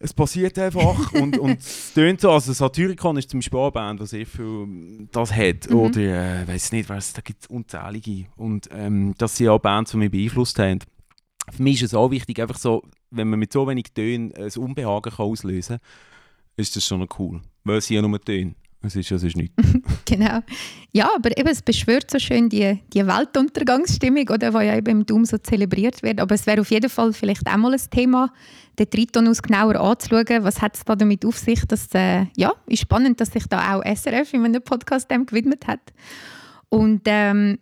es 0.00 0.14
passiert 0.14 0.58
einfach 0.58 1.12
und, 1.12 1.38
und 1.38 1.58
es 1.58 1.92
tönt 1.92 2.20
so, 2.20 2.30
also 2.30 2.52
Satyricon 2.52 3.16
ist 3.16 3.30
zum 3.30 3.40
Beispiel 3.40 3.58
eine 3.58 3.70
Band, 3.72 4.00
die 4.00 4.06
sehr 4.06 4.26
viel 4.26 5.08
das 5.10 5.32
hat, 5.32 5.68
Mhm. 5.68 5.76
oder 5.76 6.00
äh, 6.00 6.42
ich 6.42 6.48
weiß 6.48 6.72
nicht, 6.72 6.88
was, 6.88 7.12
da 7.12 7.20
gibt 7.20 7.42
es 7.42 7.46
unzählige 7.48 8.26
und 8.36 8.68
ähm, 8.72 9.14
das 9.18 9.36
sind 9.36 9.48
auch 9.48 9.58
Bands, 9.58 9.90
die 9.90 9.96
mich 9.96 10.10
beeinflusst 10.10 10.58
haben. 10.58 10.80
Für 11.52 11.62
mich 11.62 11.82
ist 11.82 11.92
es 11.92 11.94
auch 11.94 12.10
wichtig, 12.10 12.40
einfach 12.40 12.58
so, 12.58 12.82
wenn 13.10 13.28
man 13.28 13.38
mit 13.38 13.52
so 13.52 13.66
wenig 13.66 13.86
Tönen 13.94 14.32
ein 14.34 14.50
Unbehagen 14.56 15.12
kann 15.12 15.26
auslösen 15.26 15.78
kann, 15.78 15.86
ist 16.56 16.76
das 16.76 16.84
schon 16.84 17.06
cool, 17.18 17.40
weil 17.64 17.78
es 17.78 17.86
sind 17.86 17.96
ja 17.96 18.02
nur 18.02 18.20
Töne, 18.20 18.54
es 18.80 18.94
ist, 18.94 19.10
es 19.10 19.22
ist 19.22 19.36
nichts. 19.36 19.54
Genau. 20.04 20.40
Ja, 20.92 21.10
aber 21.14 21.36
eben, 21.36 21.48
es 21.48 21.60
beschwört 21.60 22.10
so 22.10 22.18
schön 22.18 22.48
die, 22.48 22.80
die 22.94 23.06
Weltuntergangsstimmung, 23.06 24.26
oder, 24.30 24.52
die 24.52 24.66
ja 24.66 24.76
eben 24.76 25.00
im 25.00 25.06
Doom 25.06 25.26
so 25.26 25.36
zelebriert 25.36 26.02
wird. 26.02 26.18
Aber 26.18 26.34
es 26.34 26.46
wäre 26.46 26.62
auf 26.62 26.70
jeden 26.70 26.88
Fall 26.88 27.12
vielleicht 27.12 27.46
auch 27.46 27.58
mal 27.58 27.74
ein 27.74 27.90
Thema, 27.90 28.32
den 28.78 28.88
Tritonus 28.88 29.42
genauer 29.42 29.76
anzuschauen. 29.76 30.44
Was 30.44 30.62
hat 30.62 30.76
es 30.76 30.84
da 30.84 30.96
damit 30.96 31.26
auf 31.26 31.36
sich? 31.36 31.60
Das 31.66 31.88
äh, 31.92 32.24
ja, 32.36 32.52
ist 32.66 32.80
spannend, 32.80 33.20
dass 33.20 33.32
sich 33.32 33.46
da 33.48 33.76
auch 33.76 33.84
SRF 33.84 34.32
in 34.32 34.46
einem 34.46 34.62
Podcast 34.62 35.10
dem 35.10 35.26
gewidmet 35.26 35.66
hat. 35.66 35.92
Und 36.70 37.02
ähm, 37.04 37.58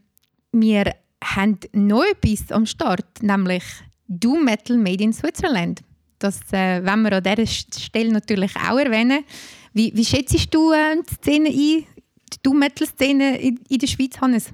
wir 0.52 0.94
haben 1.22 1.58
noch 1.72 2.04
etwas 2.04 2.50
am 2.52 2.66
Start, 2.66 3.22
nämlich 3.22 3.62
Doom 4.08 4.44
Metal 4.44 4.76
Made 4.76 5.02
in 5.02 5.12
Switzerland. 5.12 5.82
Das 6.18 6.40
äh, 6.52 6.84
wollen 6.84 7.02
wir 7.02 7.12
an 7.12 7.22
dieser 7.22 7.46
Stelle 7.46 8.12
natürlich 8.12 8.54
auch 8.56 8.78
erwähnen. 8.78 9.24
Wie, 9.72 9.92
wie 9.94 10.04
schätzt 10.04 10.54
du 10.54 10.72
äh, 10.72 10.96
die 10.96 11.14
Szene 11.14 11.48
ein, 11.48 11.86
die 12.32 12.42
Doom 12.42 12.58
Metal 12.58 12.86
Szene 12.86 13.38
in, 13.38 13.60
in 13.68 13.78
der 13.78 13.86
Schweiz, 13.86 14.20
Hannes? 14.20 14.50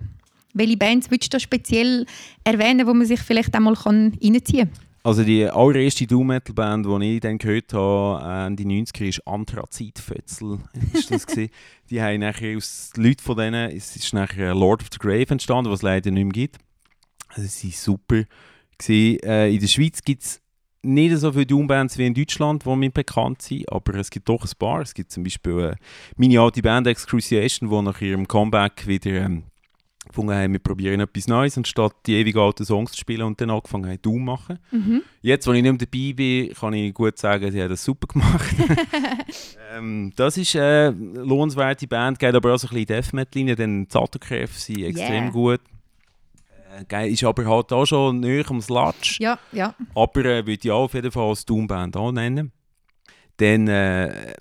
Welche 0.54 0.76
Bands 0.76 1.10
würdest 1.10 1.32
du 1.32 1.40
speziell 1.40 2.06
erwähnen, 2.44 2.86
wo 2.86 2.92
man 2.92 3.06
sich 3.06 3.20
vielleicht 3.20 3.54
einmal 3.54 3.74
reinziehen 3.74 4.70
kann? 4.70 4.70
Also 5.04 5.24
die 5.24 5.44
allererste 5.46 6.06
Doom 6.06 6.28
Metal 6.28 6.54
Band, 6.54 6.86
die 6.86 7.14
ich 7.14 7.20
dann 7.20 7.38
gehört 7.38 7.72
habe, 7.74 8.46
Ende 8.46 8.62
90er, 8.62 9.08
ist 9.08 9.26
Anthrazit-Fötzel. 9.26 10.60
Ist 10.92 11.10
das 11.10 11.26
die 11.90 12.00
haben 12.00 12.20
nachher 12.20 12.56
aus 12.56 12.90
den 12.94 13.04
Leuten 13.04 13.22
von 13.22 13.36
denen, 13.36 13.76
es 13.76 13.96
ist 13.96 14.14
nachher 14.14 14.54
Lord 14.54 14.82
of 14.82 14.88
the 14.92 14.98
Grave 14.98 15.28
entstanden, 15.30 15.70
was 15.70 15.80
es 15.80 15.82
leider 15.82 16.12
nicht 16.12 16.24
mehr 16.24 16.32
gibt. 16.32 16.58
Also 17.28 17.48
sie 17.48 17.68
waren 17.68 17.76
super. 17.76 18.24
Gewesen. 18.78 19.18
Äh, 19.24 19.50
in 19.52 19.60
der 19.60 19.66
Schweiz 19.66 20.02
gibt 20.02 20.22
es 20.22 20.40
nicht 20.82 21.16
so 21.16 21.32
viele 21.32 21.46
Doom-Bands 21.46 21.98
wie 21.98 22.06
in 22.06 22.14
Deutschland, 22.14 22.64
die 22.64 22.76
mir 22.76 22.90
bekannt 22.90 23.42
sind, 23.42 23.70
aber 23.70 23.94
es 23.94 24.10
gibt 24.10 24.28
doch 24.28 24.44
ein 24.44 24.50
paar. 24.58 24.80
Es 24.80 24.94
gibt 24.94 25.12
zum 25.12 25.22
Beispiel 25.22 25.58
äh, 25.60 25.74
meine 26.16 26.40
alte 26.40 26.62
Band 26.62 26.86
Excruciation, 26.86 27.70
die 27.70 27.82
nach 27.82 28.00
ihrem 28.00 28.26
Comeback 28.26 28.86
wieder 28.86 29.12
ähm, 29.12 29.44
gefunden 30.12 30.34
haben, 30.34 30.52
wir 30.52 30.60
probieren 30.60 31.00
etwas 31.00 31.26
Neues, 31.26 31.56
anstatt 31.58 31.94
die 32.06 32.14
ewig 32.14 32.36
alten 32.36 32.64
Songs 32.64 32.92
zu 32.92 32.98
spielen 32.98 33.22
und 33.22 33.40
dann 33.40 33.50
angefangen 33.50 33.90
haben, 33.90 34.02
Doom 34.02 34.24
machen. 34.24 34.58
Mhm. 34.70 35.02
Jetzt, 35.20 35.46
wo 35.46 35.52
ich 35.52 35.62
nicht 35.62 35.72
mehr 35.72 35.78
dabei 35.78 36.12
bin, 36.12 36.54
kann 36.54 36.72
ich 36.74 36.94
gut 36.94 37.18
sagen, 37.18 37.50
sie 37.50 37.60
haben 37.60 37.70
das 37.70 37.84
super 37.84 38.06
gemacht. 38.06 38.54
ähm, 39.76 40.12
das 40.16 40.36
ist 40.36 40.54
eine 40.56 40.90
lohnenswerte 40.90 41.86
Band, 41.86 42.18
geht 42.18 42.34
aber 42.34 42.54
auch 42.54 42.58
so 42.58 42.68
ein 42.68 42.74
bisschen 42.74 42.86
Death 42.86 43.12
Metal-Linie, 43.12 43.56
denn 43.56 43.86
Zatokrev 43.88 44.52
sind 44.58 44.82
extrem 44.82 45.24
Yeah. 45.24 45.30
gut. 45.30 45.60
Äh, 46.90 47.10
ist 47.10 47.24
aber 47.24 47.44
halt 47.44 47.72
auch 47.72 47.86
schon 47.86 48.20
näher 48.20 48.48
am 48.48 48.60
Slatsch. 48.60 49.20
Ja, 49.20 49.38
ja. 49.52 49.74
Aber 49.94 50.24
äh, 50.24 50.46
würde 50.46 50.58
ich 50.62 50.70
auch 50.70 50.84
auf 50.84 50.94
jeden 50.94 51.10
Fall 51.10 51.28
als 51.28 51.44
Doom-Band 51.44 51.96
nennen. 52.12 52.52
Dann, 53.36 53.68
äh, 53.68 54.34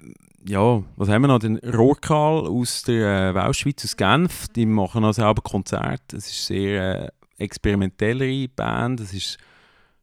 ja, 0.48 0.82
was 0.96 1.10
haben 1.10 1.22
wir 1.22 1.28
noch? 1.28 1.40
Den 1.40 1.58
Rorkal 1.58 2.48
aus 2.48 2.84
der 2.84 3.30
äh, 3.30 3.36
Weltschweiz, 3.36 3.84
aus 3.86 3.96
Genf. 3.98 4.48
Die 4.50 4.66
machen 4.66 5.04
auch 5.06 5.14
selber 5.14 5.42
Konzerte. 5.42 6.18
Es 6.18 6.28
ist 6.30 6.52
eine 6.52 6.60
sehr 6.60 7.06
äh, 7.06 7.10
experimentellere 7.44 8.48
Band. 8.50 9.00
Es 9.02 9.14
ist, 9.14 9.38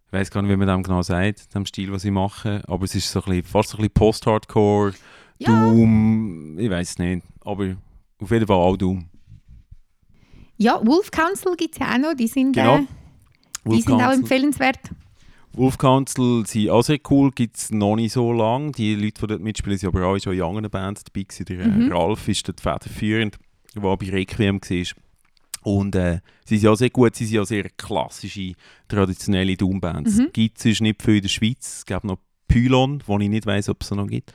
ich 0.07 0.13
weiß 0.13 0.31
gar 0.31 0.43
nicht, 0.43 0.51
wie 0.51 0.57
man 0.57 0.69
dem 0.69 0.83
genau 0.83 1.03
sagt, 1.03 1.55
dem 1.55 1.67
Stil, 1.67 1.93
was 1.93 2.03
sie 2.03 2.11
machen. 2.11 2.63
Aber 2.67 2.85
es 2.85 2.95
ist 2.95 3.11
so 3.11 3.21
ein 3.21 3.25
bisschen, 3.27 3.45
fast 3.45 3.71
so 3.71 3.77
ein 3.77 3.83
bisschen 3.83 3.95
Post-Hardcore, 3.95 4.95
Ja. 5.39 5.49
Doom, 5.71 6.59
ich 6.59 6.71
weiß 6.71 6.99
nicht. 6.99 7.25
Aber 7.45 7.77
auf 8.21 8.31
jeden 8.31 8.47
Fall 8.47 8.57
auch 8.57 8.77
Doom. 8.77 9.09
Ja, 10.57 10.81
Wolf 10.85 11.11
Council 11.11 11.55
gibt 11.57 11.75
es 11.75 11.79
ja 11.81 11.95
auch 11.95 11.99
noch. 11.99 12.15
Die 12.15 12.27
sind, 12.27 12.53
Genau. 12.53 12.79
äh, 12.79 12.87
die 13.67 13.83
sind 13.83 13.95
auch 13.95 14.13
empfehlenswert. 14.13 14.81
Wolf 15.59 15.77
Council 15.77 16.47
sind 16.47 16.71
auch 16.71 16.83
sehr 16.83 16.99
cool, 17.11 17.31
gibt 17.33 17.57
es 17.57 17.71
noch 17.71 17.97
nicht 17.97 18.13
so 18.13 18.33
lange. 18.33 18.73
Die 18.73 18.95
Leute, 18.95 19.21
die 19.23 19.27
dort 19.27 19.41
mitspielen, 19.43 19.79
sind 19.79 19.89
aber 19.89 20.07
auch 20.07 20.19
schon 20.19 20.35
in 20.35 20.43
anderen 20.43 20.71
Bands 20.71 21.03
dabei 21.05 21.25
gewesen. 21.25 21.45
Der 21.47 21.61
äh, 21.61 21.69
Mhm. 21.69 21.93
Ralf 21.93 22.29
ist 22.29 22.47
dort 22.49 22.61
federführend, 22.61 23.37
der 23.75 23.81
bei 23.81 24.11
Requiem 24.11 24.61
war. 24.61 24.87
Und 25.65 25.95
äh, 25.97 26.21
sie 26.45 26.59
sind 26.59 26.71
auch 26.71 26.77
sehr 26.77 26.91
gut, 26.91 27.17
sie 27.17 27.27
sind 27.27 27.41
auch 27.41 27.45
sehr 27.45 27.69
klassische, 27.77 28.53
traditionelle 28.87 29.57
Doom-Bands. 29.57 30.17
Mhm. 30.19 30.29
Gibt 30.33 30.65
es 30.65 30.81
nicht 30.81 31.03
viel 31.03 31.17
in 31.17 31.23
der 31.23 31.29
Schweiz. 31.29 31.79
Es 31.79 31.87
gibt 31.87 32.05
noch 32.05 32.19
Pylon, 32.47 33.03
wo 33.07 33.19
ich 33.19 33.29
nicht 33.29 33.45
weiß, 33.45 33.69
ob 33.69 33.83
es 33.83 33.91
noch 33.91 34.07
gibt. 34.07 34.33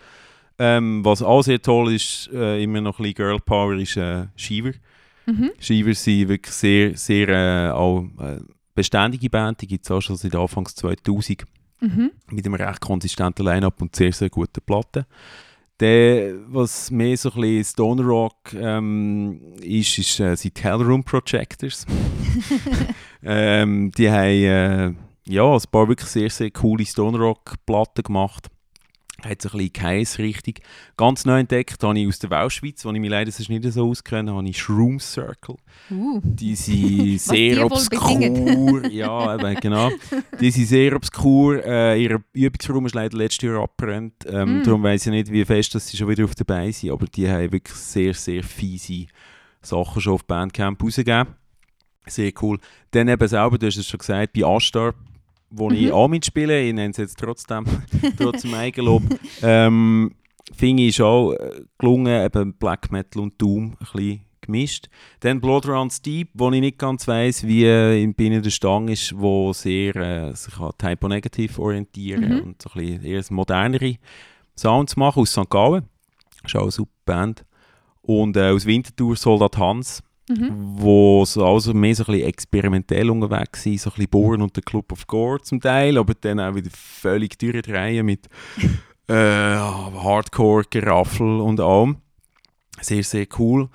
Ähm, 0.59 1.03
was 1.03 1.21
auch 1.23 1.41
sehr 1.41 1.61
toll 1.61 1.93
ist, 1.93 2.29
äh, 2.33 2.61
immer 2.61 2.81
noch 2.81 2.99
ein 2.99 3.03
bisschen 3.03 3.15
Girl 3.15 3.39
Power, 3.39 3.73
ist 3.75 3.97
äh, 3.97 4.27
Shiver. 4.35 4.73
Mhm. 5.25 5.51
Shiver 5.57 5.93
sind 5.95 6.27
wirklich 6.27 6.53
sehr, 6.53 6.95
sehr 6.97 7.29
äh, 7.29 7.71
auch, 7.71 8.03
äh, 8.19 8.39
beständige 8.75 9.29
Band, 9.29 9.61
die 9.61 9.67
gibt 9.67 9.85
es 9.85 9.91
auch 9.91 10.01
schon 10.01 10.15
seit 10.15 10.35
Anfangs 10.35 10.75
2000 10.75 11.45
Mhm. 11.83 12.11
mit 12.31 12.45
einem 12.45 12.55
recht 12.55 12.79
konsistenten 12.79 13.45
Line-Up 13.45 13.81
und 13.81 13.93
sehr, 13.93 14.13
sehr 14.13 14.29
guten 14.29 14.61
Platten. 14.65 15.05
Der, 15.81 16.33
was 16.47 16.91
mehr 16.91 17.17
so 17.17 17.29
ein 17.31 17.41
bisschen 17.41 17.63
Stoner 17.65 18.03
Rock 18.03 18.53
ähm, 18.53 19.41
ist, 19.59 19.97
ist 19.97 20.19
äh, 20.21 20.35
sind 20.35 20.57
die 20.57 20.63
Hellroom 20.63 21.03
Projectors. 21.03 21.85
ähm, 23.23 23.91
die 23.91 24.09
haben 24.09 24.23
äh, 24.27 24.93
ja, 25.25 25.53
ein 25.53 25.61
paar 25.71 25.89
wirklich 25.89 26.09
sehr, 26.09 26.29
sehr 26.29 26.51
coole 26.51 26.85
Stoner 26.85 27.17
Rock 27.17 27.55
Platten 27.65 28.03
gemacht. 28.03 28.49
Hat 29.23 29.41
so 29.41 29.49
ein 29.49 29.57
bisschen 29.57 29.73
Case 29.73 30.19
richtig. 30.19 30.61
Ganz 30.95 31.25
neu 31.25 31.39
entdeckt 31.39 31.83
habe 31.83 31.99
ich 31.99 32.07
aus 32.07 32.19
der 32.19 32.29
Weltschweiz, 32.29 32.85
wo 32.85 32.91
ich 32.91 32.99
mich 32.99 33.09
leider 33.09 33.31
sonst 33.31 33.49
nicht 33.49 33.63
so 33.71 33.89
auskenne, 33.89 34.33
habe 34.33 34.47
ich 34.47 34.57
Shroom 34.57 34.99
Circle. 34.99 35.57
Uh. 35.91 36.21
Die 36.23 36.55
sind 36.55 37.19
sehr 37.19 37.65
obskur. 37.65 38.85
ja, 38.91 39.35
eben, 39.35 39.55
genau. 39.59 39.89
Die 40.39 40.51
sind 40.51 40.65
sehr 40.67 40.95
obskur. 40.95 41.63
Äh, 41.65 42.03
ihr 42.03 42.21
Übungsraum 42.33 42.85
ist 42.85 42.95
leider 42.95 43.17
letztes 43.17 43.49
Jahr 43.49 43.63
abgebrannt. 43.63 44.13
Ähm, 44.25 44.53
Mm. 44.53 44.63
Darum 44.63 44.83
weiss 44.83 45.05
ich 45.05 45.11
nicht, 45.11 45.31
wie 45.31 45.45
fest 45.45 45.75
dass 45.75 45.87
sie 45.87 45.97
schon 45.97 46.07
wieder 46.09 46.25
auf 46.25 46.35
dabei 46.35 46.71
sind. 46.71 46.91
Aber 46.91 47.05
die 47.05 47.29
haben 47.29 47.51
wirklich 47.51 47.77
sehr, 47.77 48.13
sehr 48.13 48.43
fiese 48.43 49.07
Sachen 49.61 50.01
schon 50.01 50.13
auf 50.13 50.25
Bandcamp 50.25 50.81
rausgegeben. 50.81 51.35
Sehr 52.05 52.31
cool. 52.41 52.59
Dann 52.91 53.07
eben 53.07 53.27
selber, 53.27 53.57
du 53.57 53.65
hast 53.65 53.77
es 53.77 53.87
schon 53.87 53.99
gesagt, 53.99 54.33
bei 54.33 54.43
Astar, 54.43 54.93
wo 55.55 55.69
ich 55.71 55.87
Mhm. 55.87 55.91
auch 55.91 56.07
mitspiele, 56.07 56.61
ich 56.61 56.73
nenne 56.73 56.91
es 56.91 56.97
jetzt 56.97 57.17
trotzdem, 57.19 57.65
trotzdem 58.17 58.53
Eigenlob, 58.53 59.03
ähm, 59.41 60.13
finde 60.55 60.83
ich 60.83 61.01
auch 61.01 61.33
äh, 61.33 61.61
gelungen, 61.77 62.25
eben 62.25 62.53
Black 62.55 62.91
Metal 62.91 63.21
und 63.21 63.41
Doom 63.41 63.71
ein 63.71 63.77
bisschen 63.79 64.21
gemischt. 64.41 64.89
Dann 65.21 65.39
Blood 65.39 65.67
Runs 65.67 66.01
Deep, 66.01 66.29
wo 66.33 66.51
ich 66.51 66.59
nicht 66.59 66.77
ganz 66.77 67.07
weiss, 67.07 67.47
wie 67.47 67.63
äh, 67.65 68.01
in 68.03 68.13
Binnen 68.13 68.43
der 68.43 68.49
Stange 68.49 68.91
ist, 68.91 69.13
wo 69.17 69.53
sehr 69.53 69.95
äh, 69.95 70.33
sich 70.35 70.57
an 70.59 70.71
Typo 70.77 71.07
Negative 71.07 71.61
orientieren 71.61 72.29
Mhm. 72.29 72.41
und 72.41 72.61
so 72.61 72.69
ein 72.75 72.81
bisschen 72.81 73.03
eher 73.05 73.23
modernere 73.29 73.95
Sounds 74.57 74.95
machen 74.97 75.21
aus 75.21 75.31
St. 75.31 75.49
Gallen. 75.49 75.85
Ist 76.43 76.55
auch 76.55 76.63
eine 76.63 76.71
super 76.71 76.91
Band. 77.05 77.45
Und 78.01 78.35
äh, 78.35 78.49
aus 78.49 78.65
Winterthur 78.65 79.15
Soldat 79.15 79.57
Hans, 79.57 80.03
Mhm. 80.29 80.51
wo 80.53 81.25
so 81.25 81.45
also 81.45 81.73
mehr 81.73 81.93
so 81.93 82.03
ein 82.03 82.13
bisschen 82.13 82.27
experimentell 82.27 83.09
unterwegs 83.09 83.63
sind, 83.63 83.81
so 83.81 83.89
ein 83.89 83.95
bisschen 83.95 84.09
Bohren 84.09 84.41
und 84.41 84.55
der 84.55 84.63
Club 84.63 84.93
of 84.93 85.05
Gore 85.05 85.41
zum 85.41 85.59
Teil, 85.59 85.97
aber 85.97 86.13
dann 86.13 86.39
auch 86.39 86.55
wieder 86.55 86.69
völlig 86.71 87.37
durchdrehen 87.37 88.05
mit 88.05 88.29
äh, 89.07 89.13
Hardcore-Geraffel 89.13 91.41
und 91.41 91.59
allem. 91.59 91.97
Sehr, 92.79 93.03
sehr 93.03 93.27
cool. 93.37 93.67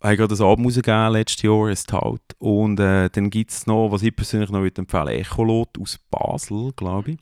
Ich 0.00 0.06
habe 0.06 0.16
gerade 0.16 0.34
ein 0.34 0.42
Album 0.42 0.66
rausgegeben 0.66 1.12
letztes 1.12 1.42
Jahr, 1.42 1.68
es 1.68 1.84
Taut. 1.84 2.20
Und 2.38 2.78
äh, 2.78 3.10
dann 3.10 3.30
gibt 3.30 3.50
es 3.50 3.66
noch, 3.66 3.90
was 3.90 4.02
ich 4.02 4.14
persönlich 4.14 4.50
noch 4.50 4.60
würde 4.60 4.82
empfehlen 4.82 5.08
Echolot 5.08 5.70
aus 5.80 5.98
Basel, 6.10 6.72
glaube 6.76 7.12
ich. 7.12 7.18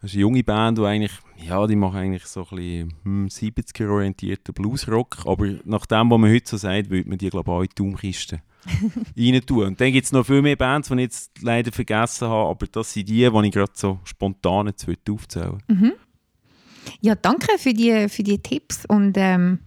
Das 0.00 0.10
ist 0.10 0.14
eine 0.14 0.20
junge 0.20 0.44
Band, 0.44 0.78
die 0.78 0.84
eigentlich, 0.84 1.12
ja, 1.36 1.66
die 1.66 1.74
machen 1.74 1.96
eigentlich 1.96 2.24
so 2.26 2.46
ein 2.50 2.56
bisschen 2.56 2.94
hm, 3.02 3.26
70er-orientierten 3.26 4.54
Bluesrock. 4.54 5.26
Aber 5.26 5.46
nach 5.64 5.86
dem, 5.86 6.10
was 6.10 6.18
man 6.18 6.30
heute 6.30 6.48
so 6.48 6.56
sagt, 6.56 6.90
würde 6.90 7.08
man 7.08 7.18
die, 7.18 7.30
glaube 7.30 7.50
ich, 7.50 7.56
auch 7.56 7.62
in 7.62 7.68
die 7.68 7.74
Daumkiste 7.74 8.42
rein 9.18 9.40
tun. 9.44 9.66
Und 9.66 9.80
dann 9.80 9.92
gibt 9.92 10.04
es 10.04 10.12
noch 10.12 10.24
viel 10.24 10.40
mehr 10.40 10.54
Bands, 10.54 10.88
die 10.88 10.94
ich 10.94 11.00
jetzt 11.00 11.42
leider 11.42 11.72
vergessen 11.72 12.28
habe, 12.28 12.48
aber 12.48 12.66
das 12.68 12.92
sind 12.92 13.08
die, 13.08 13.28
die 13.28 13.46
ich 13.46 13.52
gerade 13.52 13.72
so 13.74 13.98
spontan 14.04 14.68
jetzt 14.68 14.86
würde 14.86 15.12
aufzählen 15.12 15.62
Mhm. 15.66 15.92
Ja, 17.00 17.14
danke 17.16 17.58
für 17.58 17.74
die, 17.74 18.08
für 18.08 18.22
die 18.22 18.38
Tipps. 18.38 18.86
Und 18.86 19.16
ähm, 19.18 19.58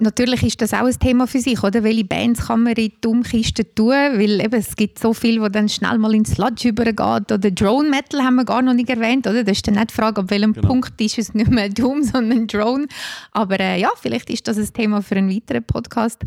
natürlich 0.00 0.42
ist 0.42 0.60
das 0.62 0.72
auch 0.72 0.86
ein 0.86 0.98
Thema 0.98 1.26
für 1.26 1.40
sich, 1.40 1.62
oder? 1.62 1.82
Welche 1.82 2.04
Bands 2.04 2.46
kann 2.46 2.62
man 2.62 2.74
in 2.74 2.90
die 2.90 3.00
Dummkiste 3.00 3.74
tun? 3.74 3.90
Weil 3.90 4.40
eben, 4.40 4.54
es 4.54 4.76
gibt 4.76 4.98
so 4.98 5.12
viel, 5.12 5.40
wo 5.40 5.48
dann 5.48 5.68
schnell 5.68 5.98
mal 5.98 6.14
ins 6.14 6.32
Sludge 6.32 6.68
übergeht. 6.68 7.32
Oder 7.32 7.50
Drone 7.50 7.88
Metal 7.88 8.22
haben 8.22 8.36
wir 8.36 8.44
gar 8.44 8.62
noch 8.62 8.74
nicht 8.74 8.90
erwähnt, 8.90 9.26
oder? 9.26 9.44
Das 9.44 9.58
ist 9.58 9.66
dann 9.66 9.74
nicht 9.74 9.90
die 9.90 9.94
Frage, 9.94 10.20
ab 10.20 10.30
welchem 10.30 10.52
Genau. 10.52 10.68
Punkt 10.68 11.00
ist 11.00 11.18
es 11.18 11.34
nicht 11.34 11.50
mehr 11.50 11.68
Doom, 11.70 12.02
sondern 12.02 12.46
Drone. 12.46 12.86
Aber 13.32 13.58
äh, 13.60 13.80
ja, 13.80 13.90
vielleicht 14.00 14.30
ist 14.30 14.48
das 14.48 14.58
ein 14.58 14.72
Thema 14.72 15.02
für 15.02 15.16
einen 15.16 15.30
weiteren 15.30 15.64
Podcast. 15.64 16.22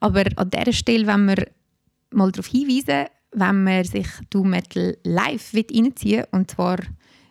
Aber 0.00 0.24
an 0.36 0.50
dieser 0.50 0.72
Stelle, 0.72 1.06
wenn 1.06 1.26
wir 1.26 1.46
mal 2.10 2.32
darauf 2.32 2.46
hinweisen, 2.46 3.06
wenn 3.32 3.64
man 3.64 3.84
sich 3.84 4.06
Doom 4.30 4.50
Metal 4.50 4.96
live 5.04 5.54
reinziehen 5.54 6.18
will, 6.18 6.26
und 6.32 6.50
zwar 6.50 6.78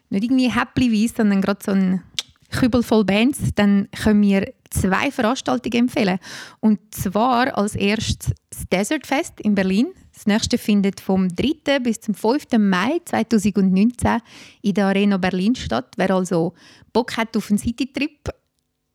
nicht 0.09 0.23
irgendwie 0.23 0.51
happy 0.51 1.07
sondern 1.07 1.41
gerade 1.41 1.59
so 1.63 1.71
ein 1.71 2.01
Kübel 2.49 2.83
voll 2.83 3.05
Bands, 3.05 3.39
dann 3.55 3.87
können 4.03 4.21
wir 4.21 4.53
zwei 4.69 5.11
Veranstaltungen 5.11 5.85
empfehlen. 5.85 6.19
Und 6.59 6.79
zwar 6.93 7.57
als 7.57 7.75
erstes 7.75 8.33
das 8.49 8.67
Desert 8.71 9.07
Fest 9.07 9.39
in 9.41 9.55
Berlin. 9.55 9.87
Das 10.13 10.25
nächste 10.25 10.57
findet 10.57 10.99
vom 10.99 11.29
3. 11.29 11.79
bis 11.79 12.01
zum 12.01 12.13
5. 12.13 12.45
Mai 12.57 12.99
2019 13.05 14.19
in 14.61 14.73
der 14.73 14.87
Arena 14.87 15.17
Berlin 15.17 15.55
statt. 15.55 15.93
Wer 15.95 16.11
also 16.11 16.53
Bock 16.91 17.15
hat 17.17 17.35
auf 17.37 17.49
einen 17.49 17.57
City-Trip, 17.57 18.29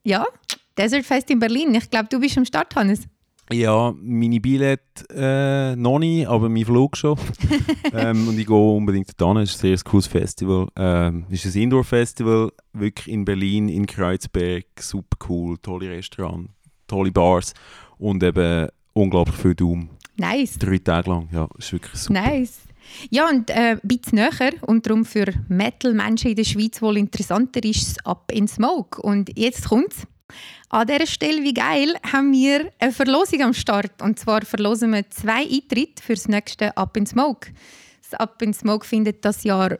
ja, 0.03 0.25
Desert 0.77 1.05
Fest 1.05 1.29
in 1.29 1.39
Berlin. 1.39 1.73
Ich 1.75 1.89
glaube, 1.89 2.07
du 2.09 2.19
bist 2.19 2.37
am 2.37 2.45
Start, 2.45 2.75
Hannes. 2.75 3.07
Ja, 3.51 3.93
meine 4.01 4.39
Billett 4.39 5.05
äh, 5.13 5.75
noch 5.75 5.99
nicht, 5.99 6.27
aber 6.27 6.49
mein 6.49 6.65
Flug 6.65 6.97
schon. 6.97 7.17
ähm, 7.93 8.27
und 8.27 8.39
ich 8.39 8.47
gehe 8.47 8.55
unbedingt 8.55 9.09
dorthin. 9.21 9.43
Es 9.43 9.51
ist 9.51 9.63
ein 9.63 9.77
sehr 9.77 9.83
cooles 9.83 10.07
Festival. 10.07 10.67
Ähm, 10.75 11.25
es 11.29 11.45
ist 11.45 11.55
ein 11.55 11.63
Indoor-Festival, 11.63 12.51
wirklich 12.73 13.07
in 13.07 13.23
Berlin, 13.23 13.69
in 13.69 13.85
Kreuzberg. 13.85 14.65
Super 14.79 15.17
cool, 15.29 15.57
tolle 15.59 15.91
Restaurants, 15.91 16.49
tolle 16.87 17.11
Bars 17.11 17.53
und 17.99 18.23
eben 18.23 18.67
unglaublich 18.93 19.35
viel 19.35 19.53
Doom. 19.53 19.89
Nice. 20.17 20.57
Drei 20.57 20.79
Tage 20.79 21.09
lang, 21.09 21.29
ja, 21.31 21.47
ist 21.57 21.71
wirklich 21.71 22.01
super. 22.01 22.19
Nice. 22.21 22.61
Ja, 23.09 23.29
und 23.29 23.49
äh, 23.49 23.71
ein 23.71 23.79
bisschen 23.83 24.15
näher 24.15 24.53
und 24.61 24.85
darum 24.85 25.05
für 25.05 25.25
Metal-Menschen 25.47 26.31
in 26.31 26.35
der 26.35 26.43
Schweiz 26.43 26.81
wohl 26.81 26.97
interessanter 26.97 27.63
ist 27.63 27.87
es 27.87 28.05
Up 28.05 28.31
in 28.31 28.47
Smoke. 28.47 29.01
Und 29.01 29.37
jetzt 29.37 29.69
kommt's. 29.69 30.07
An 30.69 30.87
dieser 30.87 31.07
Stelle, 31.07 31.43
wie 31.43 31.53
geil, 31.53 31.95
haben 32.11 32.31
wir 32.31 32.71
eine 32.79 32.91
Verlosung 32.91 33.41
am 33.43 33.53
Start. 33.53 34.01
Und 34.01 34.19
zwar 34.19 34.41
verlosen 34.43 34.91
wir 34.91 35.09
zwei 35.09 35.43
Eintritte 35.43 36.01
für 36.01 36.15
das 36.15 36.27
nächste 36.27 36.75
Up 36.75 36.97
in 36.97 37.05
Smoke. 37.05 37.51
Das 38.01 38.19
Up 38.19 38.41
in 38.41 38.53
Smoke 38.53 38.85
findet 38.85 39.23
das 39.23 39.43
Jahr 39.43 39.77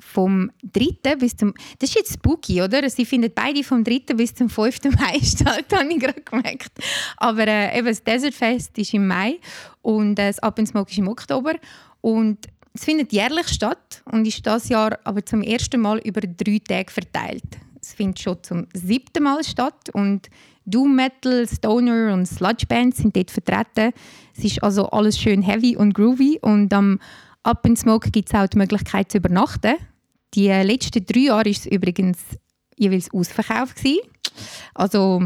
vom 0.00 0.50
3. 0.62 1.16
bis 1.16 1.36
zum. 1.36 1.54
Das 1.78 1.90
ist 1.90 1.96
jetzt 1.96 2.14
spooky, 2.14 2.62
oder? 2.62 2.88
Sie 2.88 3.04
findet 3.04 3.34
beide 3.34 3.64
vom 3.64 3.82
3. 3.82 4.14
bis 4.14 4.34
zum 4.34 4.48
5. 4.48 4.84
Mai 4.84 5.20
statt, 5.22 5.66
habe 5.72 5.92
ich 5.92 6.00
gerade 6.00 6.20
gemerkt. 6.20 6.72
Aber 7.16 7.46
äh, 7.46 7.76
eben 7.76 7.88
das 7.88 8.02
Desert 8.02 8.34
Fest 8.34 8.78
ist 8.78 8.94
im 8.94 9.06
Mai 9.06 9.38
und 9.82 10.18
äh, 10.18 10.28
das 10.28 10.38
Up 10.38 10.58
in 10.58 10.66
Smoke 10.66 10.90
ist 10.90 10.98
im 10.98 11.08
Oktober. 11.08 11.54
Und 12.00 12.46
es 12.72 12.84
findet 12.84 13.12
jährlich 13.12 13.48
statt 13.48 14.02
und 14.04 14.26
ist 14.26 14.46
das 14.46 14.68
Jahr 14.68 14.98
aber 15.04 15.24
zum 15.24 15.42
ersten 15.42 15.80
Mal 15.80 15.98
über 15.98 16.20
drei 16.20 16.60
Tage 16.66 16.90
verteilt. 16.92 17.58
Es 17.80 17.94
findet 17.94 18.20
schon 18.20 18.42
zum 18.42 18.66
siebten 18.74 19.22
Mal 19.22 19.44
statt 19.44 19.90
und 19.92 20.28
Doom 20.64 20.96
Metal, 20.96 21.46
Stoner 21.48 22.12
und 22.12 22.26
Sludge 22.26 22.66
Bands 22.66 22.98
sind 22.98 23.16
dort 23.16 23.30
vertreten. 23.30 23.92
Es 24.36 24.44
ist 24.44 24.62
also 24.62 24.90
alles 24.90 25.18
schön 25.18 25.42
heavy 25.42 25.76
und 25.76 25.94
groovy 25.94 26.38
und 26.42 26.72
am 26.74 26.98
Up 27.42 27.64
in 27.66 27.76
Smoke 27.76 28.10
gibt 28.10 28.28
es 28.28 28.38
auch 28.38 28.46
die 28.48 28.58
Möglichkeit 28.58 29.10
zu 29.10 29.18
übernachten. 29.18 29.76
Die 30.34 30.48
letzten 30.48 31.06
drei 31.06 31.20
Jahre 31.20 31.44
war 31.44 31.50
es 31.50 31.66
übrigens 31.66 32.18
jeweils 32.76 33.12
ausverkauft. 33.12 33.76
Gewesen. 33.76 34.00
Also 34.74 35.22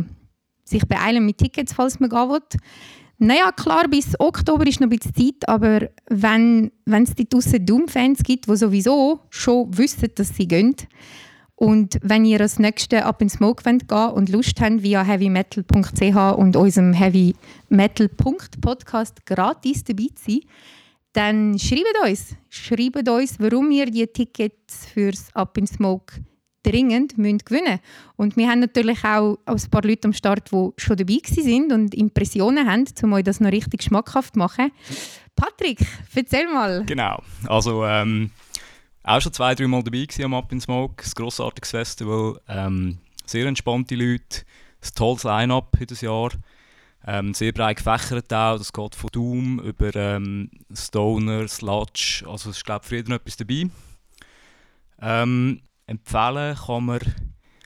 sich 0.64 0.86
beeilen 0.86 1.26
mit 1.26 1.38
Tickets, 1.38 1.72
falls 1.72 1.98
man 1.98 2.10
gehen 2.10 2.28
will. 2.28 2.40
Naja, 3.18 3.52
klar, 3.52 3.88
bis 3.88 4.18
Oktober 4.18 4.66
ist 4.66 4.80
noch 4.80 4.86
ein 4.86 4.98
bisschen 4.98 5.14
Zeit, 5.14 5.48
aber 5.48 5.88
wenn, 6.08 6.72
es 6.86 7.14
die 7.14 7.28
draussen 7.28 7.64
Doom-Fans 7.64 8.22
gibt, 8.24 8.48
die 8.48 8.56
sowieso 8.56 9.20
schon 9.30 9.76
wissen, 9.76 10.08
dass 10.14 10.34
sie 10.34 10.48
gehen, 10.48 10.74
und 11.62 12.00
wenn 12.02 12.24
ihr 12.24 12.40
als 12.40 12.58
nächste 12.58 13.04
Up 13.04 13.22
in 13.22 13.28
Smoke 13.28 13.64
wollt 13.64 13.86
gehen 13.86 14.10
und 14.10 14.30
Lust 14.30 14.60
habt, 14.60 14.82
via 14.82 15.04
heavymetal.ch 15.04 16.36
und 16.36 16.56
unserem 16.56 16.92
Heavy 16.92 17.36
Metal 17.68 18.08
Podcast 18.08 19.24
gratis 19.24 19.84
dabei 19.84 20.08
zu 20.12 20.24
sein, 20.32 20.40
dann 21.12 21.56
schreibt 21.60 22.02
uns. 22.04 22.34
Schreibt 22.48 23.08
uns, 23.08 23.38
warum 23.38 23.70
ihr 23.70 23.86
die 23.86 24.08
Tickets 24.08 24.86
fürs 24.86 25.32
Up 25.36 25.56
in 25.56 25.68
Smoke 25.68 26.14
dringend 26.64 27.16
müsst 27.16 27.46
gewinnen 27.46 27.78
Und 28.16 28.36
wir 28.36 28.48
haben 28.48 28.58
natürlich 28.58 29.04
auch 29.04 29.38
ein 29.46 29.70
paar 29.70 29.84
Leute 29.84 30.08
am 30.08 30.14
Start, 30.14 30.50
die 30.50 30.70
schon 30.78 30.96
dabei 30.96 31.18
sind 31.24 31.72
und 31.72 31.94
Impressionen 31.94 32.68
haben, 32.68 32.86
um 33.04 33.12
euch 33.12 33.22
das 33.22 33.38
noch 33.38 33.52
richtig 33.52 33.84
schmackhaft 33.84 34.34
zu 34.34 34.38
machen. 34.40 34.72
Patrick, 35.36 35.78
erzähl 36.12 36.48
mal. 36.52 36.84
Genau, 36.86 37.22
also 37.46 37.84
ähm, 37.84 38.32
auch 39.04 39.20
schon 39.20 39.32
zwei, 39.32 39.54
drei 39.54 39.66
Mal 39.66 39.82
dabei 39.82 40.06
am 40.22 40.34
Up 40.34 40.52
in 40.52 40.60
Smoke. 40.60 41.02
Ein 41.02 41.10
grossartiges 41.14 41.70
Festival. 41.70 42.40
Ähm, 42.48 42.98
sehr 43.26 43.46
entspannte 43.46 43.94
Leute. 43.96 44.44
Ein 44.82 44.94
tolles 44.94 45.24
Line-Up 45.24 45.76
in 45.80 45.86
das 45.86 46.00
Jahr. 46.00 46.30
Ähm, 47.04 47.34
sehr 47.34 47.52
breit 47.52 47.78
gefächert 47.78 48.32
auch. 48.32 48.58
Das 48.58 48.72
geht 48.72 48.94
von 48.94 49.10
Doom 49.10 49.58
über 49.60 49.94
ähm, 49.96 50.50
Stoner, 50.72 51.48
Sludge. 51.48 52.24
Also 52.26 52.50
es 52.50 52.58
ist, 52.58 52.64
glaube 52.64 52.82
ich, 52.84 52.88
für 52.88 52.96
jeden 52.96 53.12
etwas 53.12 53.36
dabei. 53.36 53.68
Ähm, 55.00 55.62
empfehlen 55.86 56.56
kann 56.56 56.84
man... 56.84 57.00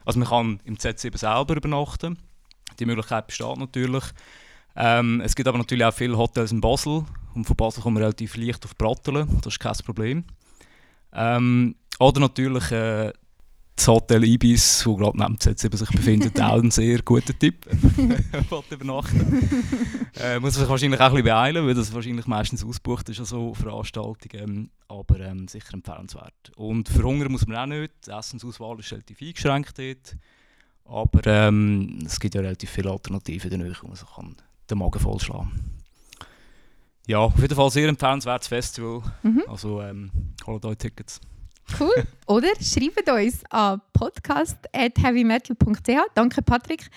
Also 0.07 0.21
man 0.21 0.29
kann 0.29 0.61
im 0.65 0.77
Z7 0.77 1.19
selber 1.19 1.57
übernachten. 1.57 2.17
Die 2.79 2.87
Möglichkeit 2.87 3.27
besteht 3.27 3.59
natürlich. 3.59 4.05
Ähm, 4.77 5.21
es 5.21 5.35
gibt 5.35 5.49
aber 5.49 5.59
natürlich 5.59 5.85
auch 5.85 5.93
viele 5.93 6.17
Hotels 6.17 6.53
in 6.53 6.61
Basel. 6.61 7.05
Und 7.35 7.45
von 7.45 7.57
Basel 7.57 7.83
kann 7.83 7.93
man 7.93 8.03
relativ 8.03 8.37
leicht 8.37 8.65
auf 8.65 8.77
Brattelen. 8.77 9.41
Das 9.43 9.55
ist 9.55 9.61
kein 9.61 9.77
Problem. 9.85 10.25
Ähm, 11.17 11.75
oder 11.99 12.21
natürlich 12.21 12.71
äh, 12.71 13.13
das 13.75 13.89
Hotel 13.89 14.25
Ibis, 14.25 14.85
wo 14.87 14.97
gerade 14.97 15.19
neben 15.19 15.37
Z7 15.37 15.77
sich 15.77 15.91
befindet, 15.91 16.41
auch 16.41 16.63
ein 16.63 16.71
sehr 16.71 17.03
guter 17.03 17.39
Tipp. 17.39 17.67
übernachten. 18.71 19.49
äh, 20.21 20.39
muss 20.41 20.55
sich 20.55 20.69
wahrscheinlich 20.69 21.01
auch 21.01 21.07
ein 21.07 21.13
bisschen 21.13 21.25
beeilen, 21.25 21.67
weil 21.67 21.75
das 21.75 21.93
wahrscheinlich 21.93 22.27
meistens 22.27 22.65
ausgebucht 22.65 23.09
ist 23.09 23.21
an 23.21 23.27
so 23.27 23.55
Veranstaltungen. 23.55 24.71
Aber 24.89 25.21
ähm, 25.21 25.49
sicher 25.49 25.75
empfehlenswert. 25.75 26.53
Und 26.57 26.89
verhungern 26.89 27.33
muss 27.33 27.47
man 27.47 27.57
auch 27.57 27.67
nicht. 27.67 27.93
Die 28.07 28.11
Essensauswahl 28.11 28.79
ist 28.79 28.93
relativ 28.93 29.21
eingeschränkt 29.21 29.79
dort. 29.79 30.17
Aber 30.85 31.27
ähm, 31.27 31.99
es 32.07 32.21
gibt 32.21 32.35
ja 32.35 32.41
relativ 32.41 32.71
viele 32.71 32.91
Alternativen 32.91 33.51
wo 33.83 33.89
man 33.89 33.97
sich 33.97 34.09
den 34.71 34.79
Magen 34.79 35.01
vollschlagen 35.01 35.51
kann. 35.51 35.76
Ja, 37.07 37.19
auf 37.19 37.39
jeden 37.39 37.55
Fall 37.55 37.71
sehr 37.71 37.89
empfehlenswertes 37.89 38.49
Festival. 38.49 39.03
Mhm. 39.23 39.45
Also 39.49 39.81
ähm, 39.81 40.11
holt 40.47 40.65
euch 40.65 40.77
Tickets. 40.77 41.21
Cool. 41.79 42.05
Oder 42.27 42.49
schreibt 42.61 43.09
uns 43.09 43.45
an 43.51 43.81
podcast.heavymetal.ch. 43.93 46.15
Danke, 46.15 46.43
Patrick. 46.43 46.91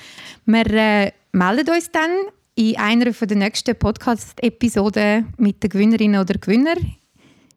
Wir 0.45 0.65
äh, 0.65 1.11
melden 1.31 1.69
uns 1.69 1.91
dann 1.91 2.09
in 2.55 2.75
einer 2.77 3.11
der 3.11 3.37
nächsten 3.37 3.75
Podcast-Episoden 3.75 5.33
mit 5.37 5.61
der 5.63 5.69
Gewinnerin 5.69 6.17
oder 6.17 6.37
Gewinner. 6.37 6.75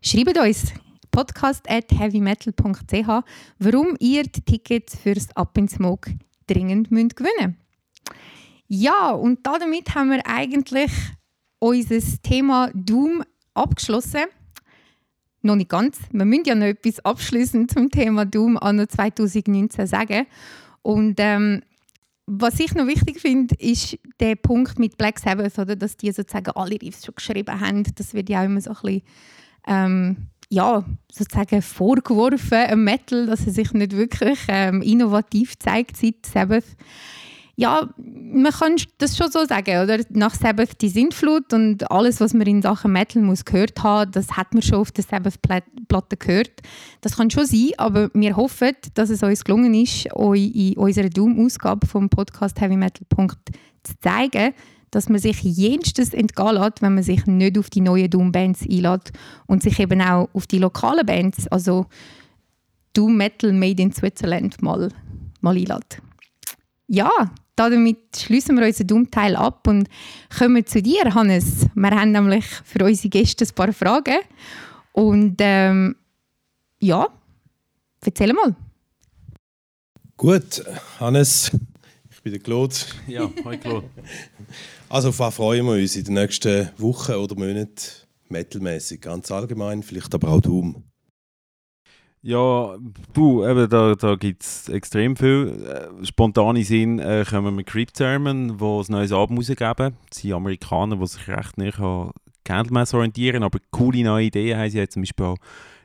Schreibt 0.01 0.39
uns 0.39 0.73
podcast.heavymetal.ch, 1.11 3.25
warum 3.59 3.97
ihr 3.99 4.23
die 4.25 4.43
Tickets 4.43 4.97
fürs 4.97 5.35
Up 5.37 5.59
in 5.59 5.69
Smoke 5.69 6.17
dringend 6.47 6.91
müsst 6.91 7.17
gewinnen 7.17 7.57
Ja, 8.69 9.11
und 9.11 9.47
damit 9.47 9.95
haben 9.95 10.11
wir 10.11 10.27
eigentlich 10.27 10.91
unser 11.63 12.01
Thema 12.25 12.71
Doom 12.75 13.23
abgeschlossen. 13.55 14.25
Noch 15.43 15.55
nicht 15.55 15.71
ganz. 15.71 15.99
Wir 16.11 16.25
müssen 16.25 16.45
ja 16.45 16.55
noch 16.57 16.67
etwas 16.67 17.05
abschließend 17.05 17.71
zum 17.71 17.89
Thema 17.89 18.25
Doom 18.25 18.57
an 18.57 18.85
2019 18.89 19.87
sagen. 19.87 20.27
Und 20.83 21.15
ähm, 21.19 21.63
was 22.27 22.59
ich 22.59 22.75
noch 22.75 22.89
wichtig 22.89 23.21
finde, 23.21 23.55
ist 23.61 23.97
der 24.19 24.35
Punkt 24.35 24.81
mit 24.81 24.99
Black 24.99 25.21
Sabbath, 25.21 25.57
oder, 25.59 25.77
dass 25.77 25.97
die 25.97 26.11
sozusagen 26.11 26.51
alle 26.51 26.81
Riffs 26.83 27.05
schon 27.05 27.15
geschrieben 27.15 27.61
haben. 27.61 27.85
Das 27.95 28.13
wird 28.13 28.29
ja 28.29 28.41
auch 28.41 28.47
immer 28.47 28.61
so 28.61 28.71
ein 28.71 28.77
bisschen 28.83 29.03
ähm, 29.69 30.17
ja, 30.49 30.85
sozusagen 31.13 31.63
vorgeworfen, 31.63 32.59
ein 32.59 32.83
Metal, 32.83 33.27
dass 33.27 33.47
er 33.47 33.53
sich 33.53 33.73
nicht 33.73 33.97
wirklich 33.97 34.41
ähm, 34.49 34.83
innovativ 34.83 35.57
zeigt 35.61 35.97
seit 35.97 36.27
Sabbath 36.27 36.77
ja, 37.57 37.89
man 37.97 38.51
kann 38.51 38.77
das 38.99 39.17
schon 39.17 39.31
so 39.31 39.45
sagen, 39.45 39.83
oder? 39.83 39.99
Nach 40.09 40.35
Sabbath 40.35 40.81
die 40.81 40.89
Sintflut 40.89 41.53
und 41.53 41.91
alles, 41.91 42.21
was 42.21 42.33
man 42.33 42.47
in 42.47 42.63
Sachen 42.63 42.93
Metal 42.93 43.23
muss 43.23 43.45
gehört 43.45 43.83
haben, 43.83 44.11
das 44.11 44.37
hat 44.37 44.55
man 44.55 44.63
schon 44.63 44.79
auf 44.79 44.91
der 44.91 45.05
Sabbath-Platte 45.05 46.17
gehört. 46.17 46.63
Das 47.03 47.17
kann 47.17 47.31
schon 47.31 47.47
sein, 47.47 47.71
aber 47.77 48.11
wir 48.15 48.37
hoffen, 48.37 48.73
dass 48.95 49.11
es 49.11 49.23
uns 49.23 49.45
gelungen 49.45 49.75
ist, 49.75 50.11
euch 50.15 50.51
in 50.55 50.77
unserer 50.79 51.11
Doom-Ausgabe 51.11 51.87
vom 51.87 52.09
Podcast 52.09 52.59
Heavy 52.61 52.77
Metal 52.77 53.07
zu 53.83 54.01
zeigen, 54.01 54.55
dass 54.91 55.09
man 55.09 55.19
sich 55.19 55.43
jenstes 55.43 56.15
entgehen 56.15 56.55
lässt, 56.55 56.81
wenn 56.81 56.95
man 56.95 57.03
sich 57.03 57.27
nicht 57.27 57.59
auf 57.59 57.69
die 57.69 57.81
neuen 57.81 58.09
Doom-Bands 58.09 58.63
einlädt 58.63 59.13
und 59.47 59.63
sich 59.63 59.79
eben 59.79 60.01
auch 60.01 60.29
auf 60.33 60.47
die 60.47 60.59
lokalen 60.59 61.05
Bands, 61.05 61.49
also 61.49 61.87
Doom 62.95 63.17
Metal 63.17 63.53
Made 63.53 63.83
in 63.83 63.93
Switzerland, 63.93 64.63
mal, 64.63 64.89
mal 65.41 65.57
einlädt. 65.57 66.01
Ja, 66.87 67.11
damit 67.57 67.99
schließen 68.17 68.57
wir 68.59 68.67
unseren 68.67 68.87
Dummteil 68.87 69.37
ab 69.37 69.67
und 69.67 69.89
kommen 70.37 70.67
zu 70.67 70.83
dir, 70.83 71.15
Hannes. 71.15 71.67
Wir 71.75 71.91
haben 71.91 72.13
nämlich 72.13 72.45
für 72.65 72.85
unsere 72.85 73.09
Gäste 73.09 73.45
ein 73.45 73.55
paar 73.55 73.73
Fragen. 73.73 74.19
Und 74.93 75.37
ähm, 75.39 75.97
ja, 76.79 77.09
erzähl 78.05 78.33
mal. 78.33 78.55
Gut, 80.17 80.65
Hannes, 81.01 81.51
ich 82.11 82.23
bin 82.23 82.33
der 82.33 82.43
Claude. 82.43 82.75
Ja, 83.07 83.31
hi 83.45 83.57
Claude. 83.57 83.89
Also 84.89 85.09
auf 85.09 85.19
was 85.21 85.35
freuen 85.37 85.65
wir 85.65 85.73
uns 85.73 85.97
in 85.97 86.05
den 86.05 86.15
nächsten 86.15 86.69
Wochen 86.77 87.13
oder 87.13 87.35
Monaten 87.35 87.81
metalmäßig, 88.29 89.01
ganz 89.01 89.31
allgemein, 89.31 89.83
vielleicht 89.83 90.15
aber 90.15 90.29
auch 90.29 90.41
Doom. 90.43 90.85
Ja, 92.25 92.77
puh, 93.12 93.45
eben, 93.45 93.68
da, 93.68 93.97
da 93.97 94.14
gibt 94.14 94.45
es 94.45 94.68
extrem 94.68 95.16
viel. 95.16 95.66
Äh, 95.66 96.05
spontane 96.07 96.62
Sinn 96.62 97.01
äh, 97.01 97.25
kommen 97.29 97.47
wir 97.47 97.51
mit 97.51 97.66
Crypt 97.66 97.97
Sermon, 97.97 98.59
die 98.59 98.64
ein 98.64 98.85
neues 98.89 99.11
Album 99.11 99.39
rausgeben. 99.39 99.97
Das 100.09 100.18
sind 100.18 100.33
Amerikaner, 100.33 100.97
die 100.97 101.07
sich 101.09 101.27
recht 101.27 101.59
nicht 101.59 101.81
an 101.81 102.12
Candlemass 102.45 102.95
orientieren, 102.95 103.43
aber 103.43 103.59
coole 103.73 104.05
neue 104.05 104.27
Ideen 104.27 104.57
haben 104.57 104.70
sie. 104.70 104.81
Haben 104.81 104.91
zum 104.91 105.03
Beispiel 105.03 105.27
auch 105.27 105.37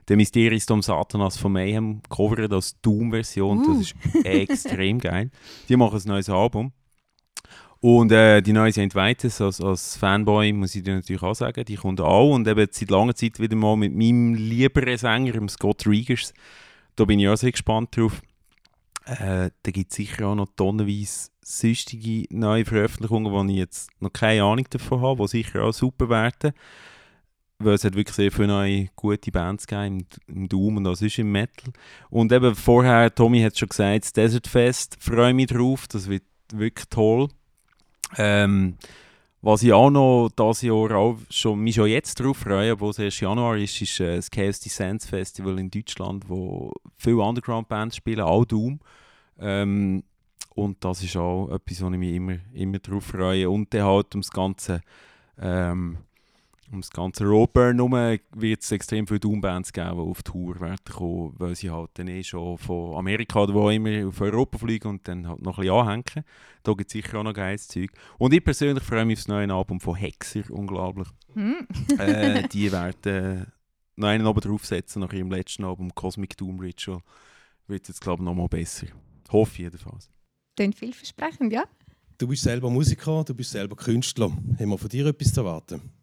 den 0.09 0.17
Mysterium 0.17 0.81
Satanas 0.83 1.37
von 1.37 1.53
Mayhem 1.53 2.01
covert 2.07 2.53
als 2.53 2.79
Doom-Version. 2.81 3.57
Uh. 3.59 3.73
Das 3.73 3.81
ist 3.81 3.95
extrem 4.25 4.99
geil. 4.99 5.31
Die 5.67 5.75
machen 5.75 5.99
ein 5.99 6.07
neues 6.07 6.29
Album. 6.29 6.71
Und 7.79 8.11
äh, 8.11 8.41
die 8.41 8.53
neue 8.53 8.71
Saint 8.71 8.95
Vitus 8.95 9.39
als, 9.39 9.61
als 9.61 9.97
Fanboy 9.97 10.51
muss 10.53 10.75
ich 10.75 10.83
dir 10.83 10.95
natürlich 10.95 11.21
auch 11.21 11.35
sagen, 11.35 11.63
die 11.63 11.75
kommt 11.75 12.01
auch 12.01 12.33
und 12.33 12.47
eben 12.47 12.67
seit 12.71 12.89
langer 12.89 13.15
Zeit 13.15 13.39
wieder 13.39 13.55
mal 13.55 13.75
mit 13.75 13.95
meinem 13.95 14.33
lieberen 14.33 14.97
Sänger, 14.97 15.47
Scott 15.47 15.85
Regers. 15.85 16.33
Da 16.95 17.05
bin 17.05 17.19
ich 17.19 17.27
auch 17.27 17.37
sehr 17.37 17.51
gespannt 17.51 17.95
drauf. 17.95 18.21
Äh, 19.05 19.51
da 19.63 19.71
gibt 19.71 19.91
es 19.91 19.97
sicher 19.97 20.27
auch 20.27 20.35
noch 20.35 20.49
tonnenweise 20.55 21.29
sonstige 21.41 22.25
neue 22.35 22.65
Veröffentlichungen, 22.65 23.31
wo 23.31 23.43
ich 23.43 23.55
jetzt 23.55 23.89
noch 24.01 24.11
keine 24.11 24.43
Ahnung 24.43 24.65
davon 24.69 25.01
habe, 25.01 25.23
die 25.23 25.29
sicher 25.29 25.63
auch 25.63 25.71
super 25.71 26.09
werden. 26.09 26.51
Weil 27.59 27.75
es 27.75 27.83
hat 27.83 27.95
wirklich 27.95 28.15
sehr 28.15 28.31
viele 28.31 28.49
neue 28.49 28.89
gute 28.95 29.31
Bands 29.31 29.65
gegeben 29.65 30.05
im, 30.27 30.35
im 30.35 30.49
Doom 30.49 30.77
und 30.77 30.87
auch 30.87 30.95
sonst 30.95 31.19
im 31.19 31.31
Metal. 31.31 31.71
Und 32.09 32.31
eben 32.31 32.53
vorher, 32.53 33.13
Tommy 33.13 33.41
hat 33.41 33.57
schon 33.57 33.69
gesagt, 33.69 34.03
das 34.03 34.13
Desert 34.13 34.47
Fest, 34.47 34.97
freue 34.99 35.33
mich 35.33 35.47
drauf, 35.47 35.87
das 35.87 36.09
wird 36.09 36.23
wirklich 36.51 36.87
toll. 36.89 37.29
Ähm, 38.17 38.77
was 39.41 39.63
ich 39.63 39.71
auch 39.71 39.89
noch 39.89 40.29
dieses 40.29 40.63
Jahr 40.63 40.91
auch 40.95 41.17
schon, 41.29 41.59
mich 41.59 41.75
schon 41.75 41.87
jetzt 41.87 42.19
darauf 42.19 42.37
freue, 42.37 42.73
obwohl 42.73 42.89
es 42.89 42.99
erst 42.99 43.21
Januar 43.21 43.57
ist, 43.57 43.81
ist 43.81 43.99
äh, 43.99 44.15
das 44.15 44.31
Chaos 44.31 44.59
Descents 44.59 45.05
Festival 45.05 45.59
in 45.59 45.69
Deutschland, 45.69 46.27
wo 46.27 46.73
viele 46.97 47.17
Underground-Bands 47.17 47.97
spielen, 47.97 48.21
auch 48.21 48.45
Doom. 48.45 48.79
Ähm, 49.39 50.03
und 50.55 50.83
das 50.83 51.03
ist 51.03 51.15
auch 51.15 51.49
etwas, 51.49 51.81
wo 51.81 51.91
ich 51.91 51.97
mich 51.97 52.15
immer, 52.15 52.37
immer 52.53 52.79
darauf 52.79 53.05
freue. 53.05 53.49
Und 53.49 53.73
dann 53.73 53.83
halt 53.83 54.07
ums 54.15 54.31
ganze, 54.31 54.81
ähm, 55.39 55.97
ums 56.71 56.89
ganze 56.89 57.25
Roadburn 57.25 57.77
herum 57.77 58.19
wird 58.35 58.61
es 58.61 58.71
extrem 58.71 59.07
viele 59.07 59.19
Doom-Bands 59.19 59.71
geben, 59.71 59.95
die 59.95 60.01
auf 60.01 60.23
Tour 60.23 60.59
werden 60.59 60.77
kommen, 60.91 61.33
weil 61.37 61.55
sie 61.55 61.69
halt 61.69 61.91
dann 61.93 62.07
eh 62.07 62.23
schon 62.23 62.57
von 62.57 62.95
Amerika 62.95 63.43
oder 63.43 63.53
wo 63.53 63.69
immer 63.69 64.07
auf 64.07 64.19
Europa 64.19 64.57
fliegen 64.57 64.87
und 64.89 65.07
dann 65.07 65.27
halt 65.27 65.41
noch 65.41 65.57
ein 65.57 65.61
bisschen 65.61 65.75
anhängen. 65.75 66.25
Da 66.63 66.73
gibt 66.73 66.89
es 66.89 66.93
sicher 66.93 67.19
auch 67.19 67.23
noch 67.23 67.33
geiles 67.33 67.67
Zeug. 67.67 67.91
Und 68.17 68.33
ich 68.33 68.43
persönlich 68.43 68.83
freue 68.83 69.05
mich 69.05 69.17
auf 69.17 69.23
das 69.23 69.27
neue 69.29 69.53
Album 69.53 69.79
von 69.79 69.95
Hexer, 69.95 70.43
unglaublich. 70.49 71.07
Hm. 71.33 71.67
äh, 71.99 72.47
die 72.49 72.71
werden 72.71 73.41
äh, 73.41 73.45
noch 73.95 74.09
einen 74.09 74.27
oben 74.27 74.41
draufsetzen 74.41 75.01
nach 75.01 75.13
ihrem 75.13 75.31
letzten 75.31 75.63
Album 75.63 75.93
Cosmic 75.95 76.35
Doom 76.37 76.59
Ritual. 76.59 77.01
Wird 77.67 77.87
jetzt 77.87 78.01
glaube 78.01 78.21
ich 78.21 78.25
noch 78.25 78.35
mal 78.35 78.47
besser. 78.47 78.87
Hoffe 79.31 79.61
jedenfalls. 79.61 80.09
Klingt 80.55 80.75
vielversprechend, 80.75 81.53
ja? 81.53 81.63
Du 82.17 82.27
bist 82.27 82.43
selber 82.43 82.69
Musiker, 82.69 83.23
du 83.23 83.35
bist 83.35 83.51
selber 83.51 83.75
Künstler. 83.75 84.31
Haben 84.31 84.69
wir 84.69 84.77
von 84.77 84.89
dir 84.89 85.05
etwas 85.05 85.33
zu 85.33 85.41
erwarten? 85.41 85.96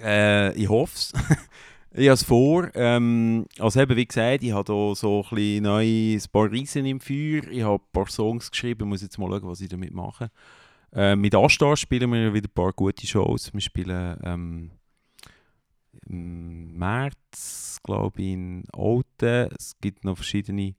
Äh, 0.00 0.54
ich 0.54 0.68
hoffe 0.68 0.94
es. 0.94 1.12
ich 1.92 2.06
habe 2.06 2.14
es 2.14 2.22
vor. 2.22 2.70
Ähm, 2.74 3.46
also 3.58 3.80
eben, 3.80 3.96
wie 3.96 4.06
gesagt, 4.06 4.42
ich 4.42 4.52
habe 4.52 4.72
hier 4.72 4.94
so 4.94 5.22
ein 5.22 5.34
bisschen 5.34 5.62
neue, 5.62 6.16
ein 6.16 6.22
paar 6.32 6.50
Riesen 6.50 6.86
im 6.86 7.00
Feuer. 7.00 7.44
Ich 7.50 7.62
habe 7.62 7.82
ein 7.82 7.92
paar 7.92 8.08
Songs 8.08 8.50
geschrieben, 8.50 8.82
Ich 8.82 8.88
muss 8.88 9.02
jetzt 9.02 9.18
mal 9.18 9.28
schauen, 9.30 9.48
was 9.48 9.60
ich 9.60 9.68
damit 9.68 9.92
mache. 9.94 10.30
Äh, 10.92 11.16
mit 11.16 11.34
Astar 11.34 11.76
spielen 11.76 12.10
wir 12.12 12.32
wieder 12.32 12.48
ein 12.48 12.54
paar 12.54 12.72
gute 12.72 13.06
Shows. 13.06 13.52
Wir 13.52 13.60
spielen 13.60 14.18
ähm, 14.22 14.70
im 16.08 16.76
März, 16.78 17.80
glaube 17.82 18.22
ich, 18.22 18.32
in 18.32 18.64
Olten. 18.72 19.50
Es 19.58 19.76
gibt 19.80 20.04
noch 20.04 20.16
verschiedene 20.16 20.74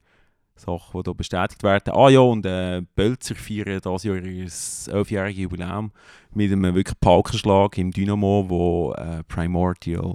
Sachen, 0.60 1.01
die 1.01 1.10
hier 1.10 1.14
bestätigt 1.14 1.64
werden. 1.64 1.93
Ah 1.93 2.10
ja, 2.10 2.20
und 2.20 2.45
äh, 2.45 2.82
Bölzer 2.95 3.36
feiern 3.36 3.80
dieses 3.84 4.03
Jahr 4.03 4.16
ihr 4.18 4.47
11-jähriges 4.47 5.38
Jubiläum 5.38 5.91
mit 6.34 6.51
einem 6.51 6.76
wirklich 6.76 6.99
Paukenschlag 6.99 7.78
im 7.78 7.91
Dynamo, 7.91 8.45
wo 8.47 8.93
äh, 8.93 9.24
Primordial, 9.24 10.14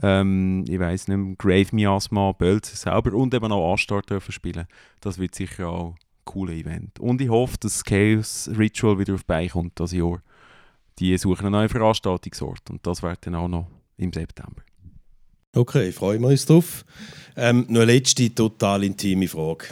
ähm, 0.00 0.64
ich 0.68 0.78
weiß 0.78 1.08
nicht 1.08 1.38
Grave 1.38 1.68
Miasma, 1.72 2.32
Bölzer 2.32 2.76
selber 2.76 3.14
und 3.14 3.34
eben 3.34 3.52
auch 3.52 3.74
Astar 3.74 4.02
dürfen 4.02 4.32
spielen. 4.32 4.66
Das 5.00 5.18
wird 5.18 5.34
sicher 5.34 5.68
auch 5.68 5.90
ein 5.90 5.96
cooles 6.24 6.56
Event. 6.56 6.98
Und 6.98 7.20
ich 7.20 7.28
hoffe, 7.28 7.58
dass 7.60 7.84
Chaos 7.84 8.50
Ritual 8.56 8.98
wieder 8.98 9.14
auf 9.14 9.22
die 9.22 9.26
Beine 9.26 9.48
kommt 9.48 9.78
dieses 9.78 9.92
Jahr. 9.92 10.22
Die 10.98 11.16
suchen 11.18 11.46
einen 11.46 11.52
neuen 11.52 11.68
Veranstaltungsort 11.68 12.70
und 12.70 12.86
das 12.86 13.02
wird 13.02 13.26
dann 13.26 13.34
auch 13.34 13.48
noch 13.48 13.66
im 13.96 14.12
September. 14.12 14.62
Okay, 15.54 15.92
freuen 15.92 16.22
wir 16.22 16.28
uns 16.28 16.46
drauf. 16.46 16.82
Ähm, 17.36 17.66
noch 17.68 17.82
eine 17.82 17.92
letzte 17.92 18.34
total 18.34 18.84
intime 18.84 19.28
Frage. 19.28 19.66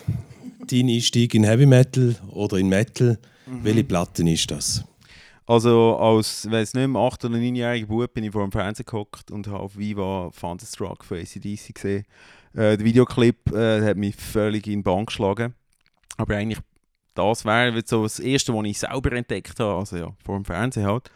Dein 0.67 0.91
Einstieg 0.91 1.35
in 1.35 1.45
Heavy 1.45 1.65
Metal 1.65 2.17
oder 2.33 2.59
in 2.59 2.69
Metal, 2.69 3.19
welche 3.47 3.85
Platten 3.85 4.27
ist 4.27 4.51
das? 4.51 4.85
Also 5.47 5.97
als, 5.97 6.51
weiß 6.51 6.75
nicht 6.75 6.87
mehr, 6.87 7.01
8- 7.01 7.25
oder 7.25 7.39
9-jähriger 7.39 7.87
Bub 7.87 8.13
bin 8.13 8.25
ich 8.25 8.31
vor 8.31 8.43
dem 8.43 8.53
Fernsehen 8.53 8.85
gehockt 8.85 9.31
und 9.31 9.47
habe 9.47 9.61
auf 9.61 9.79
Viva 9.79 10.31
Thunderstruck 10.39 11.03
von 11.03 11.17
ACDC 11.17 11.75
gesehen. 11.75 12.05
Äh, 12.53 12.77
der 12.77 12.85
Videoclip 12.85 13.51
äh, 13.51 13.81
hat 13.81 13.97
mich 13.97 14.17
völlig 14.17 14.67
in 14.67 14.81
die 14.81 14.83
Bahn 14.83 15.07
geschlagen. 15.07 15.55
Aber 16.19 16.37
eigentlich, 16.37 16.61
das 17.15 17.47
wäre 17.47 17.83
so 17.87 18.03
das 18.03 18.21
Erste, 18.21 18.53
was 18.53 18.67
ich 18.67 18.79
selber 18.79 19.13
entdeckt 19.13 19.59
habe, 19.59 19.79
also 19.79 19.97
ja, 19.97 20.15
vor 20.27 20.37
dem 20.37 20.45
Fernsehen 20.45 20.85
halt. 20.85 21.11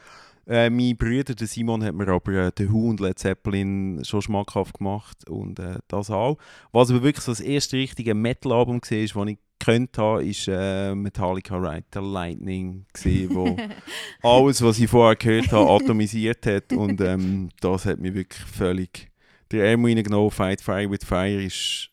Äh, 0.46 0.68
mein 0.68 0.96
Bruder, 0.96 1.34
der 1.34 1.46
Simon, 1.46 1.82
hat 1.82 1.94
mir 1.94 2.08
aber 2.08 2.32
äh, 2.32 2.50
The 2.56 2.70
Who 2.70 2.90
und 2.90 3.00
Led 3.00 3.18
Zeppelin 3.18 4.02
schon 4.04 4.22
schmackhaft 4.22 4.78
gemacht 4.78 5.28
und 5.28 5.58
äh, 5.58 5.78
das 5.88 6.10
auch. 6.10 6.38
Was 6.72 6.90
aber 6.90 7.02
wirklich 7.02 7.24
so 7.24 7.32
das 7.32 7.40
erste 7.40 7.76
richtige 7.76 8.14
Metal-Album 8.14 8.80
war, 8.80 8.80
das 8.80 9.28
ich 9.28 9.38
gekannt 9.58 9.96
habe, 9.96 10.24
ist 10.24 10.46
äh, 10.48 10.94
Metallica 10.94 11.56
Ride 11.56 11.86
the 11.94 12.00
Lightning, 12.00 12.84
gewesen, 12.92 13.34
wo 13.34 13.56
alles, 14.22 14.60
was 14.62 14.78
ich 14.78 14.90
vorher 14.90 15.16
gehört 15.16 15.50
habe, 15.52 15.70
atomisiert 15.70 16.44
hat 16.44 16.72
und 16.72 17.00
ähm, 17.00 17.48
das 17.60 17.86
hat 17.86 17.98
mich 17.98 18.14
wirklich 18.14 18.42
völlig... 18.44 19.10
Der 19.50 19.70
Emo 19.70 19.86
reingenommen, 19.86 20.30
Fight 20.30 20.60
Fire 20.60 20.90
with 20.90 21.04
Fire 21.04 21.42
ist 21.42 21.90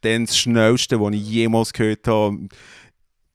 dann 0.00 0.24
das 0.24 0.38
Schnellste, 0.38 1.00
was 1.00 1.14
ich 1.14 1.28
jemals 1.28 1.72
gehört 1.72 2.06
habe 2.08 2.48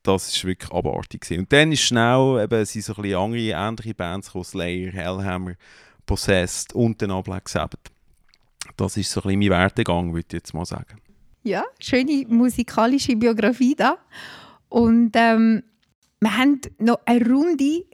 das 0.07 0.43
war 0.43 0.49
wirklich 0.49 0.71
abartig. 0.71 1.21
Gewesen. 1.21 1.39
Und 1.41 1.53
dann 1.53 1.71
ist 1.71 1.81
schnell, 1.81 2.43
eben, 2.43 2.65
sind 2.65 2.83
so 2.83 2.93
ein 2.95 3.01
bisschen 3.01 3.19
andere, 3.19 3.41
ähnliche 3.41 3.93
Bands 3.93 4.27
gekommen, 4.27 4.45
Slayer, 4.45 4.91
Hellhammer, 4.91 5.53
Possessed 6.05 6.73
und 6.73 7.01
dann 7.01 7.11
auch 7.11 7.23
Black 7.23 7.49
Sabbath. 7.49 7.91
Das 8.77 8.97
ist 8.97 9.11
so 9.11 9.21
ein 9.21 9.23
bisschen 9.23 9.39
mein 9.39 9.49
Werdegang, 9.49 10.13
würde 10.13 10.27
ich 10.27 10.33
jetzt 10.33 10.53
mal 10.53 10.65
sagen. 10.65 11.01
Ja, 11.43 11.63
schöne 11.79 12.25
musikalische 12.27 13.15
Biografie 13.15 13.75
da. 13.75 13.97
Und 14.69 15.11
ähm, 15.15 15.63
wir 16.19 16.37
haben 16.37 16.59
noch 16.79 16.99
eine 17.05 17.25
Runde 17.25 17.85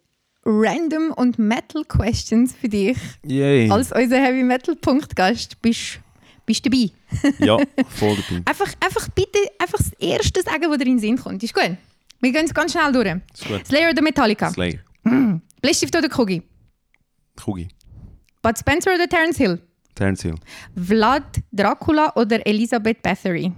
Random 0.46 1.12
und 1.12 1.38
Metal 1.38 1.84
Questions 1.86 2.54
für 2.54 2.70
dich. 2.70 2.98
Yay. 3.26 3.70
Als 3.70 3.92
unser 3.92 4.18
Heavy 4.18 4.44
Metal 4.44 4.76
Punktgast 4.76 5.62
bist 5.62 6.00
bist 6.46 6.66
du 6.66 6.70
dabei. 6.70 6.92
ja, 7.46 7.58
voll 7.90 8.18
dabei. 8.18 8.42
Einfach, 8.46 8.74
einfach 8.80 9.08
bitte 9.10 9.40
einfach 9.60 9.78
das 9.78 9.94
Erste 10.00 10.42
sagen, 10.42 10.70
was 10.70 10.78
dir 10.78 10.86
in 10.86 10.98
den 10.98 11.00
Sinn 11.00 11.18
kommt. 11.18 11.44
Ist 11.44 11.54
gut? 11.54 11.78
Wir 12.22 12.32
gehen 12.32 12.46
es 12.46 12.54
ganz 12.54 12.72
schnell 12.72 12.92
durch. 12.92 13.08
Ist 13.34 13.48
gut. 13.48 13.66
Slayer 13.68 13.90
oder 13.92 14.02
Metallica? 14.02 14.50
Slayer. 14.52 14.80
Mm. 15.04 15.38
Bleistift 15.62 15.96
oder 15.96 16.08
Kugi? 16.08 16.42
Kugi. 17.36 17.68
Bud 18.42 18.58
Spencer 18.58 18.94
oder 18.94 19.08
Terence 19.08 19.38
Hill? 19.38 19.60
Terence 19.96 20.22
Hill. 20.24 20.36
Vlad 20.76 21.42
Dracula 21.52 22.12
oder 22.16 22.46
Elisabeth 22.46 23.02
Bathory? 23.02 23.52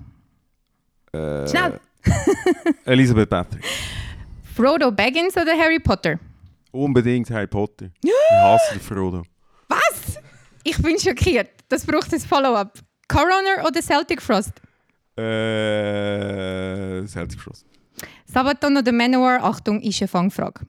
Äh, 1.12 1.48
Schnell. 1.48 1.80
Elisabeth 2.86 3.30
Bathory. 3.30 3.62
Frodo 4.56 4.92
Baggins 4.92 5.36
oder 5.36 5.58
Harry 5.58 5.80
Potter? 5.80 6.20
Unbedingt 6.72 7.30
Harry 7.30 7.48
Potter. 7.48 7.90
Ich 8.04 8.12
hasse 8.32 8.80
Frodo. 8.80 9.24
Was? 9.70 10.18
Ich 10.64 10.78
bin 10.82 10.98
schockiert. 11.00 11.50
Das 11.70 11.86
braucht 11.86 12.14
ein 12.14 12.20
Follow-up. 12.20 12.78
Coroner 13.08 13.66
oder 13.68 13.82
Celtic 13.82 14.22
Frost? 14.22 14.54
Äh, 15.18 17.06
Celtic 17.06 17.40
Frost. 17.40 17.66
Sabaton 18.26 18.78
oder 18.78 18.92
Manowar? 18.92 19.44
Achtung, 19.44 19.82
ist 19.82 20.02
eine 20.02 20.08
Fangfrage. 20.08 20.66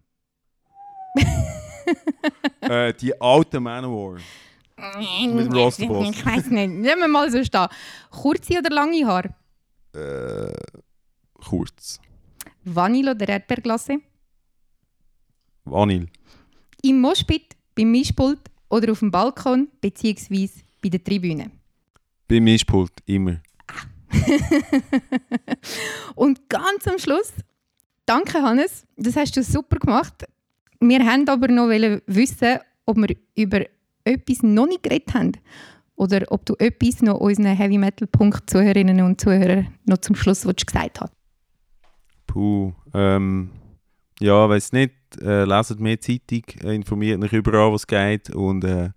äh, 2.61 2.93
die 2.95 3.21
alte 3.21 3.61
Manowar. 3.61 4.19
Mit 4.77 5.47
dem 5.47 5.53
Rostboss. 5.53 6.09
Ich 6.17 6.27
weiß 6.27 6.51
nicht. 6.51 6.71
Nehmen 6.71 7.01
wir 7.01 7.09
mal 7.09 7.31
so 7.31 7.43
stehen. 7.43 7.69
Kurze 8.11 8.59
oder 8.59 8.71
lange 8.71 9.07
Haare? 9.07 9.35
Äh, 9.95 10.53
kurz. 11.35 12.01
Vanille 12.65 13.13
oder 13.13 13.29
Erdbeerglasse? 13.29 13.99
Vanille. 15.65 16.09
Im 16.83 17.01
Moschpit, 17.01 17.57
beim 17.75 17.91
Mischpult 17.91 18.41
oder 18.69 18.93
auf 18.93 18.99
dem 18.99 19.11
Balkon 19.11 19.69
bzw. 19.81 20.49
bei 20.83 20.89
der 20.89 21.03
Tribüne? 21.03 21.51
Beim 22.29 22.45
Mischpult, 22.45 22.93
immer. 23.07 23.41
Und 26.15 26.49
ganz 26.49 26.87
am 26.87 26.99
Schluss, 26.99 27.33
danke 28.07 28.43
Hannes, 28.43 28.87
das 28.97 29.17
hast 29.17 29.37
du 29.37 29.43
super 29.43 29.79
gemacht. 29.79 30.25
Wir 30.81 31.05
haben 31.05 31.29
aber 31.29 31.49
noch 31.49 31.69
wissen, 31.69 32.59
ob 32.87 32.97
wir 32.97 33.17
über 33.35 33.65
etwas 34.05 34.43
noch 34.43 34.67
nicht 34.67 34.83
geredet 34.83 35.15
haben. 35.15 35.33
Oder 35.97 36.25
ob 36.29 36.45
du 36.45 36.55
etwas 36.59 37.03
noch 37.03 37.21
unseren 37.21 37.57
Heavy 37.57 37.79
Metal 37.79 38.09
Punkt 38.09 38.51
Zuhörerinnen 38.51 39.01
und 39.03 39.21
Zuhörern 39.21 39.69
noch 39.85 39.99
zum 39.99 40.17
Schluss 40.17 40.45
willst, 40.45 40.67
gesagt 40.67 41.01
hast. 41.01 41.13
Puh, 42.27 42.73
ähm, 42.93 43.51
ja, 44.21 44.49
weiß 44.49 44.73
nicht. 44.73 44.93
Äh, 45.21 45.45
leset 45.45 45.79
mehr 45.79 46.01
Zeitung, 46.01 46.43
äh, 46.65 46.75
informiert 46.75 47.23
euch 47.23 47.33
überall, 47.33 47.73
was 47.73 47.87
geht 47.87 48.31
und 48.31 48.65
äh, 48.65 48.91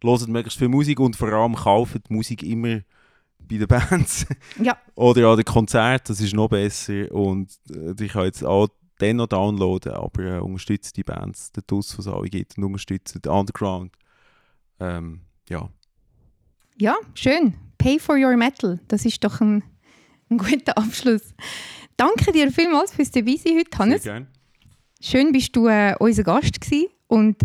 hört 0.00 0.28
möglichst 0.28 0.58
viel 0.58 0.68
Musik 0.68 1.00
und 1.00 1.16
vor 1.16 1.32
allem 1.32 1.56
kauft 1.56 2.10
Musik 2.10 2.44
immer 2.44 2.82
bei 3.48 3.58
den 3.58 3.66
Bands. 3.66 4.26
Ja. 4.62 4.76
Oder 4.94 5.28
an 5.28 5.36
den 5.36 5.44
Konzerten, 5.44 6.08
das 6.08 6.20
ist 6.20 6.34
noch 6.34 6.48
besser. 6.48 7.10
Und 7.12 7.50
äh, 7.70 8.02
ich 8.02 8.12
kann 8.12 8.24
jetzt 8.24 8.44
auch 8.44 8.68
den 9.00 9.16
noch 9.16 9.26
downloaden, 9.26 9.92
aber 9.92 10.22
äh, 10.22 10.38
unterstützt 10.38 10.96
die 10.96 11.04
Bands, 11.04 11.52
den 11.52 11.66
Tuss, 11.66 11.98
was 11.98 12.06
es 12.06 12.12
alle 12.12 12.28
gibt, 12.28 12.56
und 12.56 12.64
unterstützt 12.64 13.14
den 13.24 13.30
Underground. 13.30 13.92
Ähm, 14.80 15.20
ja. 15.48 15.68
Ja, 16.78 16.96
schön. 17.14 17.54
Pay 17.78 17.98
for 17.98 18.16
your 18.16 18.36
metal. 18.36 18.80
Das 18.88 19.04
ist 19.04 19.22
doch 19.22 19.40
ein, 19.40 19.62
ein 20.30 20.38
guter 20.38 20.76
Abschluss. 20.76 21.34
Danke 21.96 22.32
dir 22.32 22.50
vielmals 22.50 22.92
fürs 22.92 23.10
dabei 23.10 23.36
sein 23.36 23.56
heute, 23.58 23.78
Hannes. 23.78 24.02
Sehr 24.02 24.12
gerne. 24.12 24.26
Schön 25.00 25.32
bist 25.32 25.54
du 25.54 25.68
äh, 25.68 25.94
unser 25.98 26.24
Gast 26.24 26.60
gewesen. 26.60 26.88
und 27.06 27.42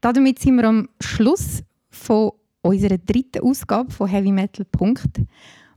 damit 0.00 0.38
sind 0.38 0.56
wir 0.56 0.64
am 0.64 0.88
Schluss 1.00 1.62
von 1.88 2.32
unserer 2.64 2.98
dritten 2.98 3.42
Ausgabe 3.42 3.92
von 3.92 4.08
Heavy 4.08 4.32
Metal 4.32 4.64
Punkt. 4.64 5.20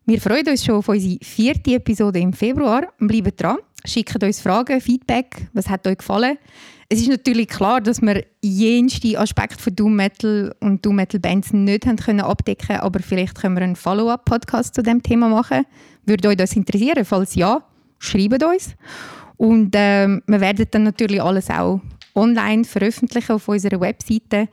Wir 0.06 0.22
freuen 0.22 0.48
uns 0.48 0.64
schon 0.64 0.76
auf 0.76 0.88
unsere 0.88 1.18
vierte 1.22 1.76
Episode 1.76 2.20
im 2.20 2.32
Februar. 2.32 2.88
Bleibt 2.98 3.42
dran, 3.42 3.58
schickt 3.86 4.24
uns 4.24 4.40
Fragen, 4.40 4.80
Feedback, 4.80 5.48
was 5.54 5.68
hat 5.70 5.86
euch 5.86 5.98
gefallen. 5.98 6.38
Es 6.90 7.02
ist 7.02 7.10
natürlich 7.10 7.50
klar, 7.50 7.82
dass 7.82 8.02
wir 8.02 8.24
jenste 8.42 9.20
Aspekte 9.20 9.62
von 9.62 9.76
Doom 9.76 9.96
Metal 9.98 10.56
und 10.62 10.86
Doom 10.86 10.96
Metal 10.96 11.20
Bands 11.20 11.52
nicht 11.52 11.86
haben 11.86 11.98
können 11.98 12.22
abdecken 12.22 12.78
aber 12.78 13.02
vielleicht 13.02 13.36
können 13.36 13.58
wir 13.58 13.64
einen 13.64 13.76
Follow-up-Podcast 13.76 14.74
zu 14.74 14.82
dem 14.82 15.04
Thema 15.04 15.28
machen. 15.28 15.66
Würde 16.06 16.30
euch 16.30 16.38
das 16.38 16.56
interessieren? 16.56 17.04
Falls 17.04 17.36
ja, 17.36 17.62
schreibt 18.00 18.42
uns. 18.42 18.76
Und 19.36 19.72
ähm, 19.74 20.24
wir 20.26 20.40
werden 20.40 20.66
dann 20.72 20.84
natürlich 20.84 21.22
alles 21.22 21.50
auch 21.50 21.82
online 22.16 22.64
veröffentlichen 22.64 23.34
auf 23.34 23.48
unserer 23.50 23.82
Webseite. 23.82 24.48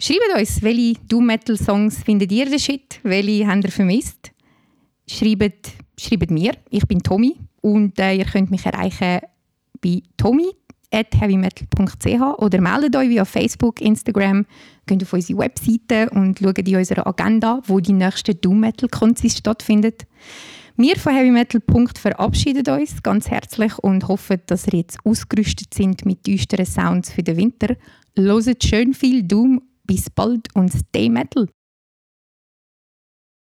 Schreibt 0.00 0.38
uns, 0.38 0.62
welche 0.62 0.94
Doom 1.08 1.26
Metal 1.26 1.56
Songs 1.56 2.04
findet 2.04 2.30
ihr 2.30 2.46
den 2.46 2.60
Shit? 2.60 3.00
Welche 3.02 3.48
habt 3.48 3.64
ihr 3.64 3.72
vermisst? 3.72 4.30
Schreibt, 5.08 5.72
schreibt 5.98 6.30
mir, 6.30 6.52
ich 6.70 6.86
bin 6.86 7.02
Tommy 7.02 7.34
und 7.62 7.98
äh, 7.98 8.14
ihr 8.14 8.24
könnt 8.24 8.48
mich 8.48 8.64
erreichen 8.64 9.22
bei 9.80 10.02
Tommy 10.16 10.50
at 10.92 11.08
oder 12.38 12.60
meldet 12.60 12.94
euch 12.94 13.08
via 13.08 13.24
Facebook, 13.24 13.80
Instagram, 13.80 14.46
geht 14.86 15.02
auf 15.02 15.12
unsere 15.12 15.40
Webseite 15.40 16.08
und 16.10 16.38
schaut 16.38 16.58
in 16.58 16.76
unserer 16.76 17.06
Agenda, 17.06 17.60
wo 17.66 17.80
die 17.80 17.92
nächste 17.92 18.36
Doom 18.36 18.60
Metal 18.60 18.88
Konzis 18.88 19.38
stattfindet. 19.38 20.06
Wir 20.76 20.96
von 20.96 21.12
Heavy 21.12 21.32
Metal 21.32 21.60
Punkt 21.60 21.98
verabschieden 21.98 22.64
uns 22.72 23.02
ganz 23.02 23.28
herzlich 23.28 23.76
und 23.80 24.06
hoffen, 24.06 24.40
dass 24.46 24.68
ihr 24.68 24.78
jetzt 24.78 25.04
ausgerüstet 25.04 25.74
sind 25.74 26.06
mit 26.06 26.24
düsteren 26.24 26.66
Sounds 26.66 27.12
für 27.12 27.24
den 27.24 27.36
Winter. 27.36 27.74
Loset 28.14 28.62
schön 28.62 28.94
viel 28.94 29.24
Doom, 29.24 29.60
bis 29.88 30.08
bald 30.10 30.54
und 30.54 30.70
Stay 30.72 31.08
Metal! 31.08 31.48